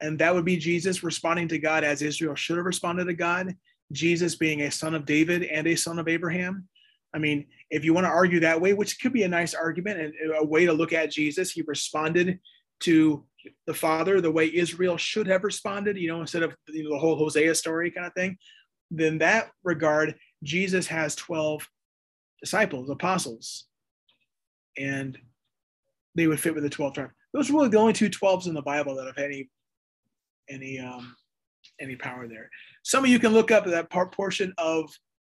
And 0.00 0.18
that 0.20 0.34
would 0.34 0.44
be 0.44 0.56
Jesus 0.56 1.02
responding 1.02 1.48
to 1.48 1.58
God 1.58 1.84
as 1.84 2.00
Israel 2.00 2.34
should 2.34 2.56
have 2.56 2.64
responded 2.64 3.04
to 3.06 3.14
God, 3.14 3.54
Jesus 3.92 4.36
being 4.36 4.62
a 4.62 4.70
son 4.70 4.94
of 4.94 5.04
David 5.04 5.42
and 5.42 5.66
a 5.66 5.76
son 5.76 5.98
of 5.98 6.08
Abraham. 6.08 6.68
I 7.12 7.18
mean, 7.18 7.46
if 7.70 7.84
you 7.84 7.92
want 7.92 8.06
to 8.06 8.10
argue 8.10 8.40
that 8.40 8.60
way, 8.60 8.72
which 8.72 9.00
could 9.00 9.12
be 9.12 9.24
a 9.24 9.28
nice 9.28 9.54
argument 9.54 10.00
and 10.00 10.32
a 10.38 10.44
way 10.44 10.66
to 10.66 10.72
look 10.72 10.92
at 10.92 11.10
Jesus, 11.10 11.50
he 11.50 11.62
responded 11.62 12.38
to 12.80 13.24
the 13.66 13.74
Father 13.74 14.20
the 14.20 14.30
way 14.30 14.54
Israel 14.54 14.96
should 14.96 15.26
have 15.26 15.44
responded, 15.44 15.96
you 15.96 16.08
know, 16.08 16.20
instead 16.20 16.42
of 16.42 16.54
you 16.68 16.84
know, 16.84 16.90
the 16.90 16.98
whole 16.98 17.16
Hosea 17.16 17.54
story 17.54 17.90
kind 17.90 18.06
of 18.06 18.14
thing 18.14 18.36
then 18.90 19.18
that 19.18 19.50
regard, 19.62 20.16
Jesus 20.42 20.86
has 20.88 21.14
12 21.14 21.68
disciples, 22.42 22.90
apostles, 22.90 23.66
and 24.76 25.16
they 26.14 26.26
would 26.26 26.40
fit 26.40 26.54
with 26.54 26.64
the 26.64 26.70
12 26.70 26.94
tribes. 26.94 27.12
Those 27.32 27.48
are 27.48 27.52
really 27.52 27.68
the 27.68 27.78
only 27.78 27.92
two 27.92 28.10
12s 28.10 28.46
in 28.46 28.54
the 28.54 28.62
Bible 28.62 28.96
that 28.96 29.06
have 29.06 29.18
any 29.18 29.48
any 30.48 30.80
um, 30.80 31.14
any 31.80 31.94
power 31.94 32.26
there. 32.26 32.50
Some 32.82 33.04
of 33.04 33.10
you 33.10 33.20
can 33.20 33.32
look 33.32 33.52
up 33.52 33.64
that 33.64 33.90
part 33.90 34.12
portion 34.12 34.52
of, 34.58 34.90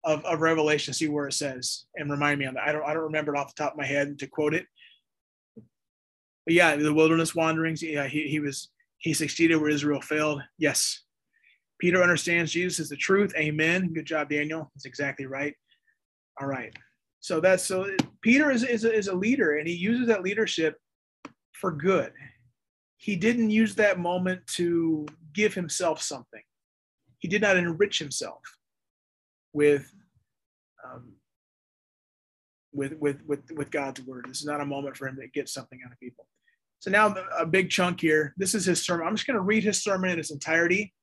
of, 0.05 0.25
of 0.25 0.41
Revelation, 0.41 0.95
see 0.95 1.09
where 1.09 1.29
it 1.29 1.35
says, 1.35 1.85
and 1.97 2.11
remind 2.11 2.39
me 2.39 2.47
on 2.47 2.55
that. 2.55 2.67
I 2.67 2.73
don't 2.73 2.85
I 2.85 2.95
don't 2.95 3.05
remember 3.05 3.35
it 3.35 3.39
off 3.39 3.55
the 3.55 3.63
top 3.63 3.73
of 3.73 3.79
my 3.79 3.87
head 3.87 4.19
to 4.19 4.27
quote 4.27 4.55
it. 4.55 4.67
But 6.47 6.55
yeah, 6.55 6.77
the 6.77 6.95
wilderness 6.95 7.35
wanderings. 7.35 7.83
Yeah, 7.83 8.07
he, 8.07 8.29
he 8.29 8.41
was 8.41 8.71
he 8.99 9.13
succeeded 9.13 9.57
where 9.57 9.71
Israel 9.71 10.01
failed. 10.01 10.43
Yes, 10.59 11.03
Peter 11.81 12.03
understands 12.03 12.53
Jesus 12.53 12.79
is 12.79 12.89
the 12.89 12.97
truth. 12.97 13.33
Amen. 13.37 13.93
Good 13.93 14.05
job, 14.05 14.29
Daniel. 14.29 14.71
That's 14.75 14.85
exactly 14.85 15.27
right. 15.27 15.55
All 16.41 16.47
right. 16.47 16.75
So 17.21 17.41
that's 17.41 17.65
so 17.65 17.87
Peter 18.23 18.51
is, 18.51 18.63
is, 18.63 18.85
a, 18.85 18.93
is 18.93 19.09
a 19.09 19.15
leader 19.15 19.57
and 19.59 19.67
he 19.67 19.75
uses 19.75 20.07
that 20.09 20.23
leadership 20.23 20.77
for 21.53 21.73
good. 21.73 22.13
He 22.97 23.17
didn't 23.17 23.51
use 23.51 23.75
that 23.75 23.99
moment 23.99 24.47
to 24.57 25.07
give 25.35 25.55
himself 25.55 26.03
something. 26.03 26.43
He 27.19 27.29
did 27.29 27.43
not 27.43 27.57
enrich 27.57 27.99
himself 27.99 28.41
with 29.53 29.93
um, 30.85 31.13
with, 32.73 32.95
with, 32.99 33.21
with, 33.27 33.51
with 33.53 33.71
God's 33.71 34.01
word. 34.03 34.27
This 34.29 34.41
is 34.41 34.47
not 34.47 34.61
a 34.61 34.67
moment 34.67 34.97
for 34.97 35.09
him 35.09 35.17
to 35.17 35.27
get 35.29 35.49
something 35.49 35.81
out 35.85 35.93
of 35.93 35.99
people. 35.99 36.27
So 36.79 36.91
now 36.91 37.15
a 37.39 37.45
big 37.45 37.69
chunk 37.69 38.01
here. 38.01 38.35
This 38.37 38.55
is 38.55 38.65
his 38.65 38.85
sermon. 38.85 39.07
I'm 39.07 39.15
just 39.15 39.27
going 39.27 39.37
to 39.37 39.43
read 39.43 39.65
his 39.65 39.83
sermon 39.83 40.11
in 40.11 40.19
its 40.19 40.31
entirety 40.31 40.95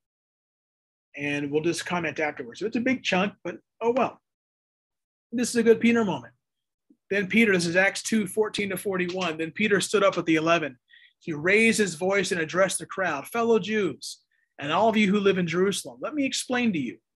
and 1.15 1.51
we'll 1.51 1.63
just 1.63 1.86
comment 1.86 2.19
afterwards. 2.19 2.60
So 2.60 2.65
it's 2.65 2.77
a 2.77 2.81
big 2.81 3.03
chunk, 3.03 3.33
but 3.43 3.57
oh 3.81 3.93
well. 3.95 4.19
This 5.31 5.49
is 5.49 5.57
a 5.57 5.63
good 5.63 5.81
Peter 5.81 6.05
moment. 6.05 6.33
Then 7.10 7.27
Peter, 7.27 7.53
this 7.53 7.65
is 7.65 7.75
Acts 7.75 8.01
2 8.03 8.27
14 8.27 8.69
to 8.69 8.77
41. 8.77 9.38
Then 9.38 9.51
Peter 9.51 9.81
stood 9.81 10.03
up 10.03 10.15
with 10.15 10.25
the 10.25 10.36
11. 10.36 10.77
He 11.19 11.33
raised 11.33 11.79
his 11.79 11.95
voice 11.95 12.31
and 12.31 12.39
addressed 12.39 12.79
the 12.79 12.86
crowd, 12.86 13.27
fellow 13.27 13.60
Jews, 13.60 14.19
and 14.60 14.71
all 14.71 14.89
of 14.89 14.97
you 14.97 15.12
who 15.12 15.19
live 15.19 15.38
in 15.38 15.47
Jerusalem. 15.47 15.97
Let 16.01 16.13
me 16.13 16.25
explain 16.25 16.73
to 16.73 16.79
you. 16.79 16.97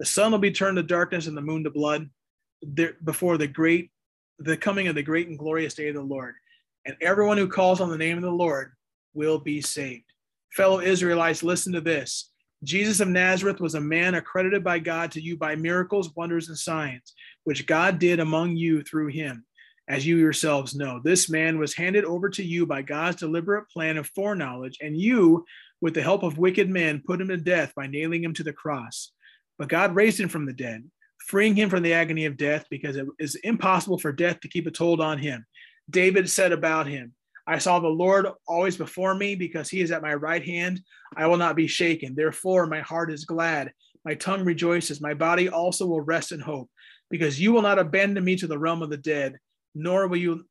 The 0.00 0.06
sun 0.06 0.32
will 0.32 0.38
be 0.38 0.50
turned 0.50 0.76
to 0.76 0.82
darkness 0.82 1.26
and 1.26 1.36
the 1.36 1.42
moon 1.42 1.64
to 1.64 1.70
blood 1.70 2.10
there, 2.62 2.96
before 3.04 3.38
the 3.38 3.46
great, 3.46 3.90
the 4.38 4.56
coming 4.56 4.88
of 4.88 4.94
the 4.94 5.02
great 5.02 5.28
and 5.28 5.38
glorious 5.38 5.74
day 5.74 5.88
of 5.88 5.94
the 5.94 6.02
Lord. 6.02 6.34
And 6.84 6.96
everyone 7.00 7.38
who 7.38 7.48
calls 7.48 7.80
on 7.80 7.90
the 7.90 7.98
name 7.98 8.16
of 8.16 8.22
the 8.22 8.30
Lord 8.30 8.72
will 9.14 9.38
be 9.38 9.60
saved. 9.60 10.04
Fellow 10.52 10.80
Israelites, 10.80 11.42
listen 11.42 11.72
to 11.72 11.80
this. 11.80 12.30
Jesus 12.62 13.00
of 13.00 13.08
Nazareth 13.08 13.60
was 13.60 13.74
a 13.74 13.80
man 13.80 14.14
accredited 14.14 14.64
by 14.64 14.78
God 14.78 15.10
to 15.12 15.20
you 15.20 15.36
by 15.36 15.54
miracles, 15.54 16.14
wonders, 16.16 16.48
and 16.48 16.58
signs, 16.58 17.12
which 17.44 17.66
God 17.66 17.98
did 17.98 18.20
among 18.20 18.56
you 18.56 18.82
through 18.82 19.08
him, 19.08 19.44
as 19.88 20.06
you 20.06 20.16
yourselves 20.16 20.74
know. 20.74 21.00
This 21.02 21.28
man 21.28 21.58
was 21.58 21.74
handed 21.74 22.04
over 22.04 22.30
to 22.30 22.42
you 22.42 22.66
by 22.66 22.82
God's 22.82 23.16
deliberate 23.16 23.68
plan 23.68 23.98
of 23.98 24.08
foreknowledge, 24.08 24.78
and 24.80 24.96
you, 24.96 25.44
with 25.80 25.94
the 25.94 26.02
help 26.02 26.22
of 26.22 26.38
wicked 26.38 26.70
men, 26.70 27.02
put 27.04 27.20
him 27.20 27.28
to 27.28 27.36
death 27.36 27.72
by 27.76 27.86
nailing 27.86 28.24
him 28.24 28.32
to 28.34 28.42
the 28.42 28.52
cross. 28.52 29.12
But 29.58 29.68
God 29.68 29.94
raised 29.94 30.20
him 30.20 30.28
from 30.28 30.46
the 30.46 30.52
dead, 30.52 30.84
freeing 31.26 31.54
him 31.54 31.70
from 31.70 31.82
the 31.82 31.92
agony 31.92 32.26
of 32.26 32.36
death, 32.36 32.66
because 32.70 32.96
it 32.96 33.06
is 33.18 33.36
impossible 33.36 33.98
for 33.98 34.12
death 34.12 34.40
to 34.40 34.48
keep 34.48 34.66
its 34.66 34.78
hold 34.78 35.00
on 35.00 35.18
him. 35.18 35.46
David 35.90 36.28
said 36.28 36.52
about 36.52 36.86
him, 36.86 37.14
I 37.46 37.58
saw 37.58 37.78
the 37.78 37.88
Lord 37.88 38.26
always 38.48 38.76
before 38.76 39.14
me 39.14 39.34
because 39.34 39.68
he 39.68 39.80
is 39.80 39.90
at 39.90 40.02
my 40.02 40.14
right 40.14 40.44
hand. 40.44 40.80
I 41.16 41.26
will 41.26 41.36
not 41.36 41.56
be 41.56 41.66
shaken. 41.66 42.14
Therefore, 42.14 42.66
my 42.66 42.80
heart 42.80 43.12
is 43.12 43.26
glad. 43.26 43.72
My 44.04 44.14
tongue 44.14 44.44
rejoices. 44.44 45.00
My 45.00 45.14
body 45.14 45.48
also 45.48 45.86
will 45.86 46.00
rest 46.00 46.32
in 46.32 46.40
hope 46.40 46.70
because 47.10 47.40
you 47.40 47.52
will 47.52 47.62
not 47.62 47.78
abandon 47.78 48.24
me 48.24 48.36
to 48.36 48.46
the 48.46 48.58
realm 48.58 48.82
of 48.82 48.90
the 48.90 48.96
dead, 48.96 49.36
nor 49.74 50.08
will 50.08 50.16
you, 50.16 50.46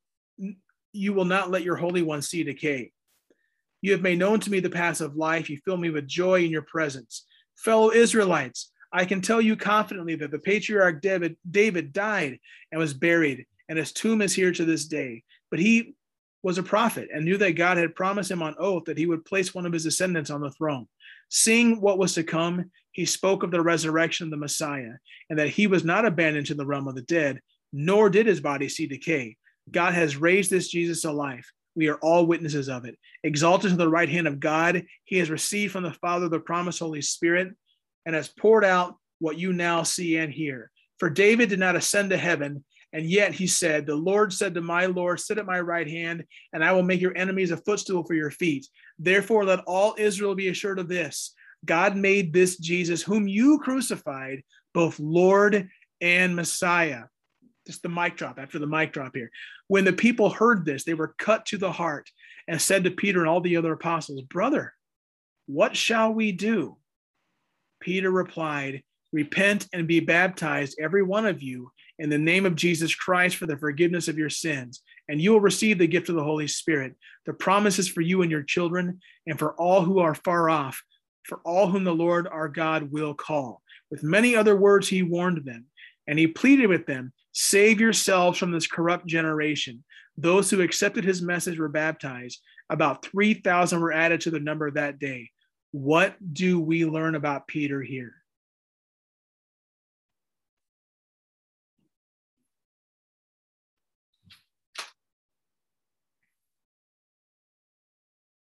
you 0.91 1.13
will 1.13 1.25
not 1.25 1.49
let 1.49 1.63
your 1.63 1.75
Holy 1.75 2.03
One 2.03 2.21
see 2.21 2.43
decay. 2.43 2.91
You 3.81 3.91
have 3.91 4.01
made 4.01 4.19
known 4.19 4.39
to 4.41 4.51
me 4.51 4.59
the 4.59 4.69
paths 4.69 5.01
of 5.01 5.15
life. 5.15 5.49
You 5.49 5.59
fill 5.65 5.77
me 5.77 5.89
with 5.89 6.07
joy 6.07 6.43
in 6.43 6.51
your 6.51 6.61
presence. 6.61 7.25
Fellow 7.57 7.91
Israelites, 7.91 8.71
I 8.93 9.05
can 9.05 9.21
tell 9.21 9.41
you 9.41 9.55
confidently 9.55 10.15
that 10.15 10.29
the 10.29 10.37
patriarch 10.37 11.01
David, 11.01 11.35
David 11.49 11.91
died 11.91 12.39
and 12.71 12.79
was 12.79 12.93
buried, 12.93 13.47
and 13.67 13.77
his 13.77 13.91
tomb 13.91 14.21
is 14.21 14.35
here 14.35 14.51
to 14.51 14.65
this 14.65 14.85
day. 14.85 15.23
But 15.49 15.59
he 15.59 15.95
was 16.43 16.59
a 16.59 16.63
prophet 16.63 17.09
and 17.11 17.25
knew 17.25 17.37
that 17.37 17.53
God 17.53 17.77
had 17.77 17.95
promised 17.95 18.29
him 18.29 18.43
on 18.43 18.55
oath 18.59 18.83
that 18.85 18.97
he 18.97 19.07
would 19.07 19.25
place 19.25 19.53
one 19.53 19.65
of 19.65 19.73
his 19.73 19.83
descendants 19.83 20.29
on 20.29 20.41
the 20.41 20.51
throne. 20.51 20.87
Seeing 21.29 21.81
what 21.81 21.97
was 21.97 22.13
to 22.13 22.23
come, 22.23 22.69
he 22.91 23.05
spoke 23.05 23.41
of 23.41 23.49
the 23.49 23.61
resurrection 23.61 24.25
of 24.25 24.31
the 24.31 24.37
Messiah 24.37 24.91
and 25.29 25.39
that 25.39 25.49
he 25.49 25.65
was 25.65 25.83
not 25.83 26.05
abandoned 26.05 26.45
to 26.47 26.53
the 26.53 26.65
realm 26.65 26.87
of 26.87 26.95
the 26.95 27.01
dead, 27.01 27.39
nor 27.71 28.09
did 28.09 28.27
his 28.27 28.41
body 28.41 28.69
see 28.69 28.85
decay. 28.85 29.37
God 29.71 29.93
has 29.93 30.17
raised 30.17 30.51
this 30.51 30.67
Jesus 30.67 31.01
to 31.01 31.11
life. 31.11 31.51
We 31.75 31.87
are 31.87 31.95
all 31.95 32.27
witnesses 32.27 32.69
of 32.69 32.85
it. 32.85 32.99
Exalted 33.23 33.71
to 33.71 33.77
the 33.77 33.89
right 33.89 34.09
hand 34.09 34.27
of 34.27 34.39
God, 34.39 34.85
he 35.05 35.17
has 35.17 35.31
received 35.31 35.71
from 35.71 35.83
the 35.83 35.93
Father 35.93 36.29
the 36.29 36.39
promised 36.39 36.79
Holy 36.79 37.01
Spirit 37.01 37.55
and 38.05 38.15
has 38.15 38.27
poured 38.27 38.65
out 38.65 38.95
what 39.19 39.37
you 39.37 39.53
now 39.53 39.83
see 39.83 40.17
and 40.17 40.33
hear. 40.33 40.71
For 40.99 41.09
David 41.09 41.49
did 41.49 41.59
not 41.59 41.75
ascend 41.75 42.09
to 42.11 42.17
heaven, 42.17 42.63
and 42.91 43.05
yet 43.05 43.33
he 43.33 43.47
said, 43.47 43.85
The 43.85 43.95
Lord 43.95 44.31
said 44.31 44.53
to 44.53 44.61
my 44.61 44.85
Lord, 44.85 45.19
Sit 45.19 45.37
at 45.37 45.45
my 45.45 45.59
right 45.59 45.87
hand, 45.87 46.23
and 46.53 46.63
I 46.63 46.71
will 46.71 46.83
make 46.83 47.01
your 47.01 47.17
enemies 47.17 47.51
a 47.51 47.57
footstool 47.57 48.03
for 48.03 48.13
your 48.13 48.31
feet. 48.31 48.67
Therefore, 48.99 49.45
let 49.45 49.59
all 49.65 49.95
Israel 49.97 50.35
be 50.35 50.49
assured 50.49 50.79
of 50.79 50.87
this 50.87 51.33
God 51.65 51.95
made 51.95 52.33
this 52.33 52.57
Jesus, 52.57 53.01
whom 53.01 53.27
you 53.27 53.59
crucified, 53.59 54.43
both 54.73 54.99
Lord 54.99 55.69
and 56.01 56.35
Messiah. 56.35 57.03
Just 57.65 57.81
the 57.81 57.89
mic 57.89 58.17
drop 58.17 58.39
after 58.39 58.59
the 58.59 58.67
mic 58.67 58.91
drop 58.91 59.15
here. 59.15 59.31
When 59.67 59.85
the 59.85 59.93
people 59.93 60.29
heard 60.29 60.65
this, 60.65 60.83
they 60.83 60.93
were 60.93 61.15
cut 61.17 61.45
to 61.47 61.57
the 61.57 61.71
heart 61.71 62.09
and 62.47 62.61
said 62.61 62.83
to 62.83 62.91
Peter 62.91 63.21
and 63.21 63.29
all 63.29 63.39
the 63.39 63.55
other 63.55 63.71
apostles, 63.71 64.21
Brother, 64.23 64.73
what 65.45 65.77
shall 65.77 66.13
we 66.13 66.33
do? 66.33 66.77
Peter 67.83 68.09
replied, 68.09 68.81
Repent 69.11 69.67
and 69.73 69.85
be 69.87 69.99
baptized, 69.99 70.77
every 70.81 71.03
one 71.03 71.25
of 71.25 71.43
you, 71.43 71.69
in 71.99 72.09
the 72.09 72.17
name 72.17 72.45
of 72.45 72.55
Jesus 72.55 72.95
Christ 72.95 73.35
for 73.35 73.45
the 73.45 73.57
forgiveness 73.57 74.07
of 74.07 74.17
your 74.17 74.29
sins, 74.29 74.81
and 75.09 75.19
you 75.21 75.33
will 75.33 75.41
receive 75.41 75.77
the 75.77 75.85
gift 75.85 76.07
of 76.07 76.15
the 76.15 76.23
Holy 76.23 76.47
Spirit. 76.47 76.95
The 77.25 77.33
promise 77.33 77.79
is 77.79 77.89
for 77.89 77.99
you 77.99 78.21
and 78.21 78.31
your 78.31 78.41
children, 78.41 79.01
and 79.27 79.37
for 79.37 79.53
all 79.55 79.81
who 79.81 79.99
are 79.99 80.15
far 80.15 80.49
off, 80.49 80.81
for 81.23 81.41
all 81.43 81.67
whom 81.67 81.83
the 81.83 81.93
Lord 81.93 82.25
our 82.25 82.47
God 82.47 82.89
will 82.89 83.13
call. 83.13 83.61
With 83.91 84.01
many 84.01 84.33
other 84.33 84.55
words, 84.55 84.87
he 84.87 85.03
warned 85.03 85.43
them, 85.43 85.65
and 86.07 86.17
he 86.17 86.27
pleaded 86.27 86.67
with 86.67 86.85
them 86.85 87.11
Save 87.33 87.81
yourselves 87.81 88.39
from 88.39 88.51
this 88.51 88.67
corrupt 88.67 89.07
generation. 89.07 89.83
Those 90.15 90.49
who 90.49 90.61
accepted 90.61 91.03
his 91.03 91.21
message 91.21 91.59
were 91.59 91.67
baptized. 91.67 92.39
About 92.69 93.03
3,000 93.05 93.81
were 93.81 93.91
added 93.91 94.21
to 94.21 94.31
the 94.31 94.39
number 94.39 94.71
that 94.71 94.99
day. 94.99 95.31
What 95.73 96.15
do 96.33 96.59
we 96.59 96.85
learn 96.85 97.15
about 97.15 97.47
Peter 97.47 97.81
here? 97.81 98.13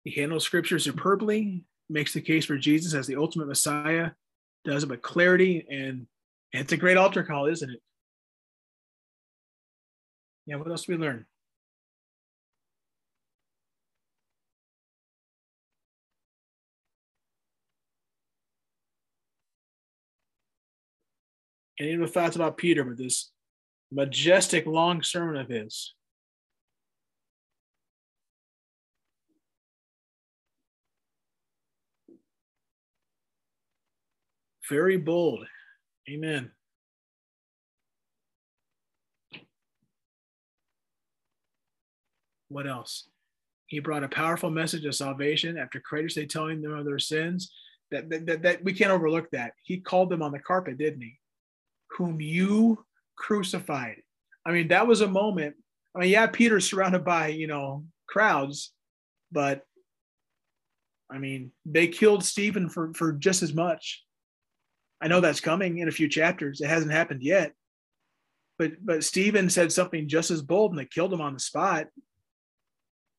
He 0.04 0.18
handles 0.18 0.42
scripture 0.42 0.78
superbly, 0.78 1.64
makes 1.90 2.14
the 2.14 2.22
case 2.22 2.46
for 2.46 2.56
Jesus 2.56 2.94
as 2.94 3.06
the 3.06 3.16
ultimate 3.16 3.48
Messiah, 3.48 4.12
does 4.64 4.84
it 4.84 4.88
with 4.88 5.02
clarity, 5.02 5.66
and 5.70 6.06
it's 6.52 6.72
a 6.72 6.78
great 6.78 6.96
altar 6.96 7.22
call, 7.22 7.44
isn't 7.44 7.68
it? 7.68 7.82
Yeah, 10.46 10.56
what 10.56 10.70
else 10.70 10.86
do 10.86 10.92
we 10.92 10.98
learn? 10.98 11.26
Any 21.80 21.94
other 21.94 22.06
thoughts 22.06 22.36
about 22.36 22.56
Peter 22.56 22.84
with 22.84 22.98
this 22.98 23.30
majestic 23.92 24.66
long 24.66 25.02
sermon 25.02 25.36
of 25.36 25.48
his? 25.48 25.94
Very 34.68 34.98
bold. 34.98 35.46
Amen. 36.10 36.50
What 42.48 42.66
else? 42.66 43.08
He 43.66 43.78
brought 43.80 44.04
a 44.04 44.08
powerful 44.08 44.50
message 44.50 44.84
of 44.84 44.94
salvation 44.94 45.58
after 45.58 45.80
courageously 45.80 46.26
telling 46.26 46.60
them 46.60 46.72
of 46.72 46.84
their 46.84 46.98
sins. 46.98 47.52
That, 47.90 48.10
that, 48.10 48.26
that, 48.26 48.42
that 48.42 48.64
we 48.64 48.72
can't 48.74 48.90
overlook 48.90 49.30
that. 49.30 49.52
He 49.62 49.80
called 49.80 50.10
them 50.10 50.22
on 50.22 50.32
the 50.32 50.38
carpet, 50.38 50.76
didn't 50.76 51.00
he? 51.02 51.18
Whom 51.98 52.20
you 52.20 52.84
crucified. 53.16 54.02
I 54.46 54.52
mean, 54.52 54.68
that 54.68 54.86
was 54.86 55.00
a 55.00 55.08
moment. 55.08 55.56
I 55.94 56.00
mean, 56.00 56.10
yeah, 56.10 56.26
Peter's 56.28 56.70
surrounded 56.70 57.04
by, 57.04 57.28
you 57.28 57.48
know, 57.48 57.84
crowds, 58.08 58.72
but 59.32 59.62
I 61.10 61.18
mean, 61.18 61.52
they 61.66 61.88
killed 61.88 62.24
Stephen 62.24 62.68
for, 62.68 62.92
for 62.94 63.12
just 63.12 63.42
as 63.42 63.52
much. 63.52 64.04
I 65.00 65.08
know 65.08 65.20
that's 65.20 65.40
coming 65.40 65.78
in 65.78 65.88
a 65.88 65.92
few 65.92 66.08
chapters. 66.08 66.60
It 66.60 66.68
hasn't 66.68 66.92
happened 66.92 67.22
yet. 67.22 67.52
But 68.58 68.72
but 68.84 69.04
Stephen 69.04 69.50
said 69.50 69.72
something 69.72 70.08
just 70.08 70.30
as 70.30 70.42
bold 70.42 70.72
and 70.72 70.78
they 70.78 70.86
killed 70.86 71.12
him 71.12 71.20
on 71.20 71.34
the 71.34 71.40
spot. 71.40 71.86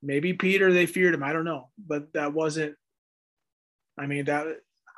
Maybe 0.02 0.34
Peter, 0.34 0.72
they 0.72 0.86
feared 0.86 1.14
him. 1.14 1.24
I 1.24 1.34
don't 1.34 1.46
know. 1.46 1.70
But 1.78 2.14
that 2.14 2.34
wasn't, 2.34 2.76
I 3.98 4.06
mean, 4.06 4.26
that 4.26 4.48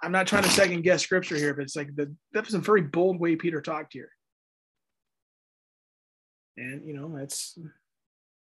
I'm 0.03 0.11
not 0.11 0.27
trying 0.27 0.43
to 0.43 0.49
second 0.49 0.81
guess 0.81 1.03
scripture 1.03 1.35
here, 1.35 1.53
but 1.53 1.63
it's 1.63 1.75
like 1.75 1.95
the 1.95 2.13
that 2.33 2.45
was 2.45 2.53
a 2.53 2.59
very 2.59 2.81
bold 2.81 3.19
way 3.19 3.35
Peter 3.35 3.61
talked 3.61 3.93
here. 3.93 4.09
And 6.57 6.85
you 6.85 6.93
know, 6.93 7.15
that's 7.15 7.57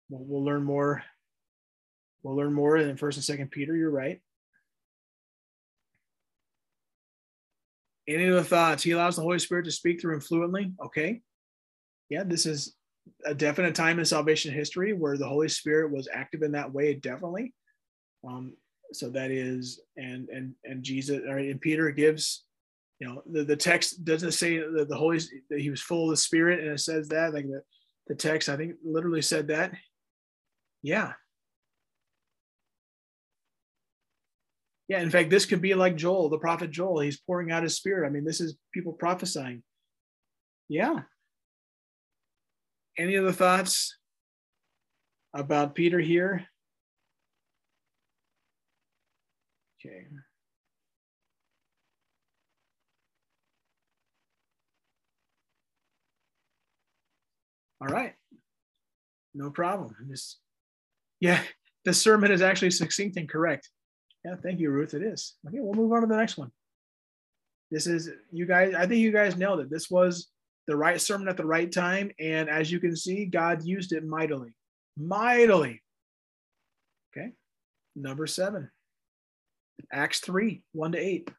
we'll, 0.10 0.24
we'll 0.26 0.46
learn 0.46 0.64
more. 0.64 1.04
We'll 2.24 2.36
learn 2.36 2.54
more 2.54 2.78
in 2.78 2.98
first 2.98 3.18
and 3.18 3.24
second 3.24 3.52
Peter. 3.52 3.76
You're 3.76 3.92
right. 3.92 4.22
Any 8.08 8.30
other 8.30 8.44
thoughts? 8.44 8.84
He 8.84 8.92
allows 8.92 9.16
the 9.16 9.22
Holy 9.22 9.40
Spirit 9.40 9.66
to 9.66 9.72
speak 9.72 10.02
through 10.02 10.16
him 10.16 10.22
fluently. 10.22 10.74
Okay. 10.84 11.22
Yeah, 12.10 12.24
this 12.24 12.46
is 12.46 12.74
a 13.26 13.34
definite 13.34 13.76
time 13.76 14.00
in 14.00 14.06
salvation 14.06 14.54
history 14.54 14.94
where 14.94 15.18
the 15.18 15.28
Holy 15.28 15.50
Spirit 15.50 15.92
was 15.92 16.08
active 16.12 16.42
in 16.42 16.54
that 16.54 16.74
way, 16.74 16.94
definitely. 16.94 17.54
Um, 18.26 18.56
so 18.94 19.10
that 19.10 19.32
is, 19.32 19.82
and 19.98 20.30
and 20.30 20.54
and 20.64 20.84
Jesus, 20.84 21.22
or 21.28 21.38
and 21.38 21.62
Peter 21.62 21.92
gives, 21.92 22.44
you 23.00 23.08
know, 23.08 23.22
the, 23.32 23.44
the 23.44 23.56
text 23.56 24.06
doesn't 24.06 24.32
say 24.32 24.58
that 24.58 24.88
the 24.90 24.98
Holy 24.98 25.20
that 25.50 25.60
he 25.60 25.70
was 25.70 25.82
full 25.82 26.06
of 26.06 26.12
the 26.12 26.18
Spirit, 26.18 26.60
and 26.60 26.70
it 26.70 26.80
says 26.80 27.08
that 27.10 27.34
like 27.34 27.48
the, 27.48 27.62
the 28.08 28.16
text, 28.16 28.50
I 28.50 28.58
think, 28.58 28.76
literally 28.84 29.22
said 29.22 29.48
that. 29.48 29.72
Yeah, 30.84 31.14
Yeah, 34.88 35.02
in 35.02 35.10
fact, 35.10 35.30
this 35.30 35.46
could 35.46 35.62
be 35.62 35.74
like 35.74 35.98
Joel, 35.98 36.30
the 36.30 36.38
prophet 36.38 36.72
Joel. 36.72 37.02
He's 37.02 37.20
pouring 37.20 37.52
out 37.52 37.64
his 37.64 37.76
spirit. 37.76 38.08
I 38.08 38.10
mean, 38.10 38.24
this 38.24 38.40
is 38.40 38.58
people 38.74 38.94
prophesying. 38.94 39.64
Yeah. 40.70 41.02
Any 42.98 43.18
other 43.18 43.34
thoughts 43.34 43.98
about 45.34 45.76
Peter 45.76 46.00
here? 46.00 46.48
Okay. 49.80 50.06
All 57.80 57.88
right. 57.88 58.14
No 59.36 59.52
problem. 59.52 59.96
This, 60.10 60.38
yeah, 61.20 61.42
the 61.86 61.94
sermon 61.94 62.32
is 62.32 62.42
actually 62.42 62.72
succinct 62.72 63.18
and 63.18 63.30
correct. 63.30 63.70
Yeah, 64.26 64.36
thank 64.42 64.60
you, 64.60 64.72
Ruth. 64.72 64.94
It 64.94 65.04
is. 65.04 65.36
Okay, 65.48 65.60
we'll 65.60 65.76
move 65.76 65.92
on 65.94 66.02
to 66.02 66.08
the 66.08 66.18
next 66.18 66.38
one. 66.38 66.52
This 67.70 67.86
is 67.86 68.10
you 68.32 68.46
guys. 68.46 68.74
I 68.74 68.88
think 68.88 69.02
you 69.02 69.12
guys 69.12 69.38
nailed 69.38 69.60
it. 69.60 69.70
This 69.70 69.92
was 69.92 70.30
the 70.66 70.76
right 70.76 71.00
sermon 71.00 71.28
at 71.28 71.38
the 71.38 71.46
right 71.46 71.72
time, 71.72 72.12
and 72.20 72.50
as 72.50 72.72
you 72.72 72.80
can 72.80 72.96
see, 72.96 73.26
God 73.26 73.64
used 73.64 73.94
it 73.94 74.06
mightily, 74.06 74.56
mightily. 74.98 75.82
Okay, 77.12 77.34
number 77.96 78.26
seven, 78.26 78.70
Acts 79.92 80.20
three, 80.20 80.64
one 80.74 80.92
to 80.94 80.98
eight. 80.98 81.30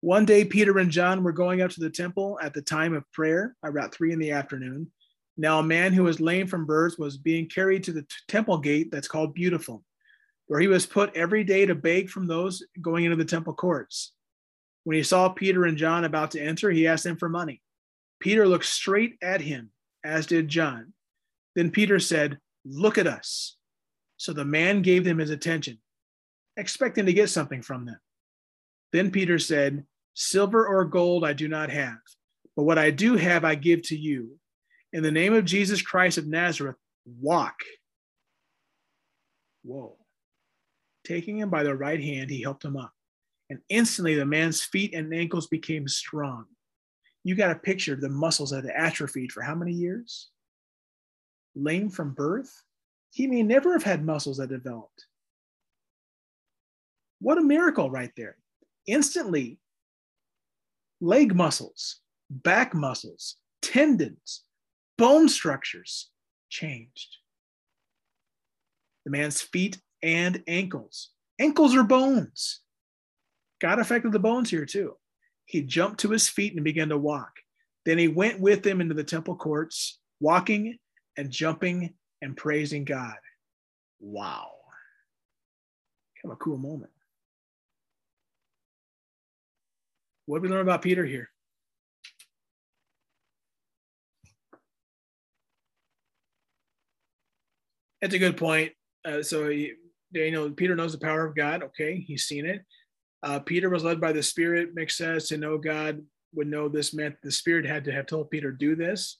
One 0.00 0.24
day, 0.24 0.44
Peter 0.44 0.78
and 0.78 0.90
John 0.90 1.22
were 1.22 1.32
going 1.32 1.62
up 1.62 1.70
to 1.72 1.80
the 1.80 1.90
temple 1.90 2.38
at 2.42 2.54
the 2.54 2.62
time 2.62 2.94
of 2.94 3.10
prayer, 3.12 3.56
about 3.64 3.94
three 3.94 4.12
in 4.12 4.18
the 4.18 4.32
afternoon. 4.32 4.90
Now, 5.36 5.58
a 5.58 5.64
man 5.64 5.92
who 5.92 6.04
was 6.04 6.20
lame 6.20 6.46
from 6.46 6.66
birth 6.66 6.98
was 6.98 7.16
being 7.16 7.48
carried 7.48 7.84
to 7.84 7.92
the 7.92 8.02
t- 8.02 8.08
temple 8.28 8.58
gate 8.58 8.90
that's 8.90 9.08
called 9.08 9.34
Beautiful 9.34 9.84
where 10.46 10.60
he 10.60 10.68
was 10.68 10.86
put 10.86 11.14
every 11.16 11.44
day 11.44 11.66
to 11.66 11.74
beg 11.74 12.08
from 12.08 12.26
those 12.26 12.62
going 12.80 13.04
into 13.04 13.16
the 13.16 13.24
temple 13.24 13.54
courts. 13.54 14.12
When 14.84 14.96
he 14.96 15.02
saw 15.02 15.28
Peter 15.28 15.64
and 15.64 15.76
John 15.76 16.04
about 16.04 16.32
to 16.32 16.40
enter, 16.40 16.70
he 16.70 16.86
asked 16.86 17.04
them 17.04 17.16
for 17.16 17.28
money. 17.28 17.60
Peter 18.20 18.46
looked 18.46 18.66
straight 18.66 19.16
at 19.20 19.40
him, 19.40 19.70
as 20.04 20.26
did 20.26 20.48
John. 20.48 20.92
Then 21.54 21.70
Peter 21.70 21.98
said, 21.98 22.38
Look 22.64 22.98
at 22.98 23.06
us. 23.06 23.56
So 24.16 24.32
the 24.32 24.44
man 24.44 24.82
gave 24.82 25.04
them 25.04 25.18
his 25.18 25.30
attention, 25.30 25.78
expecting 26.56 27.06
to 27.06 27.12
get 27.12 27.30
something 27.30 27.62
from 27.62 27.86
them. 27.86 27.98
Then 28.92 29.10
Peter 29.10 29.38
said, 29.38 29.84
Silver 30.14 30.66
or 30.66 30.84
gold 30.84 31.24
I 31.24 31.32
do 31.32 31.48
not 31.48 31.70
have, 31.70 31.98
but 32.56 32.64
what 32.64 32.78
I 32.78 32.90
do 32.90 33.16
have 33.16 33.44
I 33.44 33.54
give 33.54 33.82
to 33.82 33.96
you. 33.96 34.38
In 34.92 35.02
the 35.02 35.10
name 35.10 35.34
of 35.34 35.44
Jesus 35.44 35.82
Christ 35.82 36.16
of 36.16 36.26
Nazareth, 36.26 36.76
walk. 37.04 37.56
Whoa. 39.62 39.96
Taking 41.04 41.38
him 41.38 41.50
by 41.50 41.62
the 41.62 41.74
right 41.74 42.02
hand, 42.02 42.30
he 42.30 42.40
helped 42.40 42.64
him 42.64 42.76
up. 42.76 42.92
And 43.50 43.60
instantly 43.68 44.14
the 44.14 44.26
man's 44.26 44.62
feet 44.62 44.94
and 44.94 45.12
ankles 45.12 45.46
became 45.46 45.86
strong. 45.86 46.46
You 47.22 47.34
got 47.34 47.50
a 47.50 47.56
picture 47.56 47.92
of 47.92 48.00
the 48.00 48.08
muscles 48.08 48.50
that 48.50 48.64
had 48.64 48.72
atrophied 48.74 49.32
for 49.32 49.42
how 49.42 49.54
many 49.54 49.72
years? 49.72 50.30
Lame 51.54 51.90
from 51.90 52.14
birth? 52.14 52.62
He 53.10 53.26
may 53.26 53.42
never 53.42 53.72
have 53.72 53.82
had 53.82 54.04
muscles 54.04 54.38
that 54.38 54.48
developed. 54.48 55.06
What 57.20 57.38
a 57.38 57.42
miracle 57.42 57.90
right 57.90 58.12
there. 58.16 58.36
Instantly, 58.86 59.58
leg 61.00 61.34
muscles, 61.34 62.00
back 62.30 62.74
muscles, 62.74 63.36
tendons, 63.62 64.42
bone 64.98 65.28
structures 65.28 66.10
changed. 66.48 67.16
The 69.04 69.10
man's 69.10 69.40
feet 69.40 69.78
and 70.02 70.42
ankles. 70.46 71.10
Ankles 71.38 71.74
are 71.74 71.84
bones. 71.84 72.60
God 73.60 73.78
affected 73.78 74.12
the 74.12 74.18
bones 74.18 74.50
here 74.50 74.66
too. 74.66 74.96
He 75.46 75.62
jumped 75.62 76.00
to 76.00 76.10
his 76.10 76.28
feet 76.28 76.54
and 76.54 76.64
began 76.64 76.88
to 76.88 76.98
walk. 76.98 77.32
Then 77.84 77.98
he 77.98 78.08
went 78.08 78.40
with 78.40 78.62
them 78.62 78.80
into 78.80 78.94
the 78.94 79.04
temple 79.04 79.36
courts, 79.36 80.00
walking 80.20 80.76
and 81.16 81.30
jumping 81.30 81.94
and 82.20 82.36
praising 82.36 82.84
God. 82.84 83.16
Wow. 84.00 84.50
Kind 86.20 86.32
of 86.32 86.36
a 86.40 86.44
cool 86.44 86.58
moment. 86.58 86.90
What 90.26 90.38
do 90.38 90.42
we 90.42 90.48
learn 90.48 90.62
about 90.62 90.82
Peter 90.82 91.04
here? 91.04 91.30
That's 98.02 98.14
a 98.14 98.18
good 98.18 98.36
point. 98.36 98.72
Uh, 99.04 99.22
so, 99.22 99.48
you 99.48 99.76
know, 100.12 100.50
Peter 100.50 100.76
knows 100.76 100.92
the 100.92 100.98
power 100.98 101.24
of 101.24 101.34
God. 101.34 101.62
Okay, 101.62 101.98
he's 101.98 102.24
seen 102.24 102.44
it. 102.44 102.62
Uh, 103.22 103.38
Peter 103.38 103.70
was 103.70 103.84
led 103.84 104.00
by 104.00 104.12
the 104.12 104.22
Spirit. 104.22 104.74
Makes 104.74 104.96
sense 104.96 105.28
to 105.28 105.38
know 105.38 105.58
God 105.58 106.02
would 106.34 106.46
know 106.46 106.68
this 106.68 106.92
meant 106.92 107.16
the 107.22 107.32
Spirit 107.32 107.64
had 107.64 107.84
to 107.84 107.92
have 107.92 108.06
told 108.06 108.30
Peter 108.30 108.52
do 108.52 108.76
this. 108.76 109.18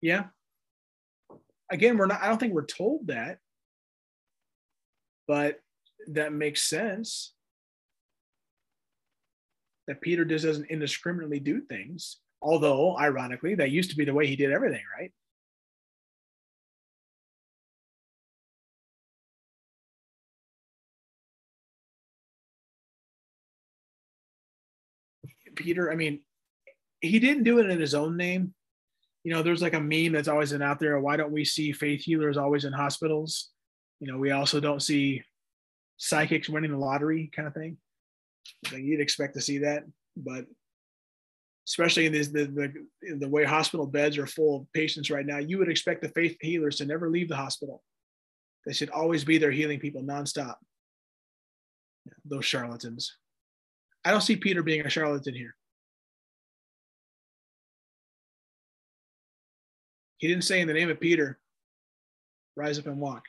Yeah. 0.00 0.24
Again, 1.70 1.98
we're 1.98 2.06
not. 2.06 2.22
I 2.22 2.28
don't 2.28 2.38
think 2.38 2.52
we're 2.52 2.66
told 2.66 3.08
that, 3.08 3.38
but 5.26 5.60
that 6.08 6.32
makes 6.32 6.62
sense. 6.62 7.33
That 9.86 10.00
Peter 10.00 10.24
just 10.24 10.44
doesn't 10.44 10.70
indiscriminately 10.70 11.40
do 11.40 11.60
things. 11.60 12.18
Although, 12.40 12.96
ironically, 12.98 13.54
that 13.56 13.70
used 13.70 13.90
to 13.90 13.96
be 13.96 14.04
the 14.04 14.14
way 14.14 14.26
he 14.26 14.36
did 14.36 14.50
everything, 14.50 14.82
right? 14.98 15.12
Peter, 25.54 25.90
I 25.90 25.96
mean, 25.96 26.20
he 27.00 27.18
didn't 27.18 27.44
do 27.44 27.58
it 27.58 27.70
in 27.70 27.80
his 27.80 27.94
own 27.94 28.16
name. 28.16 28.54
You 29.22 29.32
know, 29.32 29.42
there's 29.42 29.62
like 29.62 29.74
a 29.74 29.80
meme 29.80 30.12
that's 30.12 30.28
always 30.28 30.52
been 30.52 30.62
out 30.62 30.80
there. 30.80 30.98
Why 31.00 31.16
don't 31.16 31.32
we 31.32 31.44
see 31.44 31.72
faith 31.72 32.02
healers 32.02 32.36
always 32.36 32.64
in 32.64 32.72
hospitals? 32.72 33.50
You 34.00 34.12
know, 34.12 34.18
we 34.18 34.32
also 34.32 34.60
don't 34.60 34.82
see 34.82 35.22
psychics 35.96 36.48
winning 36.48 36.72
the 36.72 36.78
lottery 36.78 37.30
kind 37.34 37.48
of 37.48 37.54
thing. 37.54 37.78
Like 38.72 38.82
you'd 38.82 39.00
expect 39.00 39.34
to 39.34 39.40
see 39.40 39.58
that, 39.58 39.84
but 40.16 40.44
especially 41.66 42.06
in 42.06 42.12
this, 42.12 42.28
the, 42.28 42.44
the, 42.44 43.16
the 43.18 43.28
way 43.28 43.44
hospital 43.44 43.86
beds 43.86 44.18
are 44.18 44.26
full 44.26 44.60
of 44.60 44.72
patients 44.72 45.10
right 45.10 45.24
now, 45.24 45.38
you 45.38 45.58
would 45.58 45.70
expect 45.70 46.02
the 46.02 46.08
faith 46.10 46.36
healers 46.40 46.76
to 46.76 46.84
never 46.84 47.10
leave 47.10 47.28
the 47.28 47.36
hospital. 47.36 47.82
They 48.66 48.72
should 48.72 48.90
always 48.90 49.24
be 49.24 49.38
there 49.38 49.50
healing 49.50 49.80
people 49.80 50.02
nonstop. 50.02 50.56
Those 52.24 52.44
charlatans. 52.44 53.16
I 54.04 54.10
don't 54.10 54.20
see 54.20 54.36
Peter 54.36 54.62
being 54.62 54.82
a 54.82 54.90
charlatan 54.90 55.34
here. 55.34 55.54
He 60.18 60.28
didn't 60.28 60.44
say 60.44 60.60
in 60.60 60.68
the 60.68 60.74
name 60.74 60.90
of 60.90 61.00
Peter, 61.00 61.38
rise 62.56 62.78
up 62.78 62.86
and 62.86 63.00
walk. 63.00 63.24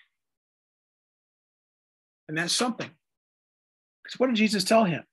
And 2.28 2.38
that's 2.38 2.54
something. 2.54 2.90
Because 4.06 4.20
what 4.20 4.28
did 4.28 4.36
Jesus 4.36 4.64
tell 4.64 4.84
him? 4.84 5.04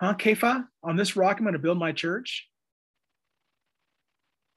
Huh, 0.00 0.14
Kepha? 0.14 0.66
On 0.82 0.96
this 0.96 1.16
rock, 1.16 1.36
I'm 1.38 1.44
going 1.44 1.52
to 1.52 1.58
build 1.58 1.78
my 1.78 1.92
church. 1.92 2.48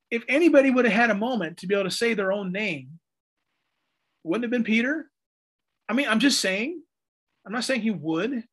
If 0.09 0.23
anybody 0.29 0.71
would 0.71 0.85
have 0.85 0.93
had 0.93 1.09
a 1.09 1.15
moment 1.15 1.57
to 1.57 1.67
be 1.67 1.75
able 1.75 1.89
to 1.89 1.91
say 1.91 2.13
their 2.13 2.31
own 2.31 2.51
name, 2.51 2.99
wouldn't 4.23 4.43
have 4.43 4.51
been 4.51 4.63
Peter. 4.63 5.09
I 5.89 5.93
mean, 5.93 6.07
I'm 6.07 6.19
just 6.19 6.39
saying, 6.39 6.81
I'm 7.45 7.51
not 7.51 7.63
saying 7.63 7.81
he 7.81 7.91
would, 7.91 8.43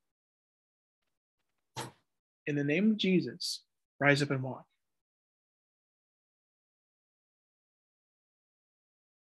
in 2.47 2.57
the 2.57 2.65
name 2.65 2.93
of 2.93 2.97
Jesus, 2.97 3.63
rise 4.01 4.23
up 4.23 4.31
and 4.31 4.43
walk. 4.43 4.65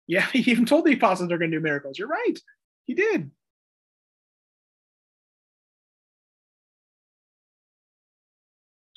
Yeah, 0.08 0.26
he 0.32 0.52
even 0.52 0.66
told 0.66 0.86
the 0.86 0.94
apostles 0.94 1.28
they're 1.28 1.38
going 1.38 1.52
to 1.52 1.58
do 1.58 1.64
miracles. 1.64 1.98
You're 2.00 2.08
right. 2.08 2.40
He 2.86 2.94
did. 2.94 3.32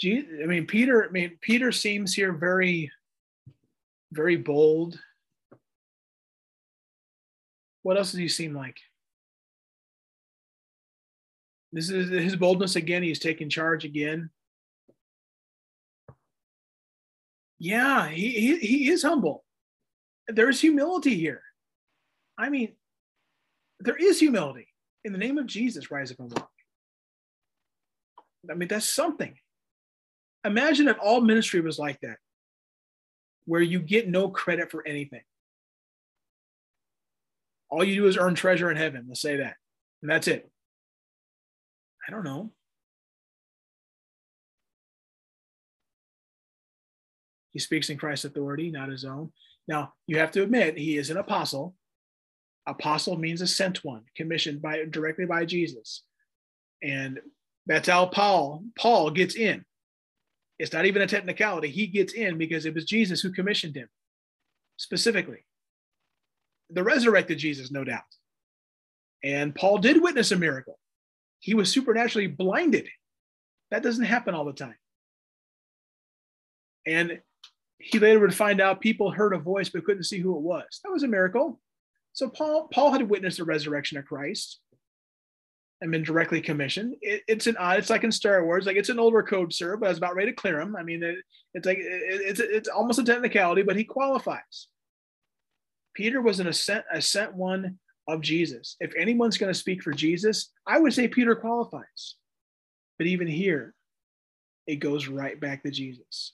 I 0.04 0.46
mean, 0.46 0.66
Peter, 0.66 1.06
I 1.06 1.10
mean, 1.10 1.38
Peter 1.40 1.72
seems 1.72 2.14
here 2.14 2.32
very, 2.32 2.92
very 4.12 4.36
bold. 4.36 4.98
What 7.82 7.96
else 7.96 8.12
does 8.12 8.20
he 8.20 8.28
seem 8.28 8.54
like? 8.54 8.76
This 11.72 11.90
is 11.90 12.08
his 12.10 12.36
boldness 12.36 12.76
again. 12.76 13.02
He's 13.02 13.18
taking 13.18 13.48
charge 13.48 13.84
again. 13.84 14.30
Yeah, 17.58 18.08
he, 18.08 18.30
he, 18.30 18.58
he 18.58 18.88
is 18.88 19.02
humble. 19.02 19.44
There's 20.28 20.60
humility 20.60 21.16
here. 21.16 21.42
I 22.38 22.50
mean, 22.50 22.74
there 23.80 23.96
is 23.96 24.20
humility. 24.20 24.68
In 25.04 25.12
the 25.12 25.18
name 25.18 25.38
of 25.38 25.46
Jesus, 25.46 25.90
rise 25.90 26.12
up 26.12 26.20
and 26.20 26.32
walk. 26.32 26.50
I 28.50 28.54
mean, 28.54 28.68
that's 28.68 28.86
something. 28.86 29.34
Imagine 30.44 30.88
if 30.88 30.96
all 31.02 31.20
ministry 31.20 31.60
was 31.60 31.78
like 31.78 32.00
that, 32.00 32.16
where 33.44 33.60
you 33.60 33.80
get 33.80 34.08
no 34.08 34.28
credit 34.28 34.70
for 34.70 34.86
anything. 34.86 35.22
All 37.70 37.84
you 37.84 37.96
do 37.96 38.06
is 38.06 38.16
earn 38.16 38.34
treasure 38.34 38.70
in 38.70 38.76
heaven. 38.76 39.06
Let's 39.08 39.20
say 39.20 39.36
that. 39.36 39.56
And 40.02 40.10
that's 40.10 40.28
it. 40.28 40.48
I 42.06 42.10
don't 42.10 42.24
know. 42.24 42.52
He 47.52 47.58
speaks 47.58 47.90
in 47.90 47.98
Christ's 47.98 48.24
authority, 48.24 48.70
not 48.70 48.88
his 48.88 49.04
own. 49.04 49.32
Now, 49.66 49.92
you 50.06 50.18
have 50.18 50.30
to 50.32 50.42
admit, 50.42 50.78
he 50.78 50.96
is 50.96 51.10
an 51.10 51.16
apostle. 51.16 51.74
Apostle 52.66 53.18
means 53.18 53.40
a 53.40 53.46
sent 53.46 53.84
one, 53.84 54.04
commissioned 54.16 54.62
by 54.62 54.84
directly 54.88 55.26
by 55.26 55.44
Jesus. 55.44 56.04
And 56.82 57.18
that's 57.66 57.88
how 57.88 58.06
Paul 58.06 58.62
Paul 58.78 59.10
gets 59.10 59.34
in. 59.34 59.64
It's 60.58 60.72
not 60.72 60.86
even 60.86 61.02
a 61.02 61.06
technicality. 61.06 61.68
He 61.68 61.86
gets 61.86 62.12
in 62.12 62.38
because 62.38 62.66
it 62.66 62.74
was 62.74 62.84
Jesus 62.84 63.20
who 63.20 63.32
commissioned 63.32 63.76
him 63.76 63.88
specifically. 64.76 65.44
The 66.70 66.82
resurrected 66.82 67.38
Jesus, 67.38 67.70
no 67.70 67.84
doubt. 67.84 68.02
And 69.22 69.54
Paul 69.54 69.78
did 69.78 70.02
witness 70.02 70.32
a 70.32 70.36
miracle 70.36 70.78
he 71.40 71.54
was 71.54 71.72
supernaturally 71.72 72.26
blinded. 72.26 72.88
That 73.70 73.82
doesn't 73.82 74.04
happen 74.04 74.34
all 74.34 74.44
the 74.44 74.52
time. 74.52 74.76
And 76.86 77.20
he 77.78 77.98
later 77.98 78.18
would 78.20 78.34
find 78.34 78.60
out 78.60 78.80
people 78.80 79.10
heard 79.10 79.34
a 79.34 79.38
voice 79.38 79.68
but 79.68 79.84
couldn't 79.84 80.04
see 80.04 80.18
who 80.18 80.36
it 80.36 80.42
was. 80.42 80.80
That 80.82 80.90
was 80.90 81.02
a 81.02 81.08
miracle. 81.08 81.60
So 82.12 82.28
Paul 82.28 82.68
Paul 82.72 82.92
had 82.92 83.08
witnessed 83.08 83.38
the 83.38 83.44
resurrection 83.44 83.98
of 83.98 84.06
Christ 84.06 84.58
and 85.80 85.92
been 85.92 86.02
directly 86.02 86.40
commissioned. 86.40 86.96
It, 87.00 87.22
it's 87.28 87.46
an 87.46 87.56
odd, 87.56 87.78
it's 87.78 87.90
like 87.90 88.04
in 88.04 88.12
Star 88.12 88.44
Wars, 88.44 88.66
like 88.66 88.76
it's 88.76 88.88
an 88.88 88.98
older 88.98 89.22
code, 89.22 89.52
sir, 89.52 89.76
but 89.76 89.86
I 89.86 89.88
was 89.90 89.98
about 89.98 90.16
ready 90.16 90.30
to 90.30 90.36
clear 90.36 90.60
him. 90.60 90.76
I 90.76 90.82
mean, 90.82 91.02
it, 91.02 91.16
it's 91.54 91.66
like 91.66 91.78
it, 91.78 91.84
it's 91.84 92.40
it's 92.40 92.68
almost 92.68 92.98
a 92.98 93.04
technicality, 93.04 93.62
but 93.62 93.76
he 93.76 93.84
qualifies. 93.84 94.68
Peter 95.94 96.20
was 96.20 96.40
an 96.40 96.46
ascent, 96.46 96.84
ascent 96.92 97.34
one 97.34 97.78
of 98.08 98.20
Jesus. 98.20 98.76
If 98.80 98.92
anyone's 98.96 99.38
going 99.38 99.52
to 99.52 99.58
speak 99.58 99.82
for 99.82 99.92
Jesus, 99.92 100.50
I 100.66 100.78
would 100.78 100.94
say 100.94 101.08
Peter 101.08 101.34
qualifies. 101.34 102.16
But 102.98 103.06
even 103.06 103.26
here, 103.26 103.74
it 104.66 104.76
goes 104.76 105.08
right 105.08 105.38
back 105.38 105.62
to 105.62 105.70
Jesus. 105.70 106.32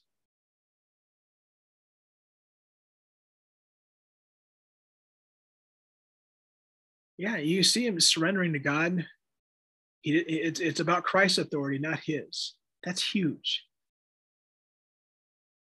Yeah, 7.17 7.37
you 7.37 7.63
see 7.63 7.87
him 7.87 8.01
surrendering 8.01 8.55
to 8.55 8.59
God. 8.59 9.07
It's, 10.05 10.61
it's 10.61 10.81
about 10.81 11.05
Christ's 11.05 11.39
authority, 11.39 11.79
not 11.79 12.01
his. 12.01 12.55
That's 12.85 13.03
huge. 13.03 13.65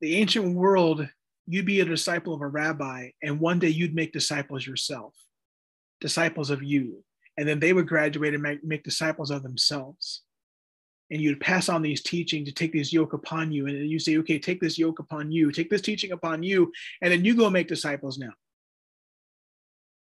The 0.01 0.17
ancient 0.17 0.55
world 0.55 1.09
you'd 1.51 1.67
be 1.67 1.81
a 1.81 1.85
disciple 1.85 2.33
of 2.33 2.43
a 2.43 2.47
rabbi, 2.47 3.11
and 3.23 3.41
one 3.41 3.59
day 3.59 3.69
you'd 3.69 3.95
make 3.95 4.13
disciples 4.13 4.65
yourself, 4.65 5.15
disciples 6.01 6.49
of 6.49 6.63
you. 6.63 7.03
And 7.37 7.49
then 7.49 7.59
they 7.59 7.73
would 7.73 7.89
graduate 7.89 8.35
and 8.35 8.43
make, 8.43 8.63
make 8.63 8.85
disciples 8.85 9.33
of 9.33 9.43
themselves. 9.43 10.23
And 11.11 11.21
you'd 11.21 11.41
pass 11.41 11.69
on 11.69 11.83
these 11.83 12.03
teachings 12.03 12.49
to 12.49 12.55
take 12.55 12.73
this 12.73 12.93
yoke 12.93 13.15
upon 13.15 13.51
you. 13.51 13.67
And 13.67 13.91
you 13.91 13.99
say, 13.99 14.17
okay, 14.19 14.39
take 14.39 14.61
this 14.61 14.79
yoke 14.79 15.01
upon 15.01 15.33
you, 15.33 15.51
take 15.51 15.71
this 15.71 15.81
teaching 15.81 16.13
upon 16.13 16.45
you, 16.45 16.71
and 17.03 17.13
then 17.13 17.25
you 17.25 17.35
go 17.35 17.51
make 17.51 17.67
disciples 17.67 18.17
now. 18.17 18.33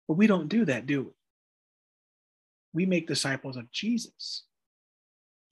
But 0.07 0.15
we 0.15 0.27
don't 0.27 0.47
do 0.47 0.63
that, 0.65 0.85
do 0.85 1.03
we? 1.03 1.11
We 2.75 2.85
make 2.85 3.07
disciples 3.07 3.55
of 3.55 3.71
Jesus, 3.71 4.43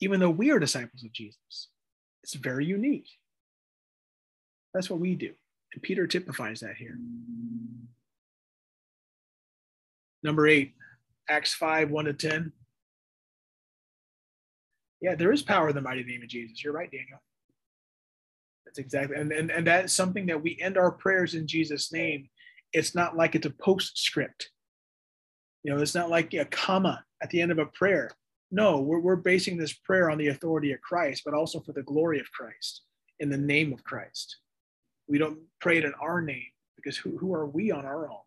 even 0.01 0.19
though 0.19 0.29
we 0.29 0.51
are 0.51 0.59
disciples 0.59 1.05
of 1.05 1.13
Jesus. 1.13 1.69
It's 2.21 2.33
very 2.33 2.65
unique. 2.65 3.07
That's 4.73 4.89
what 4.89 4.99
we 4.99 5.15
do. 5.15 5.31
And 5.73 5.81
Peter 5.81 6.05
typifies 6.05 6.59
that 6.59 6.75
here. 6.75 6.97
Number 10.21 10.47
eight, 10.47 10.73
Acts 11.29 11.53
5 11.53 11.91
1 11.91 12.05
to 12.05 12.13
10. 12.13 12.51
Yeah, 15.01 15.15
there 15.15 15.31
is 15.31 15.41
power 15.41 15.69
in 15.69 15.75
the 15.75 15.81
mighty 15.81 16.03
name 16.03 16.23
of 16.23 16.29
Jesus. 16.29 16.61
You're 16.61 16.73
right, 16.73 16.91
Daniel. 16.91 17.21
That's 18.65 18.79
exactly, 18.79 19.15
and, 19.17 19.31
and, 19.31 19.49
and 19.49 19.67
that's 19.67 19.93
something 19.93 20.25
that 20.25 20.41
we 20.41 20.57
end 20.61 20.77
our 20.77 20.91
prayers 20.91 21.35
in 21.35 21.47
Jesus' 21.47 21.91
name. 21.93 22.29
It's 22.73 22.95
not 22.95 23.15
like 23.15 23.35
it's 23.35 23.45
a 23.45 23.51
postscript. 23.51 24.49
You 25.63 25.73
know, 25.73 25.81
it's 25.81 25.95
not 25.95 26.09
like 26.09 26.33
a 26.33 26.45
comma 26.45 27.03
at 27.23 27.29
the 27.29 27.41
end 27.41 27.51
of 27.51 27.57
a 27.57 27.65
prayer. 27.65 28.11
No, 28.51 28.81
we're, 28.81 28.99
we're 28.99 29.15
basing 29.15 29.57
this 29.57 29.73
prayer 29.73 30.11
on 30.11 30.17
the 30.17 30.27
authority 30.27 30.73
of 30.73 30.81
Christ, 30.81 31.23
but 31.25 31.33
also 31.33 31.59
for 31.61 31.71
the 31.71 31.81
glory 31.81 32.19
of 32.19 32.31
Christ 32.31 32.81
in 33.19 33.29
the 33.29 33.37
name 33.37 33.73
of 33.73 33.83
Christ. 33.83 34.37
We 35.07 35.17
don't 35.17 35.39
pray 35.59 35.77
it 35.79 35.85
in 35.85 35.93
our 36.01 36.21
name 36.21 36.45
because 36.75 36.97
who, 36.97 37.17
who 37.17 37.33
are 37.33 37.47
we 37.47 37.71
on 37.71 37.85
our 37.85 38.09
own? 38.09 38.19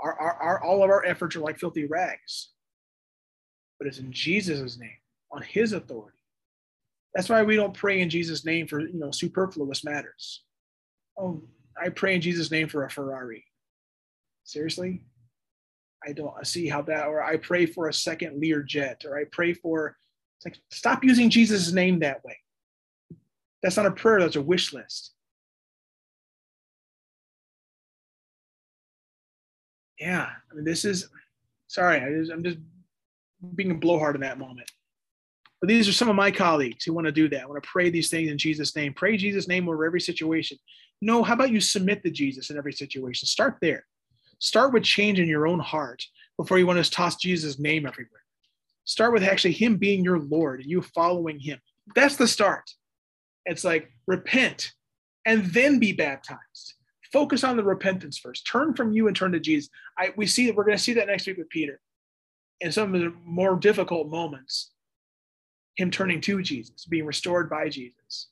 Our, 0.00 0.12
our, 0.12 0.34
our, 0.34 0.64
all 0.64 0.84
of 0.84 0.90
our 0.90 1.04
efforts 1.04 1.34
are 1.34 1.40
like 1.40 1.58
filthy 1.58 1.86
rags, 1.86 2.50
but 3.78 3.88
it's 3.88 3.98
in 3.98 4.12
Jesus' 4.12 4.78
name, 4.78 4.98
on 5.32 5.42
his 5.42 5.72
authority. 5.72 6.18
That's 7.14 7.28
why 7.28 7.42
we 7.42 7.56
don't 7.56 7.74
pray 7.74 8.00
in 8.00 8.10
Jesus' 8.10 8.44
name 8.44 8.66
for 8.66 8.80
you 8.80 8.98
know 8.98 9.10
superfluous 9.10 9.84
matters. 9.84 10.42
Oh, 11.18 11.42
I 11.80 11.90
pray 11.90 12.14
in 12.14 12.20
Jesus' 12.20 12.50
name 12.50 12.68
for 12.68 12.84
a 12.84 12.90
Ferrari. 12.90 13.44
Seriously? 14.44 15.02
I 16.06 16.12
don't 16.12 16.46
see 16.46 16.68
how 16.68 16.82
that, 16.82 17.06
or 17.06 17.22
I 17.22 17.36
pray 17.36 17.66
for 17.66 17.88
a 17.88 17.94
second 17.94 18.40
Lear 18.40 18.62
jet, 18.62 19.02
or 19.06 19.18
I 19.18 19.24
pray 19.30 19.52
for, 19.52 19.96
it's 20.38 20.46
like, 20.46 20.58
stop 20.70 21.04
using 21.04 21.30
Jesus' 21.30 21.72
name 21.72 22.00
that 22.00 22.24
way. 22.24 22.38
That's 23.62 23.76
not 23.76 23.86
a 23.86 23.92
prayer, 23.92 24.20
that's 24.20 24.36
a 24.36 24.42
wish 24.42 24.72
list. 24.72 25.12
yeah, 30.02 30.30
I 30.50 30.54
mean, 30.54 30.64
this 30.64 30.84
is 30.84 31.08
sorry, 31.68 32.00
I 32.00 32.10
just, 32.10 32.32
I'm 32.32 32.42
just 32.42 32.58
being 33.54 33.70
a 33.70 33.74
blowhard 33.74 34.16
in 34.16 34.20
that 34.22 34.38
moment. 34.38 34.70
But 35.60 35.68
these 35.68 35.88
are 35.88 35.92
some 35.92 36.08
of 36.08 36.16
my 36.16 36.32
colleagues 36.32 36.84
who 36.84 36.92
want 36.92 37.06
to 37.06 37.12
do 37.12 37.28
that. 37.28 37.42
I 37.42 37.46
want 37.46 37.62
to 37.62 37.68
pray 37.68 37.88
these 37.88 38.10
things 38.10 38.28
in 38.28 38.36
Jesus' 38.36 38.74
name. 38.74 38.94
Pray 38.94 39.16
Jesus' 39.16 39.46
name 39.46 39.68
over 39.68 39.84
every 39.84 40.00
situation. 40.00 40.58
No, 41.00 41.22
how 41.22 41.34
about 41.34 41.52
you 41.52 41.60
submit 41.60 42.02
to 42.02 42.10
Jesus 42.10 42.50
in 42.50 42.58
every 42.58 42.72
situation? 42.72 43.28
Start 43.28 43.58
there. 43.60 43.86
Start 44.42 44.72
with 44.72 44.82
change 44.82 45.20
in 45.20 45.28
your 45.28 45.46
own 45.46 45.60
heart 45.60 46.04
before 46.36 46.58
you 46.58 46.66
want 46.66 46.84
to 46.84 46.90
toss 46.90 47.16
Jesus' 47.16 47.58
name 47.58 47.86
everywhere. 47.86 48.22
Start 48.84 49.12
with 49.12 49.22
actually 49.22 49.52
Him 49.52 49.76
being 49.76 50.02
your 50.02 50.18
Lord 50.18 50.60
and 50.60 50.70
you 50.70 50.82
following 50.82 51.38
Him. 51.38 51.60
That's 51.94 52.16
the 52.16 52.26
start. 52.26 52.70
It's 53.46 53.64
like 53.64 53.90
repent 54.06 54.72
and 55.24 55.44
then 55.46 55.78
be 55.78 55.92
baptized 55.92 56.74
focus 57.12 57.44
on 57.44 57.56
the 57.56 57.62
repentance 57.62 58.18
first. 58.18 58.46
Turn 58.46 58.74
from 58.74 58.92
you 58.92 59.06
and 59.06 59.14
turn 59.14 59.32
to 59.32 59.40
Jesus. 59.40 59.68
I, 59.98 60.12
we 60.16 60.26
see 60.26 60.46
that 60.46 60.56
we're 60.56 60.64
going 60.64 60.76
to 60.76 60.82
see 60.82 60.94
that 60.94 61.06
next 61.06 61.26
week 61.26 61.36
with 61.36 61.50
Peter. 61.50 61.78
In 62.60 62.72
some 62.72 62.94
of 62.94 63.00
the 63.00 63.12
more 63.24 63.56
difficult 63.56 64.08
moments, 64.08 64.70
him 65.76 65.90
turning 65.90 66.20
to 66.22 66.42
Jesus, 66.42 66.86
being 66.86 67.06
restored 67.06 67.50
by 67.50 67.68
Jesus. 67.68 68.28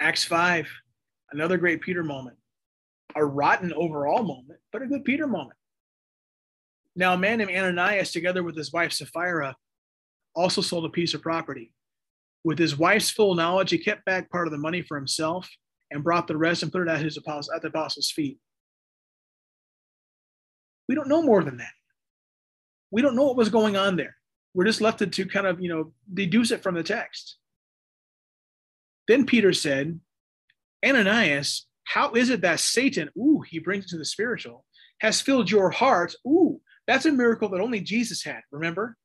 Acts 0.00 0.24
5, 0.24 0.68
another 1.32 1.56
great 1.56 1.80
Peter 1.80 2.04
moment. 2.04 2.36
A 3.16 3.24
rotten 3.24 3.72
overall 3.72 4.22
moment, 4.22 4.60
but 4.72 4.82
a 4.82 4.86
good 4.86 5.04
Peter 5.04 5.26
moment. 5.26 5.58
Now, 6.94 7.14
a 7.14 7.18
man 7.18 7.38
named 7.38 7.50
Ananias, 7.50 8.12
together 8.12 8.42
with 8.42 8.56
his 8.56 8.72
wife 8.72 8.92
Sapphira, 8.92 9.56
also 10.34 10.60
sold 10.60 10.84
a 10.84 10.90
piece 10.90 11.14
of 11.14 11.22
property. 11.22 11.72
With 12.44 12.58
his 12.58 12.78
wife's 12.78 13.10
full 13.10 13.34
knowledge, 13.34 13.70
he 13.70 13.78
kept 13.78 14.04
back 14.04 14.30
part 14.30 14.46
of 14.46 14.52
the 14.52 14.58
money 14.58 14.82
for 14.82 14.96
himself 14.96 15.48
and 15.90 16.04
brought 16.04 16.26
the 16.26 16.36
rest 16.36 16.62
and 16.62 16.70
put 16.70 16.82
it 16.82 16.88
at 16.88 17.00
his 17.00 17.16
apostles 17.16 17.50
at 17.54 17.62
the 17.62 17.68
apostles' 17.68 18.10
feet. 18.10 18.38
We 20.88 20.94
don't 20.94 21.08
know 21.08 21.22
more 21.22 21.42
than 21.42 21.56
that. 21.56 21.72
We 22.90 23.02
don't 23.02 23.16
know 23.16 23.24
what 23.24 23.36
was 23.36 23.48
going 23.48 23.76
on 23.76 23.96
there. 23.96 24.16
We're 24.54 24.64
just 24.64 24.80
left 24.80 24.98
to 25.10 25.26
kind 25.26 25.46
of, 25.46 25.60
you 25.60 25.68
know, 25.68 25.92
deduce 26.12 26.50
it 26.50 26.62
from 26.62 26.74
the 26.74 26.82
text. 26.82 27.36
Then 29.08 29.26
Peter 29.26 29.52
said, 29.52 30.00
Ananias, 30.84 31.66
how 31.86 32.12
is 32.12 32.30
it 32.30 32.42
that 32.42 32.60
Satan, 32.60 33.10
ooh, 33.18 33.42
he 33.48 33.58
brings 33.58 33.86
it 33.86 33.88
to 33.88 33.98
the 33.98 34.04
spiritual, 34.04 34.64
has 35.00 35.20
filled 35.20 35.50
your 35.50 35.70
heart? 35.70 36.14
Ooh, 36.26 36.60
that's 36.86 37.06
a 37.06 37.12
miracle 37.12 37.48
that 37.48 37.60
only 37.60 37.80
Jesus 37.80 38.22
had, 38.22 38.42
remember? 38.52 38.96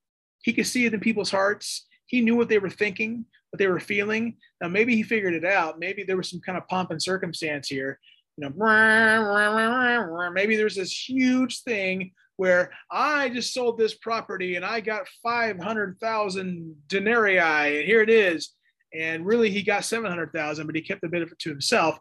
He 0.42 0.54
could 0.54 0.68
see 0.68 0.86
it 0.86 0.94
in 0.94 1.00
people's 1.00 1.32
hearts. 1.32 1.88
He 2.06 2.22
knew 2.22 2.36
what 2.36 2.50
they 2.50 2.60
were 2.60 2.70
thinking 2.70 3.26
what 3.52 3.60
they 3.60 3.68
were 3.68 3.80
feeling. 3.80 4.38
Now 4.62 4.70
maybe 4.70 4.96
he 4.96 5.04
figured 5.04 5.34
it 5.34 5.46
out. 5.46 5.78
Maybe 5.78 6.04
there 6.04 6.18
was 6.18 6.30
some 6.30 6.40
kind 6.40 6.58
of 6.58 6.68
pomp 6.68 6.92
and 6.92 7.02
circumstance 7.02 7.68
here. 7.68 8.00
You 8.38 8.50
know, 8.50 10.32
maybe 10.34 10.56
there's 10.56 10.76
this 10.76 11.10
huge 11.10 11.62
thing 11.64 12.14
where 12.38 12.72
I 12.90 13.30
just 13.30 13.54
sold 13.54 13.78
this 13.78 13.94
property 13.94 14.56
and 14.56 14.66
I 14.66 14.80
got 14.80 15.08
500,000 15.22 16.76
denarii 16.88 17.38
and 17.80 17.86
here 17.86 18.02
it 18.02 18.10
is. 18.10 18.54
And 18.98 19.26
really 19.26 19.52
he 19.52 19.64
got 19.64 19.86
700,000, 19.86 20.66
but 20.66 20.76
he 20.76 20.82
kept 20.82 21.02
the 21.02 21.10
bit 21.10 21.22
of 21.22 21.32
it 21.32 21.40
to 21.40 21.50
himself. 21.50 22.00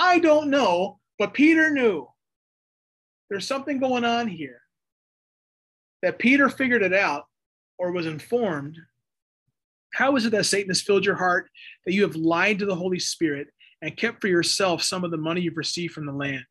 I 0.00 0.18
don't 0.18 0.48
know, 0.48 0.98
but 1.18 1.34
Peter 1.34 1.70
knew 1.70 2.08
there's 3.28 3.46
something 3.46 3.78
going 3.78 4.02
on 4.02 4.28
here 4.28 4.62
that 6.00 6.18
Peter 6.18 6.48
figured 6.48 6.82
it 6.82 6.94
out 6.94 7.26
or 7.78 7.92
was 7.92 8.06
informed 8.06 8.78
how 9.92 10.16
is 10.16 10.24
it 10.24 10.30
that 10.30 10.46
Satan 10.46 10.70
has 10.70 10.80
filled 10.80 11.04
your 11.04 11.16
heart, 11.16 11.50
that 11.84 11.92
you 11.92 12.02
have 12.02 12.16
lied 12.16 12.60
to 12.60 12.66
the 12.66 12.74
Holy 12.74 12.98
Spirit 12.98 13.48
and 13.82 13.96
kept 13.96 14.22
for 14.22 14.28
yourself 14.28 14.82
some 14.82 15.04
of 15.04 15.10
the 15.10 15.18
money 15.18 15.42
you've 15.42 15.58
received 15.58 15.92
from 15.92 16.06
the 16.06 16.12
land? 16.12 16.46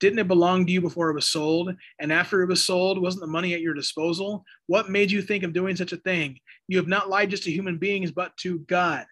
Didn't 0.00 0.18
it 0.18 0.26
belong 0.26 0.66
to 0.66 0.72
you 0.72 0.80
before 0.80 1.10
it 1.10 1.14
was 1.14 1.30
sold? 1.30 1.72
And 2.00 2.12
after 2.12 2.42
it 2.42 2.48
was 2.48 2.64
sold, 2.64 3.00
wasn't 3.00 3.20
the 3.20 3.28
money 3.28 3.54
at 3.54 3.60
your 3.60 3.74
disposal? 3.74 4.44
What 4.66 4.90
made 4.90 5.10
you 5.10 5.22
think 5.22 5.44
of 5.44 5.52
doing 5.52 5.76
such 5.76 5.92
a 5.92 5.98
thing? 5.98 6.40
You 6.66 6.78
have 6.78 6.88
not 6.88 7.08
lied 7.08 7.30
just 7.30 7.44
to 7.44 7.52
human 7.52 7.78
beings, 7.78 8.10
but 8.10 8.36
to 8.38 8.60
God. 8.60 9.06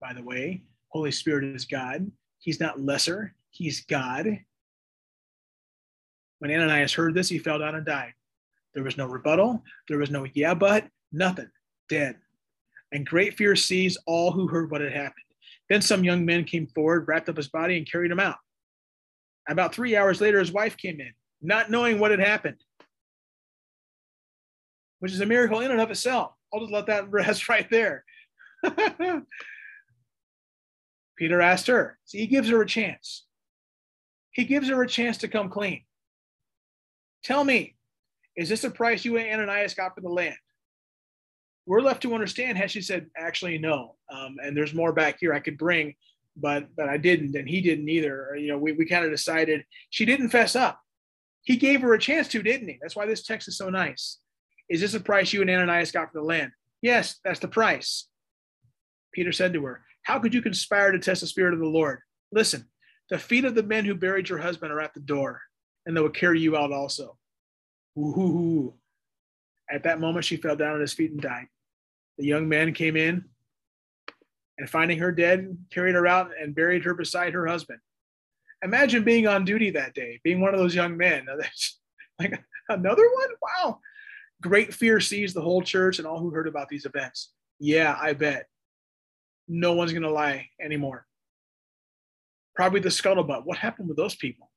By 0.00 0.12
the 0.12 0.22
way, 0.22 0.64
Holy 0.88 1.10
Spirit 1.10 1.44
is 1.44 1.64
God. 1.64 2.10
He's 2.44 2.60
not 2.60 2.80
lesser, 2.80 3.34
He's 3.50 3.84
God. 3.84 4.26
When 6.38 6.50
Ananias 6.50 6.92
heard 6.92 7.14
this, 7.14 7.28
he 7.28 7.38
fell 7.38 7.58
down 7.58 7.74
and 7.74 7.86
died. 7.86 8.12
There 8.74 8.84
was 8.84 8.96
no 8.96 9.06
rebuttal, 9.06 9.62
there 9.88 9.98
was 9.98 10.10
no 10.10 10.26
yeah, 10.34 10.54
but, 10.54 10.86
nothing, 11.12 11.50
dead 11.88 12.16
and 12.94 13.04
great 13.04 13.36
fear 13.36 13.56
seized 13.56 13.98
all 14.06 14.30
who 14.30 14.46
heard 14.46 14.70
what 14.70 14.80
had 14.80 14.92
happened. 14.92 15.24
Then 15.68 15.82
some 15.82 16.04
young 16.04 16.24
men 16.24 16.44
came 16.44 16.68
forward, 16.68 17.06
wrapped 17.08 17.28
up 17.28 17.36
his 17.36 17.48
body, 17.48 17.76
and 17.76 17.90
carried 17.90 18.10
him 18.10 18.20
out. 18.20 18.36
About 19.48 19.74
three 19.74 19.96
hours 19.96 20.20
later, 20.20 20.38
his 20.38 20.52
wife 20.52 20.76
came 20.76 21.00
in, 21.00 21.12
not 21.42 21.70
knowing 21.70 21.98
what 21.98 22.12
had 22.12 22.20
happened, 22.20 22.62
which 25.00 25.12
is 25.12 25.20
a 25.20 25.26
miracle 25.26 25.60
in 25.60 25.70
and 25.70 25.80
of 25.80 25.90
itself. 25.90 26.32
I'll 26.52 26.60
just 26.60 26.72
let 26.72 26.86
that 26.86 27.10
rest 27.10 27.48
right 27.48 27.68
there. 27.68 28.04
Peter 31.16 31.40
asked 31.40 31.66
her. 31.66 31.98
See, 32.04 32.18
he 32.18 32.26
gives 32.26 32.48
her 32.48 32.60
a 32.60 32.66
chance. 32.66 33.24
He 34.32 34.44
gives 34.44 34.68
her 34.68 34.82
a 34.82 34.88
chance 34.88 35.18
to 35.18 35.28
come 35.28 35.48
clean. 35.48 35.84
Tell 37.22 37.44
me, 37.44 37.76
is 38.36 38.48
this 38.48 38.62
the 38.62 38.70
price 38.70 39.04
you 39.04 39.16
and 39.16 39.40
Ananias 39.40 39.74
got 39.74 39.94
for 39.94 40.00
the 40.00 40.08
land? 40.08 40.36
we're 41.66 41.80
left 41.80 42.02
to 42.02 42.14
understand 42.14 42.58
had 42.58 42.70
she 42.70 42.80
said 42.80 43.06
actually 43.16 43.58
no 43.58 43.96
um, 44.12 44.36
and 44.42 44.56
there's 44.56 44.74
more 44.74 44.92
back 44.92 45.18
here 45.20 45.32
i 45.32 45.40
could 45.40 45.58
bring 45.58 45.94
but 46.36 46.66
but 46.76 46.88
i 46.88 46.96
didn't 46.96 47.34
and 47.36 47.48
he 47.48 47.60
didn't 47.60 47.88
either 47.88 48.36
you 48.36 48.48
know 48.48 48.58
we, 48.58 48.72
we 48.72 48.86
kind 48.86 49.04
of 49.04 49.10
decided 49.10 49.64
she 49.90 50.04
didn't 50.04 50.30
fess 50.30 50.56
up 50.56 50.80
he 51.42 51.56
gave 51.56 51.80
her 51.80 51.94
a 51.94 51.98
chance 51.98 52.28
to 52.28 52.42
didn't 52.42 52.68
he 52.68 52.78
that's 52.80 52.96
why 52.96 53.06
this 53.06 53.22
text 53.22 53.48
is 53.48 53.56
so 53.56 53.70
nice 53.70 54.18
is 54.68 54.80
this 54.80 54.92
the 54.92 55.00
price 55.00 55.32
you 55.32 55.40
and 55.40 55.50
ananias 55.50 55.92
got 55.92 56.12
for 56.12 56.18
the 56.18 56.24
land 56.24 56.52
yes 56.82 57.16
that's 57.24 57.40
the 57.40 57.48
price 57.48 58.08
peter 59.12 59.32
said 59.32 59.52
to 59.52 59.64
her 59.64 59.82
how 60.04 60.18
could 60.18 60.32
you 60.32 60.40
conspire 60.40 60.92
to 60.92 60.98
test 60.98 61.20
the 61.20 61.26
spirit 61.26 61.52
of 61.52 61.60
the 61.60 61.66
lord 61.66 62.00
listen 62.32 62.66
the 63.10 63.18
feet 63.18 63.44
of 63.44 63.54
the 63.54 63.62
men 63.62 63.84
who 63.84 63.94
buried 63.94 64.28
your 64.28 64.38
husband 64.38 64.72
are 64.72 64.80
at 64.80 64.94
the 64.94 65.00
door 65.00 65.40
and 65.84 65.96
they 65.96 66.00
will 66.00 66.08
carry 66.08 66.40
you 66.40 66.56
out 66.56 66.72
also 66.72 67.18
Ooh. 67.98 68.74
At 69.70 69.84
that 69.84 70.00
moment, 70.00 70.24
she 70.24 70.36
fell 70.36 70.56
down 70.56 70.74
at 70.74 70.80
his 70.80 70.92
feet 70.92 71.12
and 71.12 71.20
died. 71.20 71.46
The 72.18 72.26
young 72.26 72.48
man 72.48 72.74
came 72.74 72.96
in, 72.96 73.24
and 74.58 74.70
finding 74.70 74.98
her 74.98 75.12
dead, 75.12 75.56
carried 75.70 75.94
her 75.94 76.06
out 76.06 76.30
and 76.40 76.54
buried 76.54 76.84
her 76.84 76.94
beside 76.94 77.32
her 77.32 77.46
husband. 77.46 77.80
Imagine 78.62 79.04
being 79.04 79.26
on 79.26 79.44
duty 79.44 79.70
that 79.70 79.94
day, 79.94 80.20
being 80.22 80.40
one 80.40 80.54
of 80.54 80.60
those 80.60 80.74
young 80.74 80.96
men. 80.96 81.26
like 82.18 82.40
another 82.68 83.08
one? 83.10 83.28
Wow. 83.42 83.80
Great 84.42 84.72
fear 84.72 85.00
seized 85.00 85.34
the 85.34 85.40
whole 85.40 85.62
church 85.62 85.98
and 85.98 86.06
all 86.06 86.18
who 86.18 86.30
heard 86.30 86.48
about 86.48 86.68
these 86.68 86.84
events. 86.84 87.32
Yeah, 87.58 87.96
I 88.00 88.12
bet. 88.12 88.46
No 89.48 89.72
one's 89.72 89.92
going 89.92 90.02
to 90.02 90.10
lie 90.10 90.48
anymore. 90.60 91.06
Probably 92.54 92.80
the 92.80 92.88
scuttlebutt. 92.88 93.44
What 93.44 93.58
happened 93.58 93.88
with 93.88 93.96
those 93.96 94.14
people? 94.14 94.50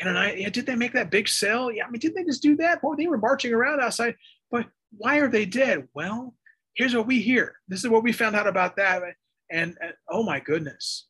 And 0.00 0.18
I, 0.18 0.32
yeah, 0.32 0.48
did 0.48 0.66
they 0.66 0.74
make 0.74 0.92
that 0.92 1.10
big 1.10 1.28
sale? 1.28 1.70
Yeah, 1.70 1.86
I 1.86 1.90
mean, 1.90 2.00
did 2.00 2.14
they 2.14 2.24
just 2.24 2.42
do 2.42 2.56
that? 2.56 2.82
Boy, 2.82 2.94
they 2.96 3.06
were 3.06 3.18
marching 3.18 3.52
around 3.52 3.80
outside. 3.80 4.16
But 4.50 4.66
why 4.96 5.18
are 5.18 5.28
they 5.28 5.46
dead? 5.46 5.88
Well, 5.94 6.34
here's 6.74 6.94
what 6.94 7.06
we 7.06 7.20
hear. 7.20 7.56
This 7.68 7.84
is 7.84 7.90
what 7.90 8.02
we 8.02 8.12
found 8.12 8.34
out 8.34 8.46
about 8.46 8.76
that. 8.76 9.02
And, 9.50 9.76
and 9.80 9.92
oh 10.08 10.22
my 10.22 10.40
goodness, 10.40 11.06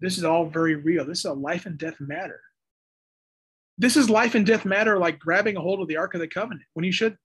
this 0.00 0.18
is 0.18 0.24
all 0.24 0.46
very 0.46 0.76
real. 0.76 1.04
This 1.04 1.20
is 1.20 1.24
a 1.24 1.32
life 1.32 1.66
and 1.66 1.78
death 1.78 1.96
matter. 1.98 2.40
This 3.78 3.96
is 3.96 4.08
life 4.08 4.36
and 4.36 4.46
death 4.46 4.64
matter 4.64 4.98
like 4.98 5.18
grabbing 5.18 5.56
a 5.56 5.60
hold 5.60 5.80
of 5.80 5.88
the 5.88 5.96
Ark 5.96 6.14
of 6.14 6.20
the 6.20 6.28
Covenant 6.28 6.62
when 6.74 6.84
you 6.84 6.92
shouldn't, 6.92 7.18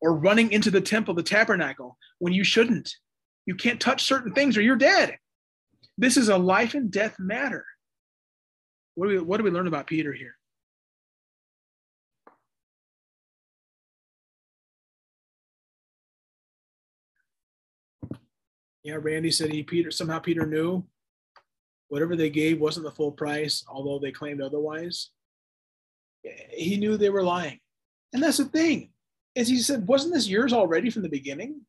or 0.00 0.14
running 0.14 0.52
into 0.52 0.70
the 0.70 0.80
temple, 0.80 1.14
the 1.14 1.22
tabernacle, 1.22 1.96
when 2.20 2.32
you 2.32 2.44
shouldn't. 2.44 2.94
You 3.48 3.54
can't 3.54 3.80
touch 3.80 4.04
certain 4.04 4.34
things 4.34 4.58
or 4.58 4.60
you're 4.60 4.76
dead. 4.76 5.16
This 5.96 6.18
is 6.18 6.28
a 6.28 6.36
life 6.36 6.74
and 6.74 6.90
death 6.90 7.18
matter. 7.18 7.64
What 8.94 9.06
do 9.06 9.12
we, 9.14 9.18
what 9.20 9.38
do 9.38 9.42
we 9.42 9.50
learn 9.50 9.66
about 9.66 9.86
Peter 9.86 10.12
here? 10.12 10.34
Yeah, 18.84 18.98
Randy 19.00 19.30
said 19.30 19.50
he 19.50 19.62
Peter 19.62 19.90
somehow 19.90 20.18
Peter 20.18 20.44
knew 20.44 20.84
whatever 21.88 22.16
they 22.16 22.28
gave 22.28 22.60
wasn't 22.60 22.84
the 22.84 22.92
full 22.92 23.12
price, 23.12 23.64
although 23.66 23.98
they 23.98 24.12
claimed 24.12 24.42
otherwise. 24.42 25.08
He 26.50 26.76
knew 26.76 26.98
they 26.98 27.08
were 27.08 27.22
lying. 27.22 27.60
And 28.12 28.22
that's 28.22 28.36
the 28.36 28.44
thing. 28.44 28.90
As 29.34 29.48
he 29.48 29.56
said, 29.56 29.88
wasn't 29.88 30.12
this 30.12 30.28
yours 30.28 30.52
already 30.52 30.90
from 30.90 31.00
the 31.00 31.08
beginning? 31.08 31.62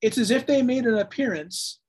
It's 0.00 0.18
as 0.18 0.30
if 0.30 0.46
they 0.46 0.62
made 0.62 0.86
an 0.86 0.98
appearance 0.98 1.80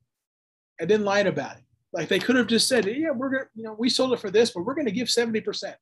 and 0.79 0.89
then 0.89 1.03
lied 1.03 1.27
about 1.27 1.57
it. 1.57 1.63
Like 1.91 2.07
they 2.07 2.19
could 2.19 2.35
have 2.35 2.47
just 2.47 2.67
said, 2.67 2.85
yeah, 2.85 3.11
we're 3.11 3.29
gonna, 3.29 3.45
you 3.55 3.63
know, 3.63 3.75
we 3.77 3.89
sold 3.89 4.13
it 4.13 4.19
for 4.19 4.31
this, 4.31 4.51
but 4.51 4.63
we're 4.63 4.75
gonna 4.75 4.91
give 4.91 5.07
70%. 5.07 5.73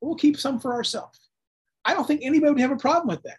We'll 0.00 0.16
keep 0.16 0.36
some 0.36 0.60
for 0.60 0.72
ourselves. 0.72 1.18
I 1.84 1.94
don't 1.94 2.06
think 2.06 2.20
anybody 2.22 2.52
would 2.52 2.60
have 2.60 2.70
a 2.70 2.76
problem 2.76 3.08
with 3.08 3.22
that. 3.22 3.38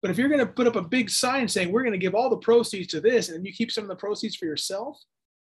But 0.00 0.10
if 0.10 0.18
you're 0.18 0.28
gonna 0.28 0.46
put 0.46 0.66
up 0.66 0.76
a 0.76 0.82
big 0.82 1.10
sign 1.10 1.48
saying 1.48 1.72
we're 1.72 1.84
gonna 1.84 1.98
give 1.98 2.14
all 2.14 2.30
the 2.30 2.36
proceeds 2.36 2.88
to 2.88 3.00
this 3.00 3.28
and 3.28 3.44
you 3.46 3.52
keep 3.52 3.72
some 3.72 3.84
of 3.84 3.88
the 3.88 3.96
proceeds 3.96 4.36
for 4.36 4.44
yourself, 4.44 4.98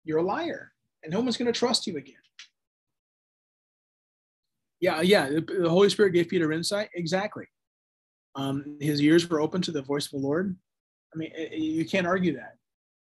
you're 0.05 0.19
a 0.19 0.23
liar 0.23 0.73
and 1.05 1.13
no 1.13 1.21
one's 1.21 1.37
going 1.37 1.53
to 1.53 1.59
trust 1.59 1.87
you 1.87 1.97
again. 1.97 2.17
Yeah, 4.81 5.03
yeah. 5.03 5.29
The 5.29 5.69
Holy 5.69 5.89
Spirit 5.89 6.13
gave 6.13 6.29
Peter 6.29 6.53
insight. 6.53 6.89
Exactly. 6.95 7.47
Um, 8.35 8.77
his 8.81 9.01
ears 9.01 9.29
were 9.29 9.41
open 9.41 9.63
to 9.63 9.73
the 9.73 9.83
voice 9.83 10.07
of 10.07 10.13
the 10.13 10.27
Lord. 10.27 10.57
I 11.15 11.17
mean, 11.17 11.31
eh, 11.37 11.49
eh, 11.53 11.57
you 11.57 11.85
can't 11.85 12.07
argue 12.07 12.35
that. 12.37 12.57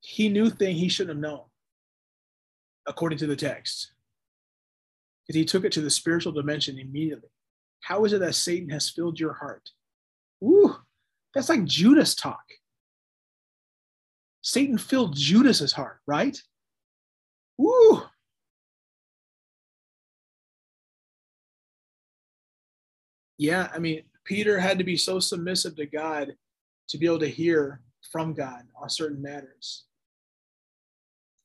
He 0.02 0.30
knew 0.30 0.50
things 0.50 0.80
he 0.80 0.90
shouldn't 0.90 1.18
have 1.18 1.32
known, 1.32 1.44
according 2.88 3.20
to 3.20 3.28
the 3.28 3.36
text, 3.36 3.94
because 5.28 5.38
he 5.38 5.46
took 5.46 5.64
it 5.64 5.72
to 5.74 5.82
the 5.82 5.90
spiritual 5.90 6.32
dimension 6.32 6.80
immediately. 6.80 7.30
How 7.82 8.04
is 8.06 8.14
it 8.14 8.20
that 8.20 8.36
Satan 8.36 8.70
has 8.70 8.90
filled 8.90 9.20
your 9.20 9.34
heart? 9.34 9.70
Ooh, 10.44 10.76
that's 11.34 11.50
like 11.50 11.66
Judas 11.66 12.16
talk. 12.16 12.44
Satan 14.42 14.78
filled 14.78 15.16
Judas's 15.16 15.74
heart, 15.74 16.00
right? 16.08 16.38
Woo! 17.58 18.02
Yeah, 23.38 23.70
I 23.74 23.80
mean, 23.80 24.04
Peter 24.24 24.60
had 24.60 24.78
to 24.80 24.84
be 24.84 24.98
so 24.98 25.20
submissive 25.20 25.76
to 25.76 25.86
God 25.86 26.36
to 26.90 26.98
be 26.98 27.06
able 27.06 27.20
to 27.20 27.28
hear 27.28 27.82
from 28.12 28.34
God 28.34 28.64
on 28.82 28.90
certain 28.90 29.22
matters. 29.22 29.86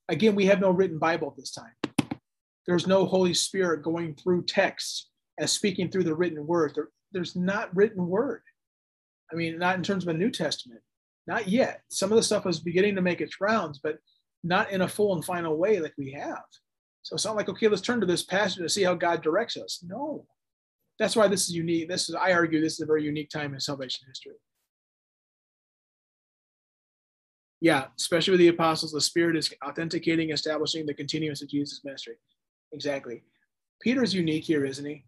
Again, 0.09 0.35
we 0.35 0.47
have 0.47 0.61
no 0.61 0.71
written 0.71 0.99
Bible 0.99 1.35
this 1.37 1.51
time. 1.51 2.19
There's 2.67 2.87
no 2.87 3.07
Holy 3.07 3.35
Spirit 3.35 3.83
going 3.83 4.15
through 4.15 4.45
text 4.45 5.09
as 5.39 5.53
speaking 5.53 5.91
through 5.91 6.05
the 6.05 6.15
written 6.15 6.47
word. 6.47 6.73
There, 6.75 6.89
there's 7.13 7.37
not 7.37 7.75
written 7.75 8.07
word. 8.07 8.43
I 9.33 9.37
mean, 9.37 9.59
not 9.59 9.77
in 9.77 9.83
terms 9.83 10.05
of 10.05 10.15
a 10.15 10.19
New 10.19 10.31
Testament, 10.31 10.81
not 11.27 11.49
yet. 11.49 11.83
Some 11.89 12.13
of 12.13 12.17
the 12.17 12.23
stuff 12.23 12.47
is 12.47 12.61
beginning 12.61 12.95
to 12.97 13.03
make 13.03 13.21
its 13.21 13.41
rounds, 13.41 13.81
but 13.83 13.99
not 14.45 14.71
in 14.71 14.83
a 14.83 14.89
full 14.89 15.15
and 15.15 15.25
final 15.25 15.57
way 15.57 15.81
like 15.81 15.95
we 15.99 16.13
have. 16.13 16.45
So 17.03 17.15
it's 17.15 17.25
not 17.25 17.37
like, 17.37 17.49
okay, 17.49 17.69
let's 17.69 17.83
turn 17.83 18.01
to 18.01 18.07
this 18.07 18.25
passage 18.25 18.59
to 18.59 18.69
see 18.69 18.83
how 18.83 18.95
God 18.95 19.23
directs 19.23 19.57
us. 19.57 19.85
No. 19.87 20.27
That's 20.99 21.17
why 21.17 21.29
this 21.29 21.49
is 21.49 21.55
unique. 21.55 21.89
This 21.89 22.09
is, 22.09 22.15
I 22.15 22.33
argue, 22.33 22.61
this 22.61 22.75
is 22.75 22.81
a 22.81 22.87
very 22.87 23.05
unique 23.05 23.31
time 23.31 23.55
in 23.55 23.61
salvation 23.61 24.07
history. 24.09 24.33
Yeah, 27.61 27.87
especially 27.99 28.33
with 28.33 28.41
the 28.41 28.49
apostles, 28.49 28.93
the 28.93 29.01
Spirit 29.01 29.37
is 29.37 29.53
authenticating, 29.67 30.31
establishing 30.31 30.85
the 30.85 30.95
continuance 30.95 31.43
of 31.43 31.49
Jesus' 31.49 31.83
ministry. 31.85 32.17
Exactly. 32.73 33.23
Peter's 33.81 34.15
unique 34.15 34.45
here, 34.45 34.65
isn't 34.65 34.85
he? 34.85 35.05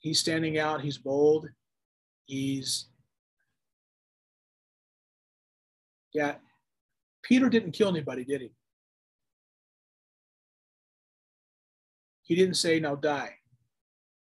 He's 0.00 0.18
standing 0.20 0.58
out, 0.58 0.80
he's 0.80 0.98
bold, 0.98 1.48
he's 2.26 2.88
yeah, 6.12 6.36
Peter 7.22 7.48
didn't 7.48 7.72
kill 7.72 7.88
anybody, 7.88 8.24
did 8.24 8.40
he? 8.40 8.52
He 12.22 12.34
didn't 12.34 12.54
say, 12.54 12.80
now 12.80 12.94
die, 12.94 13.34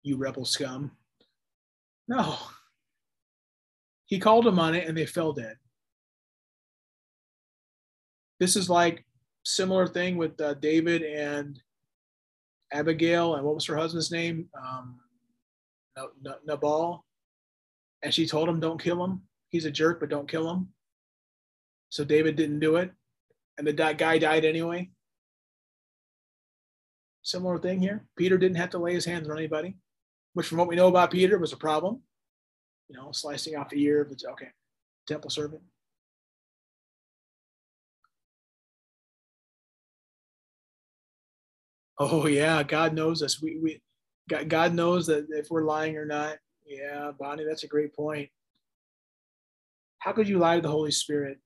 you 0.03 0.17
rebel 0.17 0.45
scum. 0.45 0.91
No. 2.07 2.37
He 4.05 4.19
called 4.19 4.45
them 4.45 4.59
on 4.59 4.75
it 4.75 4.87
and 4.87 4.97
they 4.97 5.05
fell 5.05 5.33
dead. 5.33 5.57
This 8.39 8.55
is 8.55 8.69
like 8.69 9.05
similar 9.43 9.87
thing 9.87 10.17
with 10.17 10.39
uh, 10.39 10.53
David 10.55 11.01
and 11.03 11.59
Abigail 12.71 13.35
and 13.35 13.45
what 13.45 13.55
was 13.55 13.65
her 13.65 13.77
husband's 13.77 14.11
name? 14.11 14.47
Um, 14.57 14.99
Nabal. 16.45 17.05
And 18.01 18.13
she 18.13 18.25
told 18.25 18.47
him, 18.47 18.59
don't 18.59 18.81
kill 18.81 19.03
him. 19.03 19.21
He's 19.49 19.65
a 19.65 19.71
jerk, 19.71 19.99
but 19.99 20.09
don't 20.09 20.29
kill 20.29 20.49
him. 20.49 20.69
So 21.89 22.03
David 22.03 22.35
didn't 22.35 22.59
do 22.59 22.75
it, 22.75 22.91
and 23.57 23.65
the 23.65 23.73
guy 23.73 24.17
died 24.17 24.45
anyway. 24.45 24.91
Similar 27.23 27.57
thing 27.57 27.81
here. 27.81 28.05
Peter 28.15 28.37
didn't 28.37 28.57
have 28.57 28.69
to 28.71 28.77
lay 28.77 28.93
his 28.93 29.05
hands 29.05 29.27
on 29.27 29.37
anybody, 29.37 29.75
which, 30.33 30.47
from 30.47 30.59
what 30.59 30.67
we 30.67 30.75
know 30.75 30.87
about 30.87 31.11
Peter, 31.11 31.37
was 31.37 31.51
a 31.51 31.57
problem. 31.57 32.01
You 32.87 32.97
know, 32.97 33.11
slicing 33.11 33.55
off 33.55 33.69
the 33.69 33.81
ear 33.81 34.01
of 34.01 34.09
the 34.09 34.29
okay, 34.31 34.49
temple 35.07 35.29
servant. 35.29 35.61
Oh 41.99 42.27
yeah, 42.27 42.63
God 42.63 42.93
knows 42.93 43.21
us. 43.21 43.41
We 43.41 43.59
we 43.59 43.81
God 44.47 44.73
knows 44.73 45.07
that 45.07 45.27
if 45.29 45.49
we're 45.49 45.65
lying 45.65 45.97
or 45.97 46.05
not. 46.05 46.37
Yeah, 46.65 47.11
Bonnie, 47.19 47.45
that's 47.45 47.63
a 47.63 47.67
great 47.67 47.95
point. 47.95 48.29
How 49.99 50.13
could 50.13 50.29
you 50.29 50.37
lie 50.37 50.55
to 50.55 50.61
the 50.61 50.69
Holy 50.69 50.91
Spirit? 50.91 51.39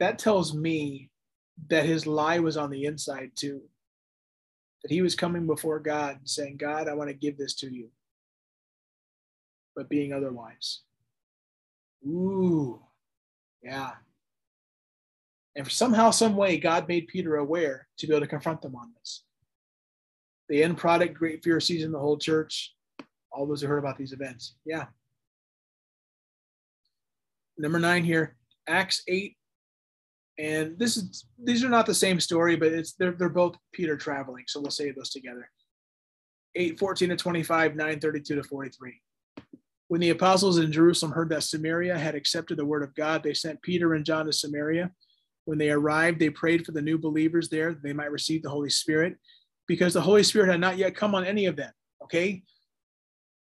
that 0.00 0.18
tells 0.18 0.54
me 0.54 1.10
that 1.68 1.84
his 1.84 2.06
lie 2.06 2.40
was 2.40 2.56
on 2.56 2.70
the 2.70 2.86
inside 2.86 3.30
too. 3.36 3.60
That 4.82 4.90
he 4.90 5.02
was 5.02 5.14
coming 5.14 5.46
before 5.46 5.78
God 5.78 6.16
and 6.16 6.28
saying, 6.28 6.56
God, 6.56 6.88
I 6.88 6.94
want 6.94 7.10
to 7.10 7.14
give 7.14 7.36
this 7.36 7.54
to 7.56 7.72
you, 7.72 7.90
but 9.76 9.90
being 9.90 10.12
otherwise. 10.12 10.80
Ooh, 12.06 12.80
yeah. 13.62 13.90
And 15.54 15.70
somehow, 15.70 16.10
some 16.10 16.34
way, 16.34 16.56
God 16.56 16.88
made 16.88 17.08
Peter 17.08 17.36
aware 17.36 17.86
to 17.98 18.06
be 18.06 18.14
able 18.14 18.24
to 18.24 18.26
confront 18.26 18.62
them 18.62 18.74
on 18.74 18.92
this. 18.98 19.24
The 20.50 20.62
end 20.62 20.76
product, 20.76 21.14
great 21.14 21.42
fear 21.42 21.60
season, 21.60 21.92
the 21.92 21.98
whole 21.98 22.18
church, 22.18 22.74
all 23.32 23.46
those 23.46 23.62
who 23.62 23.68
heard 23.68 23.78
about 23.78 23.96
these 23.96 24.12
events. 24.12 24.56
Yeah. 24.66 24.86
Number 27.56 27.78
nine 27.78 28.04
here, 28.04 28.36
Acts 28.68 29.02
8, 29.08 29.36
and 30.38 30.78
this 30.78 30.96
is 30.96 31.26
these 31.42 31.62
are 31.62 31.68
not 31.68 31.86
the 31.86 31.94
same 31.94 32.18
story, 32.18 32.56
but 32.56 32.72
it's 32.72 32.92
they're 32.94 33.12
they're 33.12 33.28
both 33.28 33.56
Peter 33.72 33.96
traveling. 33.96 34.44
So 34.46 34.60
we'll 34.60 34.70
say 34.70 34.90
those 34.90 35.10
together. 35.10 35.50
8, 36.56 36.78
14 36.78 37.10
to 37.10 37.16
25, 37.16 37.76
9, 37.76 38.00
32 38.00 38.34
to 38.34 38.42
43. 38.42 39.00
When 39.88 40.00
the 40.00 40.10
apostles 40.10 40.58
in 40.58 40.72
Jerusalem 40.72 41.12
heard 41.12 41.28
that 41.28 41.44
Samaria 41.44 41.98
had 41.98 42.14
accepted 42.14 42.56
the 42.56 42.64
word 42.64 42.82
of 42.82 42.94
God, 42.94 43.22
they 43.22 43.34
sent 43.34 43.62
Peter 43.62 43.94
and 43.94 44.04
John 44.04 44.26
to 44.26 44.32
Samaria. 44.32 44.90
When 45.44 45.58
they 45.58 45.70
arrived, 45.70 46.18
they 46.18 46.30
prayed 46.30 46.64
for 46.64 46.72
the 46.72 46.82
new 46.82 46.98
believers 46.98 47.48
there 47.48 47.72
that 47.72 47.82
they 47.82 47.92
might 47.92 48.10
receive 48.10 48.42
the 48.42 48.50
Holy 48.50 48.70
Spirit, 48.70 49.16
because 49.70 49.94
the 49.94 50.00
Holy 50.00 50.24
Spirit 50.24 50.50
had 50.50 50.58
not 50.58 50.78
yet 50.78 50.96
come 50.96 51.14
on 51.14 51.24
any 51.24 51.46
of 51.46 51.54
them. 51.54 51.70
Okay. 52.02 52.42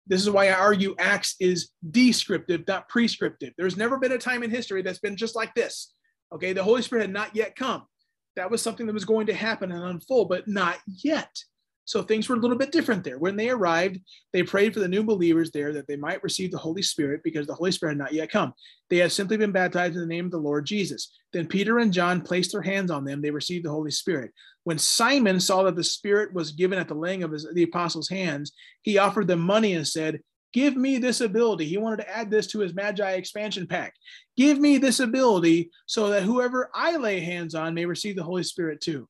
This 0.08 0.22
is 0.22 0.30
why 0.30 0.48
I 0.48 0.54
argue 0.54 0.96
Acts 0.98 1.36
is 1.38 1.72
descriptive, 1.92 2.64
not 2.66 2.88
prescriptive. 2.88 3.52
There's 3.58 3.76
never 3.76 3.98
been 3.98 4.14
a 4.14 4.18
time 4.18 4.42
in 4.42 4.50
history 4.50 4.82
that's 4.82 5.00
been 5.00 5.18
just 5.18 5.36
like 5.36 5.54
this 5.54 5.94
Okay, 6.34 6.54
the 6.54 6.64
Holy 6.64 6.82
Spirit 6.82 7.02
had 7.02 7.12
not 7.12 7.36
yet 7.36 7.58
come. 7.58 7.84
That 8.38 8.50
was 8.50 8.62
something 8.62 8.86
that 8.88 8.94
was 8.94 9.04
going 9.04 9.28
to 9.28 9.34
happen 9.34 9.70
and 9.74 9.84
unfold, 9.84 10.30
but 10.30 10.48
not 10.48 10.78
yet. 10.88 11.30
So 11.86 12.02
things 12.02 12.30
were 12.30 12.36
a 12.36 12.40
little 12.40 12.58
bit 12.58 12.72
different 12.72 13.04
there. 13.04 13.20
When 13.20 13.36
they 13.36 13.50
arrived, 13.50 14.00
they 14.32 14.44
prayed 14.44 14.74
for 14.74 14.80
the 14.80 14.88
new 14.88 15.04
believers 15.04 15.52
there 15.52 15.74
that 15.74 15.88
they 15.88 15.98
might 15.98 16.24
receive 16.24 16.52
the 16.52 16.58
Holy 16.58 16.82
Spirit 16.82 17.22
because 17.24 17.46
the 17.46 17.54
Holy 17.54 17.72
Spirit 17.72 17.94
had 17.94 17.98
not 17.98 18.14
yet 18.14 18.32
come. 18.32 18.54
They 18.90 18.98
had 18.98 19.12
simply 19.12 19.38
been 19.38 19.52
baptized 19.52 19.96
in 19.96 20.02
the 20.02 20.08
name 20.08 20.26
of 20.26 20.32
the 20.32 20.38
Lord 20.38 20.66
Jesus. 20.66 21.14
Then 21.34 21.48
Peter 21.48 21.80
and 21.80 21.92
John 21.92 22.22
placed 22.22 22.54
their 22.54 22.62
hands 22.62 22.90
on 22.92 23.04
them. 23.04 23.22
They 23.22 23.32
received 23.32 23.66
the 23.66 23.72
Holy 23.72 23.92
Spirit. 23.92 24.32
When 24.64 24.78
Simon 24.78 25.40
saw 25.40 25.64
that 25.64 25.76
the 25.76 25.84
Spirit 25.84 26.34
was 26.34 26.52
given 26.52 26.80
at 26.80 26.88
the 26.88 26.96
laying 26.96 27.24
of 27.24 27.32
his, 27.32 27.46
the 27.54 27.64
apostles' 27.64 28.10
hands, 28.10 28.54
he 28.82 28.98
offered 28.98 29.28
them 29.28 29.42
money 29.42 29.74
and 29.74 29.88
said, 29.88 30.22
Give 30.54 30.78
me 30.78 31.00
this 31.00 31.20
ability. 31.20 31.66
He 31.66 31.78
wanted 31.78 31.98
to 31.98 32.16
add 32.16 32.30
this 32.30 32.46
to 32.48 32.60
his 32.60 32.76
Magi 32.76 33.12
expansion 33.14 33.66
pack. 33.66 33.96
Give 34.38 34.60
me 34.60 34.78
this 34.78 35.00
ability 35.00 35.72
so 35.88 36.10
that 36.10 36.24
whoever 36.24 36.70
I 36.76 36.96
lay 36.98 37.20
hands 37.20 37.56
on 37.56 37.74
may 37.74 37.86
receive 37.86 38.16
the 38.16 38.24
Holy 38.24 38.44
Spirit 38.44 38.80
too. 38.80 39.10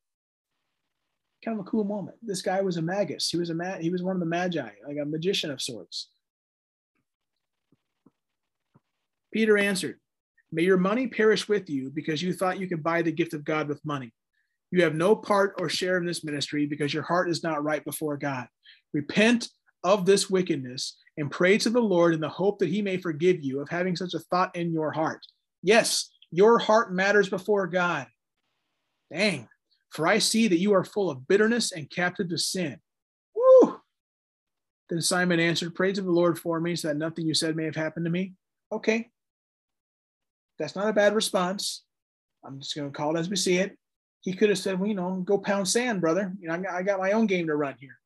Kind 1.43 1.59
of 1.59 1.65
a 1.65 1.69
cool 1.69 1.83
moment. 1.83 2.17
This 2.21 2.41
guy 2.41 2.61
was 2.61 2.77
a 2.77 2.81
magus. 2.81 3.29
He 3.29 3.37
was 3.37 3.49
a 3.49 3.55
ma- 3.55 3.77
he 3.77 3.89
was 3.89 4.01
one 4.01 4.15
of 4.15 4.19
the 4.19 4.25
magi, 4.25 4.69
like 4.87 4.97
a 5.01 5.05
magician 5.05 5.51
of 5.51 5.61
sorts. 5.61 6.09
Peter 9.33 9.57
answered, 9.57 9.99
May 10.51 10.63
your 10.63 10.77
money 10.77 11.07
perish 11.07 11.49
with 11.49 11.69
you 11.69 11.89
because 11.89 12.21
you 12.21 12.31
thought 12.31 12.59
you 12.59 12.67
could 12.67 12.83
buy 12.83 13.01
the 13.01 13.11
gift 13.11 13.33
of 13.33 13.43
God 13.43 13.67
with 13.67 13.83
money. 13.83 14.13
You 14.71 14.83
have 14.83 14.95
no 14.95 15.15
part 15.15 15.55
or 15.59 15.67
share 15.67 15.97
in 15.97 16.05
this 16.05 16.23
ministry 16.23 16.65
because 16.65 16.93
your 16.93 17.03
heart 17.03 17.29
is 17.29 17.43
not 17.43 17.63
right 17.63 17.83
before 17.83 18.17
God. 18.17 18.47
Repent 18.93 19.49
of 19.83 20.05
this 20.05 20.29
wickedness 20.29 20.97
and 21.17 21.29
pray 21.29 21.57
to 21.57 21.69
the 21.69 21.81
Lord 21.81 22.13
in 22.13 22.21
the 22.21 22.29
hope 22.29 22.59
that 22.59 22.69
he 22.69 22.81
may 22.81 22.97
forgive 22.97 23.43
you 23.43 23.59
of 23.59 23.69
having 23.69 23.95
such 23.95 24.13
a 24.13 24.19
thought 24.19 24.55
in 24.55 24.71
your 24.71 24.91
heart. 24.91 25.21
Yes, 25.61 26.09
your 26.31 26.57
heart 26.57 26.93
matters 26.93 27.29
before 27.29 27.67
God. 27.67 28.07
Dang. 29.11 29.47
For 29.93 30.07
I 30.07 30.17
see 30.17 30.47
that 30.47 30.57
you 30.57 30.73
are 30.73 30.83
full 30.83 31.11
of 31.11 31.27
bitterness 31.27 31.71
and 31.71 31.89
captive 31.89 32.29
to 32.29 32.37
sin. 32.37 32.77
Woo! 33.35 33.79
Then 34.89 35.01
Simon 35.01 35.39
answered, 35.39 35.75
Pray 35.75 35.93
to 35.93 36.01
the 36.01 36.11
Lord 36.11 36.39
for 36.39 36.59
me 36.59 36.75
so 36.75 36.87
that 36.87 36.97
nothing 36.97 37.27
you 37.27 37.35
said 37.35 37.55
may 37.55 37.65
have 37.65 37.75
happened 37.75 38.05
to 38.05 38.11
me. 38.11 38.33
Okay. 38.71 39.11
That's 40.57 40.75
not 40.75 40.87
a 40.87 40.93
bad 40.93 41.13
response. 41.13 41.83
I'm 42.43 42.59
just 42.59 42.75
going 42.75 42.91
to 42.91 42.95
call 42.95 43.15
it 43.15 43.19
as 43.19 43.29
we 43.29 43.35
see 43.35 43.57
it. 43.57 43.77
He 44.21 44.33
could 44.33 44.49
have 44.49 44.57
said, 44.57 44.79
well, 44.79 44.87
you 44.87 44.95
know, 44.95 45.21
go 45.23 45.37
pound 45.37 45.67
sand, 45.67 46.01
brother. 46.01 46.33
You 46.39 46.47
know, 46.47 46.63
I 46.71 46.81
got 46.81 46.99
my 46.99 47.11
own 47.11 47.27
game 47.27 47.47
to 47.47 47.55
run 47.55 47.75
here. 47.79 47.97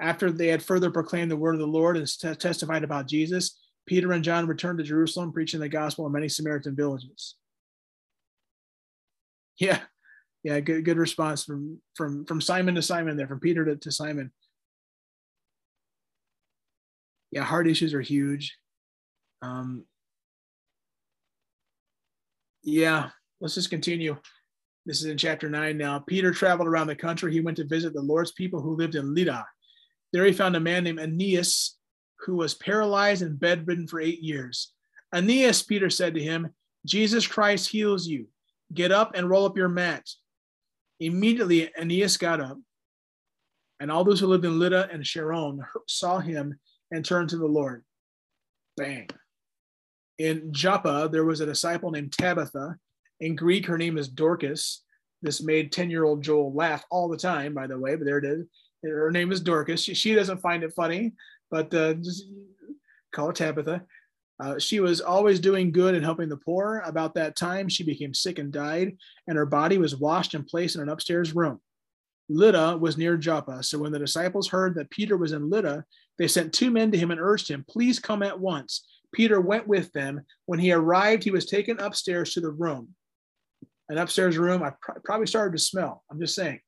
After 0.00 0.30
they 0.32 0.48
had 0.48 0.62
further 0.62 0.90
proclaimed 0.90 1.30
the 1.30 1.36
word 1.36 1.54
of 1.54 1.60
the 1.60 1.66
Lord 1.66 1.96
and 1.96 2.06
t- 2.06 2.34
testified 2.34 2.84
about 2.84 3.06
Jesus, 3.06 3.58
Peter 3.86 4.12
and 4.12 4.24
John 4.24 4.46
returned 4.46 4.78
to 4.78 4.84
Jerusalem, 4.84 5.32
preaching 5.32 5.60
the 5.60 5.68
gospel 5.68 6.06
in 6.06 6.12
many 6.12 6.28
Samaritan 6.28 6.74
villages. 6.74 7.36
Yeah, 9.58 9.80
yeah, 10.46 10.60
good 10.60 10.84
good 10.84 10.96
response 10.96 11.44
from 11.44 11.80
from 11.94 12.24
from 12.24 12.40
Simon 12.40 12.74
to 12.76 12.82
Simon 12.82 13.16
there, 13.16 13.26
from 13.26 13.40
Peter 13.40 13.64
to, 13.64 13.76
to 13.76 13.90
Simon. 13.90 14.30
Yeah, 17.32 17.42
heart 17.42 17.66
issues 17.66 17.92
are 17.92 18.00
huge. 18.00 18.56
Um, 19.42 19.84
yeah, 22.62 23.10
let's 23.40 23.54
just 23.54 23.70
continue. 23.70 24.16
This 24.86 25.00
is 25.00 25.06
in 25.06 25.18
chapter 25.18 25.50
nine 25.50 25.76
now. 25.76 25.98
Peter 25.98 26.30
traveled 26.30 26.68
around 26.68 26.86
the 26.86 26.94
country. 26.94 27.32
He 27.32 27.40
went 27.40 27.56
to 27.56 27.66
visit 27.66 27.92
the 27.92 28.00
Lord's 28.00 28.32
people 28.32 28.62
who 28.62 28.76
lived 28.76 28.94
in 28.94 29.14
Lydda 29.14 29.44
there 30.12 30.24
he 30.24 30.32
found 30.32 30.56
a 30.56 30.60
man 30.60 30.84
named 30.84 30.98
Aeneas 30.98 31.76
who 32.20 32.36
was 32.36 32.54
paralyzed 32.54 33.22
and 33.22 33.38
bedridden 33.38 33.86
for 33.86 34.00
eight 34.00 34.22
years. 34.22 34.72
Aeneas, 35.14 35.62
Peter 35.62 35.90
said 35.90 36.14
to 36.14 36.22
him, 36.22 36.48
Jesus 36.86 37.26
Christ 37.26 37.68
heals 37.68 38.06
you. 38.06 38.26
Get 38.72 38.92
up 38.92 39.12
and 39.14 39.28
roll 39.28 39.44
up 39.44 39.56
your 39.56 39.68
mat. 39.68 40.04
Immediately, 41.00 41.70
Aeneas 41.78 42.16
got 42.16 42.40
up, 42.40 42.58
and 43.80 43.90
all 43.90 44.04
those 44.04 44.20
who 44.20 44.26
lived 44.26 44.44
in 44.44 44.58
Lydda 44.58 44.88
and 44.92 45.06
Sharon 45.06 45.60
saw 45.86 46.18
him 46.18 46.58
and 46.90 47.04
turned 47.04 47.30
to 47.30 47.36
the 47.36 47.46
Lord. 47.46 47.84
Bang. 48.76 49.08
In 50.18 50.52
Joppa, 50.52 51.08
there 51.10 51.24
was 51.24 51.40
a 51.40 51.46
disciple 51.46 51.90
named 51.90 52.12
Tabitha. 52.12 52.76
In 53.20 53.36
Greek, 53.36 53.66
her 53.66 53.76
name 53.76 53.98
is 53.98 54.08
Dorcas. 54.08 54.82
This 55.22 55.42
made 55.42 55.72
10 55.72 55.90
year 55.90 56.04
old 56.04 56.22
Joel 56.22 56.54
laugh 56.54 56.84
all 56.90 57.08
the 57.08 57.16
time, 57.16 57.54
by 57.54 57.66
the 57.66 57.78
way, 57.78 57.96
but 57.96 58.04
there 58.04 58.18
it 58.18 58.24
is. 58.24 58.46
Her 58.82 59.10
name 59.10 59.32
is 59.32 59.40
Dorcas. 59.40 59.82
She, 59.82 59.94
she 59.94 60.14
doesn't 60.14 60.40
find 60.40 60.62
it 60.62 60.74
funny, 60.74 61.12
but 61.50 61.72
uh, 61.74 61.94
just 61.94 62.24
call 63.12 63.28
her 63.28 63.32
Tabitha. 63.32 63.82
Uh, 64.38 64.58
she 64.58 64.80
was 64.80 65.00
always 65.00 65.40
doing 65.40 65.72
good 65.72 65.94
and 65.94 66.04
helping 66.04 66.28
the 66.28 66.36
poor. 66.36 66.82
About 66.84 67.14
that 67.14 67.36
time, 67.36 67.68
she 67.68 67.84
became 67.84 68.12
sick 68.12 68.38
and 68.38 68.52
died, 68.52 68.96
and 69.26 69.36
her 69.36 69.46
body 69.46 69.78
was 69.78 69.96
washed 69.96 70.34
and 70.34 70.46
placed 70.46 70.76
in 70.76 70.82
an 70.82 70.88
upstairs 70.88 71.34
room. 71.34 71.60
Lydda 72.28 72.76
was 72.78 72.98
near 72.98 73.16
Joppa, 73.16 73.62
so 73.62 73.78
when 73.78 73.92
the 73.92 73.98
disciples 73.98 74.48
heard 74.48 74.74
that 74.74 74.90
Peter 74.90 75.16
was 75.16 75.32
in 75.32 75.48
Lydda, 75.48 75.84
they 76.18 76.28
sent 76.28 76.52
two 76.52 76.70
men 76.70 76.90
to 76.90 76.98
him 76.98 77.10
and 77.10 77.20
urged 77.20 77.48
him, 77.48 77.64
Please 77.68 77.98
come 77.98 78.22
at 78.22 78.38
once. 78.38 78.86
Peter 79.12 79.40
went 79.40 79.66
with 79.66 79.92
them. 79.92 80.20
When 80.46 80.58
he 80.58 80.72
arrived, 80.72 81.22
he 81.22 81.30
was 81.30 81.46
taken 81.46 81.78
upstairs 81.78 82.34
to 82.34 82.40
the 82.40 82.50
room. 82.50 82.94
An 83.88 83.98
upstairs 83.98 84.36
room, 84.36 84.62
I 84.62 84.70
pr- 84.80 84.98
probably 85.04 85.28
started 85.28 85.56
to 85.56 85.62
smell. 85.62 86.02
I'm 86.10 86.18
just 86.18 86.34
saying. 86.34 86.60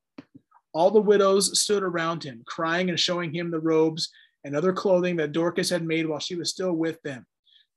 All 0.73 0.91
the 0.91 1.01
widows 1.01 1.61
stood 1.61 1.83
around 1.83 2.23
him, 2.23 2.45
crying 2.47 2.89
and 2.89 3.01
showing 3.01 3.35
him 3.35 3.51
the 3.51 3.59
robes 3.59 4.11
and 4.45 4.55
other 4.55 4.73
clothing 4.73 5.17
that 5.17 5.33
Dorcas 5.33 5.71
had 5.71 5.83
made 5.83 6.07
while 6.07 6.21
she 6.21 6.37
was 6.37 6.51
still 6.51 6.73
with 6.73 7.03
them. 7.03 7.27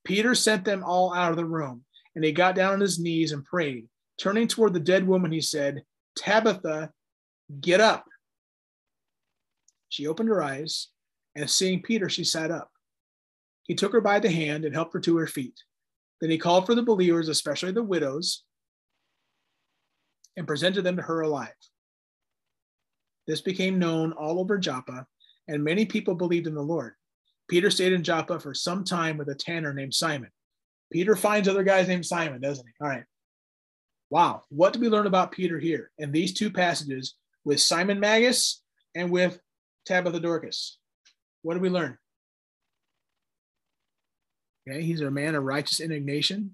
Peter 0.04 0.34
sent 0.36 0.66
them 0.66 0.84
all 0.84 1.14
out 1.14 1.32
of 1.32 1.38
the 1.38 1.46
room, 1.46 1.84
and 2.16 2.24
he 2.24 2.32
got 2.32 2.56
down 2.56 2.74
on 2.74 2.80
his 2.80 3.00
knees 3.00 3.32
and 3.32 3.46
prayed. 3.46 3.88
Turning 4.20 4.48
toward 4.48 4.74
the 4.74 4.80
dead 4.80 5.08
woman, 5.08 5.32
he 5.32 5.42
said, 5.42 5.84
Tabitha, 6.16 6.92
get 7.60 7.80
up. 7.80 8.06
She 9.90 10.08
opened 10.08 10.30
her 10.30 10.44
eyes, 10.44 10.88
and 11.36 11.50
seeing 11.50 11.82
Peter, 11.82 12.10
she 12.10 12.24
sat 12.24 12.52
up. 12.52 12.70
He 13.64 13.76
took 13.76 13.94
her 13.94 14.02
by 14.02 14.20
the 14.20 14.32
hand 14.32 14.66
and 14.66 14.74
helped 14.74 14.94
her 14.94 15.00
to 15.02 15.18
her 15.18 15.28
feet. 15.28 15.60
Then 16.20 16.30
he 16.30 16.38
called 16.38 16.66
for 16.66 16.76
the 16.76 16.84
believers, 16.84 17.30
especially 17.30 17.72
the 17.72 17.84
widows, 17.84 18.44
and 20.38 20.48
presented 20.48 20.84
them 20.84 20.98
to 20.98 21.02
her 21.02 21.22
alive. 21.22 21.50
This 23.28 23.42
became 23.42 23.80
known 23.80 24.14
all 24.14 24.40
over 24.40 24.58
Joppa, 24.58 25.06
and 25.48 25.64
many 25.64 25.86
people 25.86 26.16
believed 26.16 26.48
in 26.48 26.54
the 26.54 26.62
Lord. 26.62 26.94
Peter 27.50 27.70
stayed 27.70 27.94
in 27.94 28.04
Joppa 28.04 28.40
for 28.40 28.54
some 28.54 28.84
time 28.84 29.18
with 29.18 29.30
a 29.30 29.36
tanner 29.36 29.74
named 29.74 29.94
Simon. 29.94 30.30
Peter 30.92 31.16
finds 31.16 31.48
other 31.48 31.64
guys 31.64 31.88
named 31.88 32.06
Simon, 32.06 32.42
doesn't 32.42 32.66
he? 32.66 32.74
All 32.82 32.90
right. 32.90 33.04
Wow. 34.10 34.44
What 34.50 34.74
do 34.74 34.80
we 34.80 34.90
learn 34.90 35.08
about 35.08 35.32
Peter 35.32 35.58
here 35.58 35.90
in 35.98 36.12
these 36.12 36.34
two 36.34 36.52
passages 36.52 37.16
with 37.46 37.62
Simon 37.62 38.00
Magus 38.00 38.62
and 38.94 39.10
with 39.10 39.40
Tabitha 39.86 40.20
Dorcas? 40.20 40.78
What 41.44 41.56
do 41.56 41.62
we 41.62 41.70
learn? 41.70 41.98
Okay, 44.70 44.84
he's 44.84 45.02
a 45.02 45.10
man 45.10 45.36
of 45.36 45.44
righteous 45.44 45.80
indignation. 45.80 46.52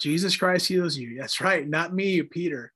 Jesus 0.00 0.36
Christ 0.36 0.68
heals 0.68 0.98
you. 0.98 1.16
That's 1.18 1.40
right, 1.40 1.66
not 1.66 1.94
me, 1.94 2.20
Peter. 2.22 2.73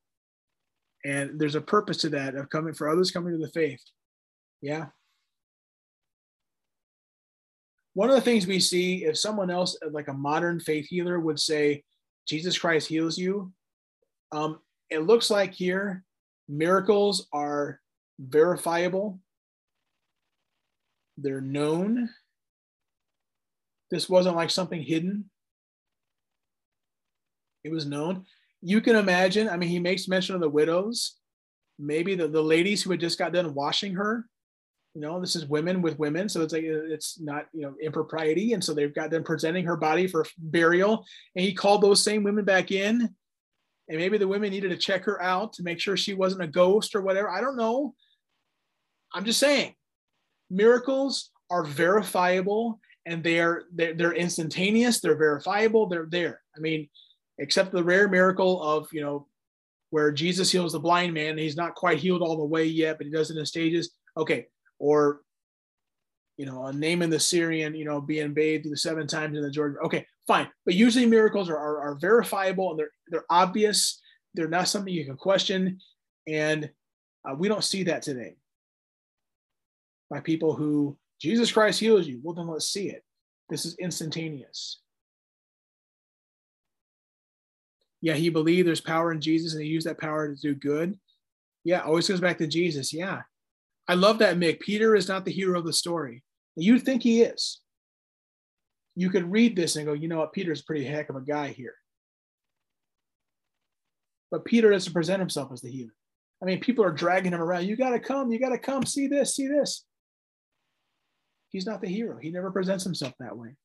And 1.05 1.39
there's 1.39 1.55
a 1.55 1.61
purpose 1.61 1.97
to 1.97 2.09
that 2.09 2.35
of 2.35 2.49
coming 2.49 2.73
for 2.73 2.89
others 2.89 3.11
coming 3.11 3.33
to 3.33 3.39
the 3.39 3.51
faith. 3.51 3.81
Yeah. 4.61 4.87
One 7.93 8.09
of 8.09 8.15
the 8.15 8.21
things 8.21 8.47
we 8.47 8.59
see, 8.59 9.05
if 9.05 9.17
someone 9.17 9.49
else, 9.49 9.77
like 9.91 10.07
a 10.07 10.13
modern 10.13 10.59
faith 10.59 10.87
healer, 10.87 11.19
would 11.19 11.39
say, 11.39 11.83
Jesus 12.27 12.57
Christ 12.57 12.87
heals 12.87 13.17
you, 13.17 13.51
um, 14.31 14.59
it 14.89 14.99
looks 14.99 15.29
like 15.29 15.53
here 15.53 16.03
miracles 16.47 17.27
are 17.33 17.79
verifiable, 18.19 19.19
they're 21.17 21.41
known. 21.41 22.09
This 23.91 24.07
wasn't 24.07 24.35
like 24.35 24.51
something 24.51 24.81
hidden 24.81 25.29
it 27.63 27.71
was 27.71 27.85
known. 27.85 28.25
You 28.61 28.81
can 28.81 28.95
imagine, 28.95 29.49
I 29.49 29.57
mean, 29.57 29.69
he 29.69 29.79
makes 29.79 30.07
mention 30.07 30.35
of 30.35 30.41
the 30.41 30.49
widows, 30.49 31.15
maybe 31.77 32.15
the, 32.15 32.27
the 32.27 32.41
ladies 32.41 32.83
who 32.83 32.91
had 32.91 32.99
just 32.99 33.17
got 33.17 33.33
done 33.33 33.53
washing 33.53 33.95
her. 33.95 34.25
You 34.95 35.01
know, 35.01 35.21
this 35.21 35.35
is 35.35 35.45
women 35.45 35.81
with 35.81 35.99
women, 35.99 36.27
so 36.27 36.41
it's 36.41 36.51
like 36.51 36.63
uh, 36.63 36.91
it's 36.91 37.21
not 37.21 37.45
you 37.53 37.61
know 37.61 37.75
impropriety, 37.81 38.53
and 38.53 38.63
so 38.63 38.73
they've 38.73 38.93
got 38.93 39.11
them 39.11 39.23
presenting 39.23 39.63
her 39.65 39.77
body 39.77 40.07
for 40.07 40.25
burial. 40.37 41.05
And 41.35 41.45
he 41.45 41.53
called 41.53 41.83
those 41.83 42.03
same 42.03 42.23
women 42.23 42.43
back 42.43 42.71
in, 42.71 43.01
and 43.87 43.97
maybe 43.97 44.17
the 44.17 44.27
women 44.27 44.49
needed 44.49 44.69
to 44.69 44.77
check 44.77 45.03
her 45.05 45.21
out 45.21 45.53
to 45.53 45.63
make 45.63 45.79
sure 45.79 45.95
she 45.95 46.15
wasn't 46.15 46.41
a 46.41 46.47
ghost 46.47 46.95
or 46.95 47.01
whatever. 47.01 47.29
I 47.29 47.39
don't 47.39 47.55
know. 47.55 47.93
I'm 49.13 49.25
just 49.25 49.39
saying, 49.39 49.75
miracles 50.49 51.29
are 51.49 51.63
verifiable 51.63 52.79
and 53.05 53.23
they're 53.23 53.63
they're, 53.73 53.93
they're 53.93 54.13
instantaneous. 54.13 54.99
They're 54.99 55.17
verifiable. 55.17 55.87
They're 55.87 56.07
there. 56.09 56.41
I 56.55 56.59
mean, 56.59 56.89
except 57.39 57.71
the 57.71 57.83
rare 57.83 58.07
miracle 58.07 58.61
of, 58.61 58.87
you 58.91 59.01
know, 59.01 59.27
where 59.89 60.11
Jesus 60.11 60.51
heals 60.51 60.73
the 60.73 60.79
blind 60.79 61.13
man. 61.13 61.37
He's 61.37 61.57
not 61.57 61.75
quite 61.75 61.97
healed 61.97 62.21
all 62.21 62.37
the 62.37 62.45
way 62.45 62.65
yet, 62.65 62.97
but 62.97 63.07
he 63.07 63.11
does 63.11 63.31
it 63.31 63.37
in 63.37 63.45
stages. 63.45 63.91
Okay. 64.15 64.47
Or, 64.77 65.21
you 66.37 66.45
know, 66.45 66.65
a 66.65 66.73
Naaman 66.73 67.09
the 67.09 67.19
Syrian, 67.19 67.75
you 67.75 67.85
know, 67.85 67.99
being 67.99 68.33
bathed 68.33 68.69
the 68.69 68.77
seven 68.77 69.07
times 69.07 69.35
in 69.35 69.43
the 69.43 69.51
Jordan. 69.51 69.79
Okay, 69.83 70.05
fine. 70.27 70.47
But 70.65 70.75
usually 70.75 71.05
miracles 71.05 71.49
are, 71.49 71.57
are, 71.57 71.81
are 71.81 71.95
verifiable 71.99 72.71
and 72.71 72.79
they're 72.79 72.91
they're 73.09 73.25
obvious. 73.29 73.99
They're 74.35 74.47
not 74.47 74.67
something 74.67 74.93
you 74.93 75.05
can 75.05 75.17
question, 75.17 75.79
and 76.27 76.69
uh, 77.27 77.35
we 77.35 77.47
don't 77.47 77.63
see 77.63 77.83
that 77.83 78.03
today. 78.03 78.37
By 80.09 80.21
people 80.21 80.53
who 80.55 80.97
Jesus 81.19 81.51
Christ 81.51 81.79
heals 81.79 82.07
you, 82.07 82.21
well 82.23 82.35
then 82.35 82.47
let's 82.47 82.69
see 82.69 82.89
it. 82.89 83.03
This 83.49 83.65
is 83.65 83.75
instantaneous. 83.77 84.79
Yeah, 88.01 88.13
he 88.13 88.29
believed 88.29 88.67
there's 88.67 88.81
power 88.81 89.11
in 89.11 89.21
Jesus 89.21 89.53
and 89.53 89.63
he 89.63 89.69
used 89.69 89.87
that 89.87 89.99
power 89.99 90.33
to 90.33 90.41
do 90.41 90.55
good. 90.55 90.97
Yeah, 91.63 91.81
always 91.81 92.07
goes 92.07 92.21
back 92.21 92.37
to 92.37 92.47
Jesus. 92.47 92.93
Yeah. 92.93 93.21
I 93.87 93.95
love 93.95 94.19
that, 94.19 94.37
Mick. 94.37 94.59
Peter 94.59 94.95
is 94.95 95.07
not 95.07 95.25
the 95.25 95.31
hero 95.31 95.59
of 95.59 95.65
the 95.65 95.73
story. 95.73 96.23
You'd 96.55 96.83
think 96.83 97.03
he 97.03 97.21
is. 97.21 97.61
You 98.95 99.09
could 99.09 99.31
read 99.31 99.55
this 99.55 99.75
and 99.75 99.85
go, 99.85 99.93
you 99.93 100.07
know 100.07 100.19
what, 100.19 100.33
Peter's 100.33 100.61
pretty 100.61 100.85
heck 100.85 101.09
of 101.09 101.15
a 101.15 101.21
guy 101.21 101.49
here. 101.49 101.75
But 104.31 104.45
Peter 104.45 104.69
doesn't 104.69 104.93
present 104.93 105.19
himself 105.19 105.51
as 105.51 105.61
the 105.61 105.71
hero. 105.71 105.91
I 106.41 106.45
mean, 106.45 106.59
people 106.59 106.85
are 106.85 106.91
dragging 106.91 107.33
him 107.33 107.41
around. 107.41 107.65
You 107.65 107.75
got 107.75 107.91
to 107.91 107.99
come. 107.99 108.31
You 108.31 108.39
got 108.39 108.49
to 108.49 108.57
come. 108.57 108.85
See 108.85 109.07
this. 109.07 109.35
See 109.35 109.47
this. 109.47 109.85
He's 111.49 111.65
not 111.65 111.81
the 111.81 111.89
hero. 111.89 112.17
He 112.21 112.29
never 112.29 112.51
presents 112.51 112.83
himself 112.83 113.13
that 113.19 113.35
way. 113.35 113.55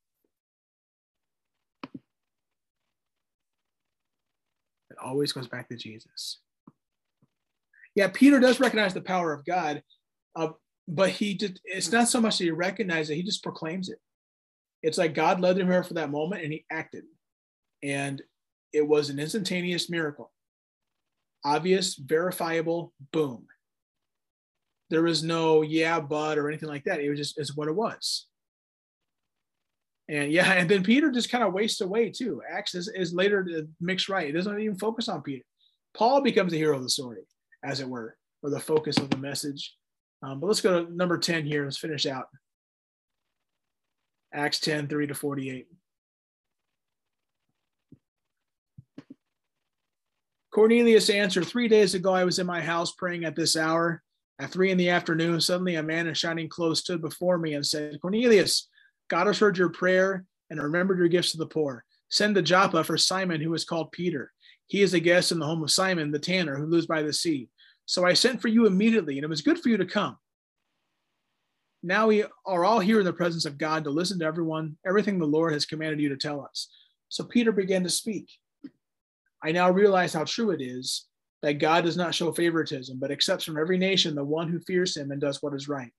It 4.95 5.05
always 5.05 5.33
goes 5.33 5.49
back 5.49 5.69
to 5.69 5.77
Jesus. 5.77 6.39
Yeah, 7.97 8.09
Peter 8.13 8.39
does 8.39 8.61
recognize 8.61 8.95
the 8.95 9.01
power 9.01 9.33
of 9.33 9.45
God, 9.45 9.83
uh, 10.37 10.51
but 10.87 11.11
he 11.11 11.35
just, 11.35 11.61
it's 11.65 11.91
not 11.91 12.09
so 12.09 12.21
much 12.21 12.39
that 12.39 12.45
he 12.45 12.51
recognizes 12.51 13.11
it, 13.11 13.17
he 13.17 13.23
just 13.25 13.43
proclaims 13.43 13.89
it. 13.89 13.99
It's 14.83 14.99
like 14.99 15.15
God 15.15 15.41
led 15.41 15.59
him 15.59 15.69
here 15.69 15.83
for 15.83 15.95
that 15.95 16.11
moment 16.11 16.45
and 16.45 16.53
he 16.53 16.65
acted. 16.71 17.05
And 17.83 18.23
it 18.73 18.87
was 18.87 19.11
an 19.11 19.19
instantaneous 19.19 19.91
miracle. 19.91 20.31
Obvious, 21.45 21.97
verifiable, 21.97 22.93
boom. 23.13 23.47
There 24.91 25.03
was 25.03 25.25
no 25.25 25.63
yeah, 25.63 25.99
but 25.99 26.39
or 26.39 26.49
anything 26.49 26.69
like 26.69 26.85
that. 26.85 27.01
It 27.01 27.11
was 27.11 27.19
just 27.19 27.41
is 27.41 27.57
what 27.57 27.69
it 27.69 27.75
was. 27.75 28.27
And 30.09 30.33
yeah, 30.33 30.53
and 30.55 30.69
then 30.69 30.83
Peter 30.83 31.11
just 31.11 31.31
kind 31.31 31.45
of 31.45 31.53
wastes 31.53 31.81
away 31.81 32.11
too. 32.11 32.43
Acts 32.51 32.75
is, 32.75 32.89
is 32.89 33.15
later 33.15 33.47
mixed 33.81 34.09
right. 34.09 34.29
It 34.29 34.33
doesn't 34.33 34.61
even 34.61 34.79
focus 34.79 35.09
on 35.09 35.23
Peter. 35.23 35.45
Paul 35.97 36.23
becomes 36.23 36.53
the 36.53 36.59
hero 36.59 36.77
of 36.77 36.83
the 36.83 36.91
story, 36.91 37.23
as 37.63 37.81
it 37.81 37.89
were, 37.89 38.17
or 38.43 38.51
the 38.51 38.61
focus 38.61 38.99
of 38.99 39.11
the 39.11 39.17
message. 39.17 39.75
Um, 40.23 40.41
but 40.41 40.47
let's 40.47 40.61
go 40.61 40.85
to 40.85 40.95
number 40.95 41.19
10 41.19 41.45
here. 41.45 41.65
Let's 41.65 41.79
finish 41.79 42.07
out. 42.07 42.27
Acts 44.33 44.59
10, 44.61 44.89
3 44.89 45.07
to 45.07 45.15
48. 45.15 45.67
Cornelius 50.53 51.11
answered, 51.11 51.47
Three 51.47 51.69
days 51.69 51.95
ago 51.95 52.13
I 52.13 52.25
was 52.25 52.39
in 52.39 52.47
my 52.47 52.61
house 52.61 52.93
praying 52.93 53.25
at 53.25 53.37
this 53.37 53.57
hour. 53.57 54.03
At 54.41 54.51
three 54.51 54.73
in 54.73 54.79
the 54.79 54.91
afternoon, 54.91 55.41
suddenly 55.41 55.77
a 55.77 55.83
man 55.83 56.09
in 56.09 56.15
shining 56.15 56.49
clothes 56.49 56.81
stood 56.81 57.01
before 57.01 57.39
me 57.39 57.55
and 57.55 57.65
said, 57.65 58.01
Cornelius, 58.01 58.69
God 59.09 59.27
has 59.27 59.39
heard 59.39 59.59
your 59.59 59.69
prayer 59.69 60.25
and 60.51 60.63
remembered 60.63 60.99
your 60.99 61.09
gifts 61.09 61.33
to 61.33 61.39
the 61.39 61.47
poor. 61.47 61.85
Send 62.09 62.35
to 62.37 62.43
Joppa 62.43 62.85
for 62.85 62.97
Simon, 62.97 63.41
who 63.41 63.55
is 63.55 63.65
called 63.65 63.93
Peter. 63.93 64.33
He 64.67 64.83
is 64.83 64.95
a 64.95 65.01
guest 65.01 65.33
in 65.33 65.39
the 65.39 65.47
home 65.47 65.63
of 65.63 65.71
Simon, 65.71 66.11
the 66.11 66.19
tanner, 66.19 66.57
who 66.57 66.67
lives 66.67 66.87
by 66.87 67.03
the 67.03 67.13
sea. 67.13 67.49
So 67.87 68.07
I 68.07 68.15
sent 68.15 68.41
for 68.41 68.49
you 68.49 68.67
immediately, 68.67 69.17
and 69.17 69.25
it 69.25 69.29
was 69.29 69.43
good 69.43 69.59
for 69.59 69.69
you 69.69 69.77
to 69.77 69.85
come. 69.85 70.17
Now 71.83 72.07
we 72.07 72.25
are 72.47 72.65
all 72.65 72.81
here 72.81 73.01
in 73.01 73.05
the 73.05 73.13
presence 73.13 73.45
of 73.45 73.59
God 73.59 73.85
to 73.85 73.91
listen 73.91 74.19
to 74.21 74.25
everyone, 74.25 74.79
everything 74.87 75.19
the 75.19 75.27
Lord 75.27 75.53
has 75.53 75.67
commanded 75.67 76.01
you 76.01 76.09
to 76.09 76.17
tell 76.17 76.41
us. 76.41 76.69
So 77.11 77.25
Peter 77.25 77.53
began 77.53 77.83
to 77.83 77.91
speak. 77.91 78.31
I 79.43 79.53
now 79.53 79.71
realize 79.71 80.15
how 80.15 80.25
true 80.25 80.51
it 80.51 80.63
is 80.63 81.07
that 81.43 81.59
God 81.59 81.85
does 81.85 81.99
not 81.99 82.15
show 82.15 82.33
favoritism, 82.33 82.99
but 82.99 83.11
accepts 83.11 83.45
from 83.45 83.59
every 83.59 83.77
nation 83.77 84.15
the 84.15 84.25
one 84.25 84.49
who 84.49 84.61
fears 84.61 84.97
him 84.97 85.11
and 85.11 85.21
does 85.21 85.43
what 85.43 85.53
is 85.53 85.69
right. 85.69 85.93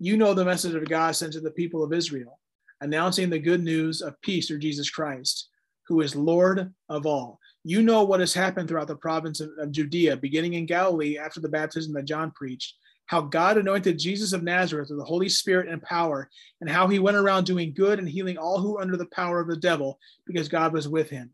You 0.00 0.16
know 0.16 0.32
the 0.32 0.44
message 0.44 0.76
of 0.76 0.88
God 0.88 1.16
sent 1.16 1.32
to 1.32 1.40
the 1.40 1.50
people 1.50 1.82
of 1.82 1.92
Israel, 1.92 2.38
announcing 2.80 3.30
the 3.30 3.38
good 3.40 3.64
news 3.64 4.00
of 4.00 4.20
peace 4.22 4.46
through 4.46 4.60
Jesus 4.60 4.88
Christ, 4.88 5.48
who 5.88 6.02
is 6.02 6.14
Lord 6.14 6.72
of 6.88 7.04
all. 7.04 7.40
You 7.64 7.82
know 7.82 8.04
what 8.04 8.20
has 8.20 8.32
happened 8.32 8.68
throughout 8.68 8.86
the 8.86 8.94
province 8.94 9.40
of, 9.40 9.50
of 9.58 9.72
Judea, 9.72 10.16
beginning 10.18 10.54
in 10.54 10.66
Galilee 10.66 11.18
after 11.18 11.40
the 11.40 11.48
baptism 11.48 11.92
that 11.94 12.04
John 12.04 12.30
preached, 12.30 12.76
how 13.06 13.22
God 13.22 13.58
anointed 13.58 13.98
Jesus 13.98 14.32
of 14.32 14.44
Nazareth 14.44 14.88
with 14.88 15.00
the 15.00 15.04
Holy 15.04 15.28
Spirit 15.28 15.68
and 15.68 15.82
power, 15.82 16.30
and 16.60 16.70
how 16.70 16.86
he 16.86 17.00
went 17.00 17.16
around 17.16 17.44
doing 17.44 17.74
good 17.74 17.98
and 17.98 18.08
healing 18.08 18.38
all 18.38 18.60
who 18.60 18.74
were 18.74 18.80
under 18.80 18.96
the 18.96 19.06
power 19.06 19.40
of 19.40 19.48
the 19.48 19.56
devil, 19.56 19.98
because 20.26 20.48
God 20.48 20.72
was 20.72 20.86
with 20.86 21.10
him. 21.10 21.28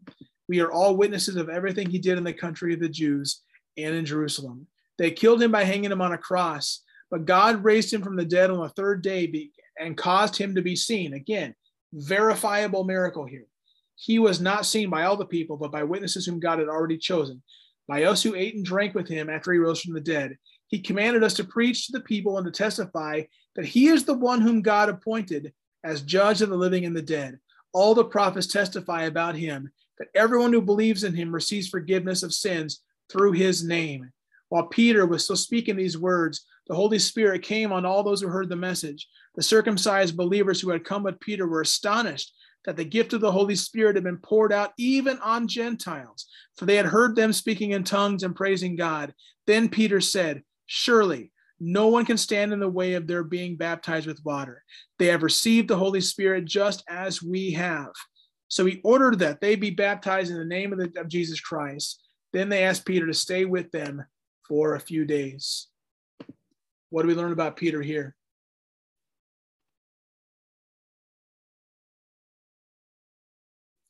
We 0.48 0.60
are 0.60 0.72
all 0.72 0.96
witnesses 0.96 1.36
of 1.36 1.50
everything 1.50 1.90
he 1.90 1.98
did 1.98 2.16
in 2.16 2.24
the 2.24 2.32
country 2.32 2.72
of 2.72 2.80
the 2.80 2.88
Jews 2.88 3.42
and 3.76 3.94
in 3.94 4.06
Jerusalem. 4.06 4.68
They 4.96 5.10
killed 5.10 5.42
him 5.42 5.52
by 5.52 5.64
hanging 5.64 5.92
him 5.92 6.00
on 6.00 6.12
a 6.12 6.18
cross, 6.18 6.80
but 7.14 7.26
God 7.26 7.62
raised 7.62 7.94
him 7.94 8.02
from 8.02 8.16
the 8.16 8.24
dead 8.24 8.50
on 8.50 8.58
the 8.58 8.68
third 8.70 9.00
day 9.00 9.48
and 9.78 9.96
caused 9.96 10.36
him 10.36 10.56
to 10.56 10.62
be 10.62 10.74
seen. 10.74 11.14
Again, 11.14 11.54
verifiable 11.92 12.82
miracle 12.82 13.24
here. 13.24 13.46
He 13.94 14.18
was 14.18 14.40
not 14.40 14.66
seen 14.66 14.90
by 14.90 15.04
all 15.04 15.16
the 15.16 15.24
people, 15.24 15.56
but 15.56 15.70
by 15.70 15.84
witnesses 15.84 16.26
whom 16.26 16.40
God 16.40 16.58
had 16.58 16.66
already 16.66 16.98
chosen, 16.98 17.40
by 17.86 18.02
us 18.02 18.20
who 18.20 18.34
ate 18.34 18.56
and 18.56 18.64
drank 18.64 18.96
with 18.96 19.06
him 19.06 19.30
after 19.30 19.52
he 19.52 19.60
rose 19.60 19.80
from 19.80 19.94
the 19.94 20.00
dead. 20.00 20.36
He 20.66 20.80
commanded 20.80 21.22
us 21.22 21.34
to 21.34 21.44
preach 21.44 21.86
to 21.86 21.92
the 21.92 22.00
people 22.00 22.36
and 22.36 22.46
to 22.46 22.50
testify 22.50 23.22
that 23.54 23.64
he 23.64 23.86
is 23.86 24.04
the 24.04 24.14
one 24.14 24.40
whom 24.40 24.60
God 24.60 24.88
appointed 24.88 25.52
as 25.84 26.02
judge 26.02 26.42
of 26.42 26.48
the 26.48 26.56
living 26.56 26.84
and 26.84 26.96
the 26.96 27.00
dead. 27.00 27.38
All 27.72 27.94
the 27.94 28.02
prophets 28.02 28.48
testify 28.48 29.02
about 29.02 29.36
him 29.36 29.70
that 30.00 30.08
everyone 30.16 30.52
who 30.52 30.60
believes 30.60 31.04
in 31.04 31.14
him 31.14 31.32
receives 31.32 31.68
forgiveness 31.68 32.24
of 32.24 32.34
sins 32.34 32.82
through 33.08 33.34
his 33.34 33.62
name. 33.62 34.10
While 34.48 34.66
Peter 34.66 35.06
was 35.06 35.22
still 35.22 35.36
speaking 35.36 35.76
these 35.76 35.96
words, 35.96 36.44
the 36.66 36.74
Holy 36.74 36.98
Spirit 36.98 37.42
came 37.42 37.72
on 37.72 37.84
all 37.84 38.02
those 38.02 38.20
who 38.20 38.28
heard 38.28 38.48
the 38.48 38.56
message. 38.56 39.08
The 39.34 39.42
circumcised 39.42 40.16
believers 40.16 40.60
who 40.60 40.70
had 40.70 40.84
come 40.84 41.02
with 41.02 41.20
Peter 41.20 41.46
were 41.46 41.60
astonished 41.60 42.34
that 42.64 42.76
the 42.76 42.84
gift 42.84 43.12
of 43.12 43.20
the 43.20 43.32
Holy 43.32 43.54
Spirit 43.54 43.96
had 43.96 44.04
been 44.04 44.18
poured 44.18 44.52
out 44.52 44.72
even 44.78 45.18
on 45.18 45.46
Gentiles, 45.46 46.26
for 46.56 46.64
they 46.64 46.76
had 46.76 46.86
heard 46.86 47.14
them 47.14 47.32
speaking 47.32 47.72
in 47.72 47.84
tongues 47.84 48.22
and 48.22 48.34
praising 48.34 48.76
God. 48.76 49.12
Then 49.46 49.68
Peter 49.68 50.00
said, 50.00 50.42
Surely 50.66 51.30
no 51.60 51.88
one 51.88 52.06
can 52.06 52.16
stand 52.16 52.52
in 52.52 52.60
the 52.60 52.68
way 52.68 52.94
of 52.94 53.06
their 53.06 53.22
being 53.22 53.56
baptized 53.56 54.06
with 54.06 54.24
water. 54.24 54.62
They 54.98 55.06
have 55.06 55.22
received 55.22 55.68
the 55.68 55.76
Holy 55.76 56.00
Spirit 56.00 56.46
just 56.46 56.82
as 56.88 57.22
we 57.22 57.52
have. 57.52 57.92
So 58.48 58.64
he 58.64 58.80
ordered 58.84 59.18
that 59.18 59.40
they 59.40 59.56
be 59.56 59.70
baptized 59.70 60.30
in 60.30 60.38
the 60.38 60.44
name 60.44 60.72
of, 60.72 60.78
the, 60.78 61.00
of 61.00 61.08
Jesus 61.08 61.40
Christ. 61.40 62.02
Then 62.32 62.48
they 62.48 62.64
asked 62.64 62.86
Peter 62.86 63.06
to 63.06 63.14
stay 63.14 63.44
with 63.44 63.70
them 63.70 64.04
for 64.48 64.74
a 64.74 64.80
few 64.80 65.04
days. 65.04 65.68
What 66.94 67.02
do 67.02 67.08
we 67.08 67.16
learn 67.16 67.32
about 67.32 67.56
Peter 67.56 67.82
here? 67.82 68.14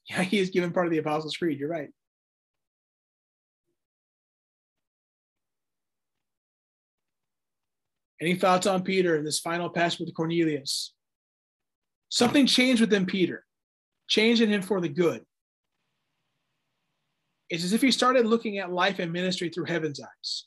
Yeah, 0.08 0.22
he 0.22 0.38
is 0.38 0.48
given 0.48 0.72
part 0.72 0.86
of 0.86 0.90
the 0.90 0.98
Apostles' 0.98 1.36
Creed. 1.36 1.58
You're 1.58 1.68
right. 1.68 1.88
Any 8.20 8.36
thoughts 8.36 8.66
on 8.66 8.82
Peter 8.82 9.16
in 9.16 9.24
this 9.24 9.38
final 9.38 9.68
passage 9.68 10.00
with 10.00 10.14
Cornelius? 10.14 10.94
Something 12.08 12.46
changed 12.46 12.80
within 12.80 13.04
Peter, 13.04 13.44
changed 14.08 14.40
in 14.40 14.48
him 14.48 14.62
for 14.62 14.80
the 14.80 14.88
good. 14.88 15.24
It's 17.50 17.64
as 17.64 17.74
if 17.74 17.82
he 17.82 17.90
started 17.90 18.24
looking 18.26 18.58
at 18.58 18.72
life 18.72 18.98
and 18.98 19.12
ministry 19.12 19.50
through 19.50 19.66
heaven's 19.66 20.00
eyes, 20.00 20.46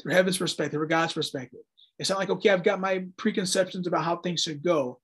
through 0.00 0.12
heaven's 0.14 0.38
perspective, 0.38 0.80
or 0.80 0.86
God's 0.86 1.12
perspective. 1.12 1.62
It's 1.98 2.10
not 2.10 2.18
like, 2.18 2.30
okay, 2.30 2.50
I've 2.50 2.64
got 2.64 2.80
my 2.80 3.06
preconceptions 3.16 3.86
about 3.86 4.04
how 4.04 4.16
things 4.16 4.42
should 4.42 4.62
go. 4.62 5.00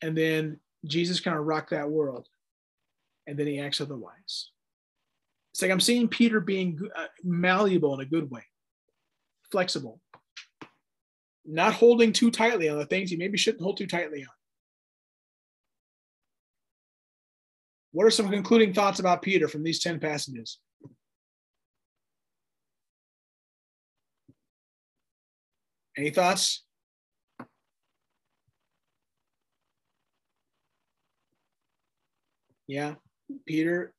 And 0.00 0.16
then 0.16 0.58
Jesus 0.84 1.20
kind 1.20 1.38
of 1.38 1.46
rocked 1.46 1.70
that 1.70 1.90
world. 1.90 2.28
And 3.26 3.38
then 3.38 3.46
he 3.46 3.60
acts 3.60 3.80
otherwise. 3.80 4.50
It's 5.52 5.62
like 5.62 5.70
I'm 5.70 5.80
seeing 5.80 6.08
Peter 6.08 6.40
being 6.40 6.78
uh, 6.96 7.06
malleable 7.22 7.94
in 7.94 8.00
a 8.00 8.08
good 8.08 8.30
way, 8.30 8.42
flexible, 9.50 10.00
not 11.44 11.74
holding 11.74 12.12
too 12.12 12.30
tightly 12.30 12.68
on 12.68 12.78
the 12.78 12.86
things 12.86 13.10
he 13.10 13.16
maybe 13.16 13.36
shouldn't 13.36 13.62
hold 13.62 13.76
too 13.76 13.86
tightly 13.86 14.22
on. 14.22 14.28
What 17.92 18.06
are 18.06 18.10
some 18.10 18.30
concluding 18.30 18.72
thoughts 18.72 18.98
about 18.98 19.20
Peter 19.20 19.46
from 19.46 19.62
these 19.62 19.82
10 19.82 20.00
passages? 20.00 20.58
Any 25.96 26.10
thoughts? 26.10 26.64
Yeah, 32.66 32.94
Peter 33.46 33.92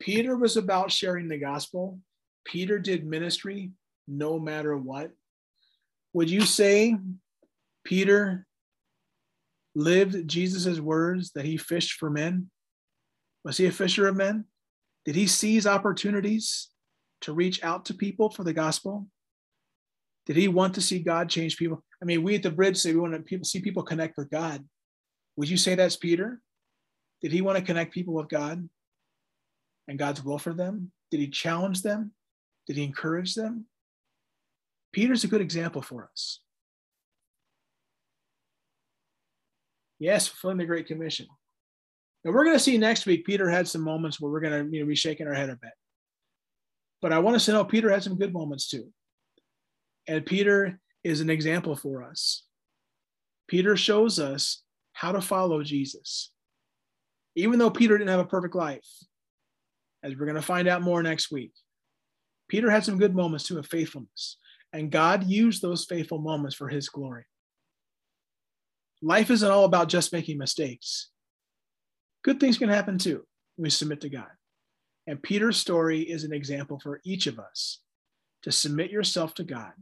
Peter 0.00 0.36
was 0.36 0.56
about 0.56 0.92
sharing 0.92 1.28
the 1.28 1.38
gospel. 1.38 1.98
Peter 2.44 2.78
did 2.78 3.06
ministry 3.06 3.70
no 4.06 4.38
matter 4.38 4.76
what. 4.76 5.12
Would 6.12 6.28
you 6.28 6.42
say 6.42 6.96
Peter 7.84 8.46
lived 9.74 10.28
Jesus' 10.28 10.78
words 10.78 11.32
that 11.32 11.46
he 11.46 11.56
fished 11.56 11.94
for 11.94 12.10
men? 12.10 12.50
Was 13.44 13.56
he 13.56 13.66
a 13.66 13.72
fisher 13.72 14.06
of 14.06 14.16
men? 14.16 14.44
Did 15.04 15.16
he 15.16 15.26
seize 15.26 15.66
opportunities 15.66 16.68
to 17.22 17.32
reach 17.32 17.62
out 17.64 17.86
to 17.86 17.94
people 17.94 18.28
for 18.28 18.44
the 18.44 18.52
gospel? 18.52 19.06
Did 20.26 20.36
he 20.36 20.48
want 20.48 20.74
to 20.74 20.80
see 20.80 21.00
God 21.00 21.28
change 21.28 21.56
people? 21.56 21.82
I 22.00 22.04
mean, 22.04 22.22
we 22.22 22.34
at 22.34 22.42
the 22.42 22.50
bridge 22.50 22.76
say 22.76 22.92
we 22.92 23.00
want 23.00 23.14
to 23.14 23.20
people, 23.20 23.44
see 23.44 23.60
people 23.60 23.82
connect 23.82 24.16
with 24.16 24.30
God. 24.30 24.64
Would 25.36 25.48
you 25.48 25.56
say 25.56 25.74
that's 25.74 25.96
Peter? 25.96 26.40
Did 27.20 27.32
he 27.32 27.42
want 27.42 27.58
to 27.58 27.64
connect 27.64 27.92
people 27.92 28.14
with 28.14 28.28
God 28.28 28.68
and 29.88 29.98
God's 29.98 30.24
will 30.24 30.38
for 30.38 30.54
them? 30.54 30.92
Did 31.10 31.20
he 31.20 31.28
challenge 31.28 31.82
them? 31.82 32.12
Did 32.66 32.76
he 32.76 32.84
encourage 32.84 33.34
them? 33.34 33.66
Peter's 34.92 35.24
a 35.24 35.28
good 35.28 35.40
example 35.40 35.82
for 35.82 36.08
us. 36.10 36.40
Yes, 39.98 40.26
fulfilling 40.26 40.58
the 40.58 40.66
Great 40.66 40.86
Commission. 40.86 41.26
And 42.24 42.32
we're 42.32 42.44
going 42.44 42.56
to 42.56 42.62
see 42.62 42.78
next 42.78 43.04
week, 43.04 43.26
Peter 43.26 43.50
had 43.50 43.68
some 43.68 43.82
moments 43.82 44.20
where 44.20 44.30
we're 44.30 44.40
going 44.40 44.64
to 44.64 44.72
you 44.74 44.80
know, 44.80 44.86
be 44.86 44.94
shaking 44.94 45.26
our 45.26 45.34
head 45.34 45.50
a 45.50 45.56
bit. 45.56 45.72
But 47.02 47.12
I 47.12 47.18
want 47.18 47.36
us 47.36 47.44
to 47.46 47.52
know 47.52 47.64
Peter 47.64 47.90
had 47.90 48.02
some 48.02 48.16
good 48.16 48.32
moments 48.32 48.68
too. 48.68 48.90
And 50.06 50.24
Peter 50.26 50.78
is 51.02 51.20
an 51.20 51.30
example 51.30 51.76
for 51.76 52.02
us. 52.02 52.44
Peter 53.48 53.76
shows 53.76 54.18
us 54.18 54.62
how 54.92 55.12
to 55.12 55.20
follow 55.20 55.62
Jesus. 55.62 56.30
Even 57.36 57.58
though 57.58 57.70
Peter 57.70 57.98
didn't 57.98 58.10
have 58.10 58.20
a 58.20 58.24
perfect 58.24 58.54
life, 58.54 58.86
as 60.02 60.12
we're 60.16 60.26
going 60.26 60.36
to 60.36 60.42
find 60.42 60.68
out 60.68 60.82
more 60.82 61.02
next 61.02 61.30
week, 61.30 61.52
Peter 62.48 62.70
had 62.70 62.84
some 62.84 62.98
good 62.98 63.14
moments 63.14 63.46
too 63.46 63.58
of 63.58 63.66
faithfulness. 63.66 64.38
And 64.72 64.90
God 64.90 65.24
used 65.24 65.62
those 65.62 65.84
faithful 65.84 66.18
moments 66.18 66.54
for 66.56 66.68
his 66.68 66.88
glory. 66.88 67.24
Life 69.02 69.30
isn't 69.30 69.50
all 69.50 69.64
about 69.64 69.88
just 69.88 70.12
making 70.12 70.38
mistakes. 70.38 71.10
Good 72.22 72.40
things 72.40 72.58
can 72.58 72.68
happen 72.68 72.98
too 72.98 73.24
when 73.56 73.64
we 73.64 73.70
submit 73.70 74.00
to 74.02 74.08
God. 74.08 74.30
And 75.06 75.22
Peter's 75.22 75.58
story 75.58 76.00
is 76.00 76.24
an 76.24 76.32
example 76.32 76.80
for 76.80 77.00
each 77.04 77.26
of 77.26 77.38
us 77.38 77.80
to 78.42 78.52
submit 78.52 78.90
yourself 78.90 79.34
to 79.34 79.44
God, 79.44 79.72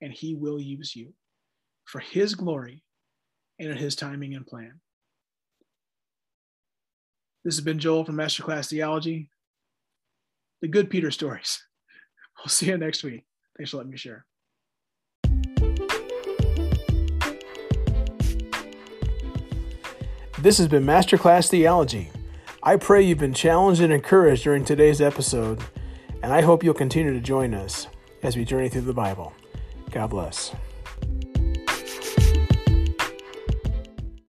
and 0.00 0.12
he 0.12 0.34
will 0.34 0.60
use 0.60 0.94
you 0.94 1.12
for 1.84 2.00
his 2.00 2.34
glory 2.34 2.82
and 3.58 3.70
in 3.70 3.76
his 3.76 3.96
timing 3.96 4.34
and 4.34 4.46
plan. 4.46 4.80
This 7.44 7.54
has 7.54 7.64
been 7.64 7.78
Joel 7.78 8.04
from 8.04 8.16
Masterclass 8.16 8.68
Theology. 8.68 9.30
The 10.62 10.68
good 10.68 10.90
Peter 10.90 11.10
stories. 11.10 11.62
We'll 12.38 12.50
see 12.50 12.66
you 12.66 12.76
next 12.76 13.02
week. 13.02 13.24
Thanks 13.56 13.70
for 13.70 13.78
letting 13.78 13.92
me 13.92 13.96
share. 13.96 14.26
This 20.38 20.58
has 20.58 20.68
been 20.68 20.84
Masterclass 20.84 21.48
Theology. 21.48 22.10
I 22.62 22.76
pray 22.76 23.00
you've 23.02 23.18
been 23.18 23.32
challenged 23.32 23.80
and 23.80 23.90
encouraged 23.90 24.44
during 24.44 24.66
today's 24.66 25.00
episode, 25.00 25.62
and 26.22 26.30
I 26.30 26.42
hope 26.42 26.62
you'll 26.62 26.74
continue 26.74 27.14
to 27.14 27.20
join 27.20 27.54
us 27.54 27.86
as 28.22 28.36
we 28.36 28.44
journey 28.44 28.68
through 28.68 28.82
the 28.82 28.92
Bible. 28.92 29.32
God 29.90 30.10
bless. 30.10 30.52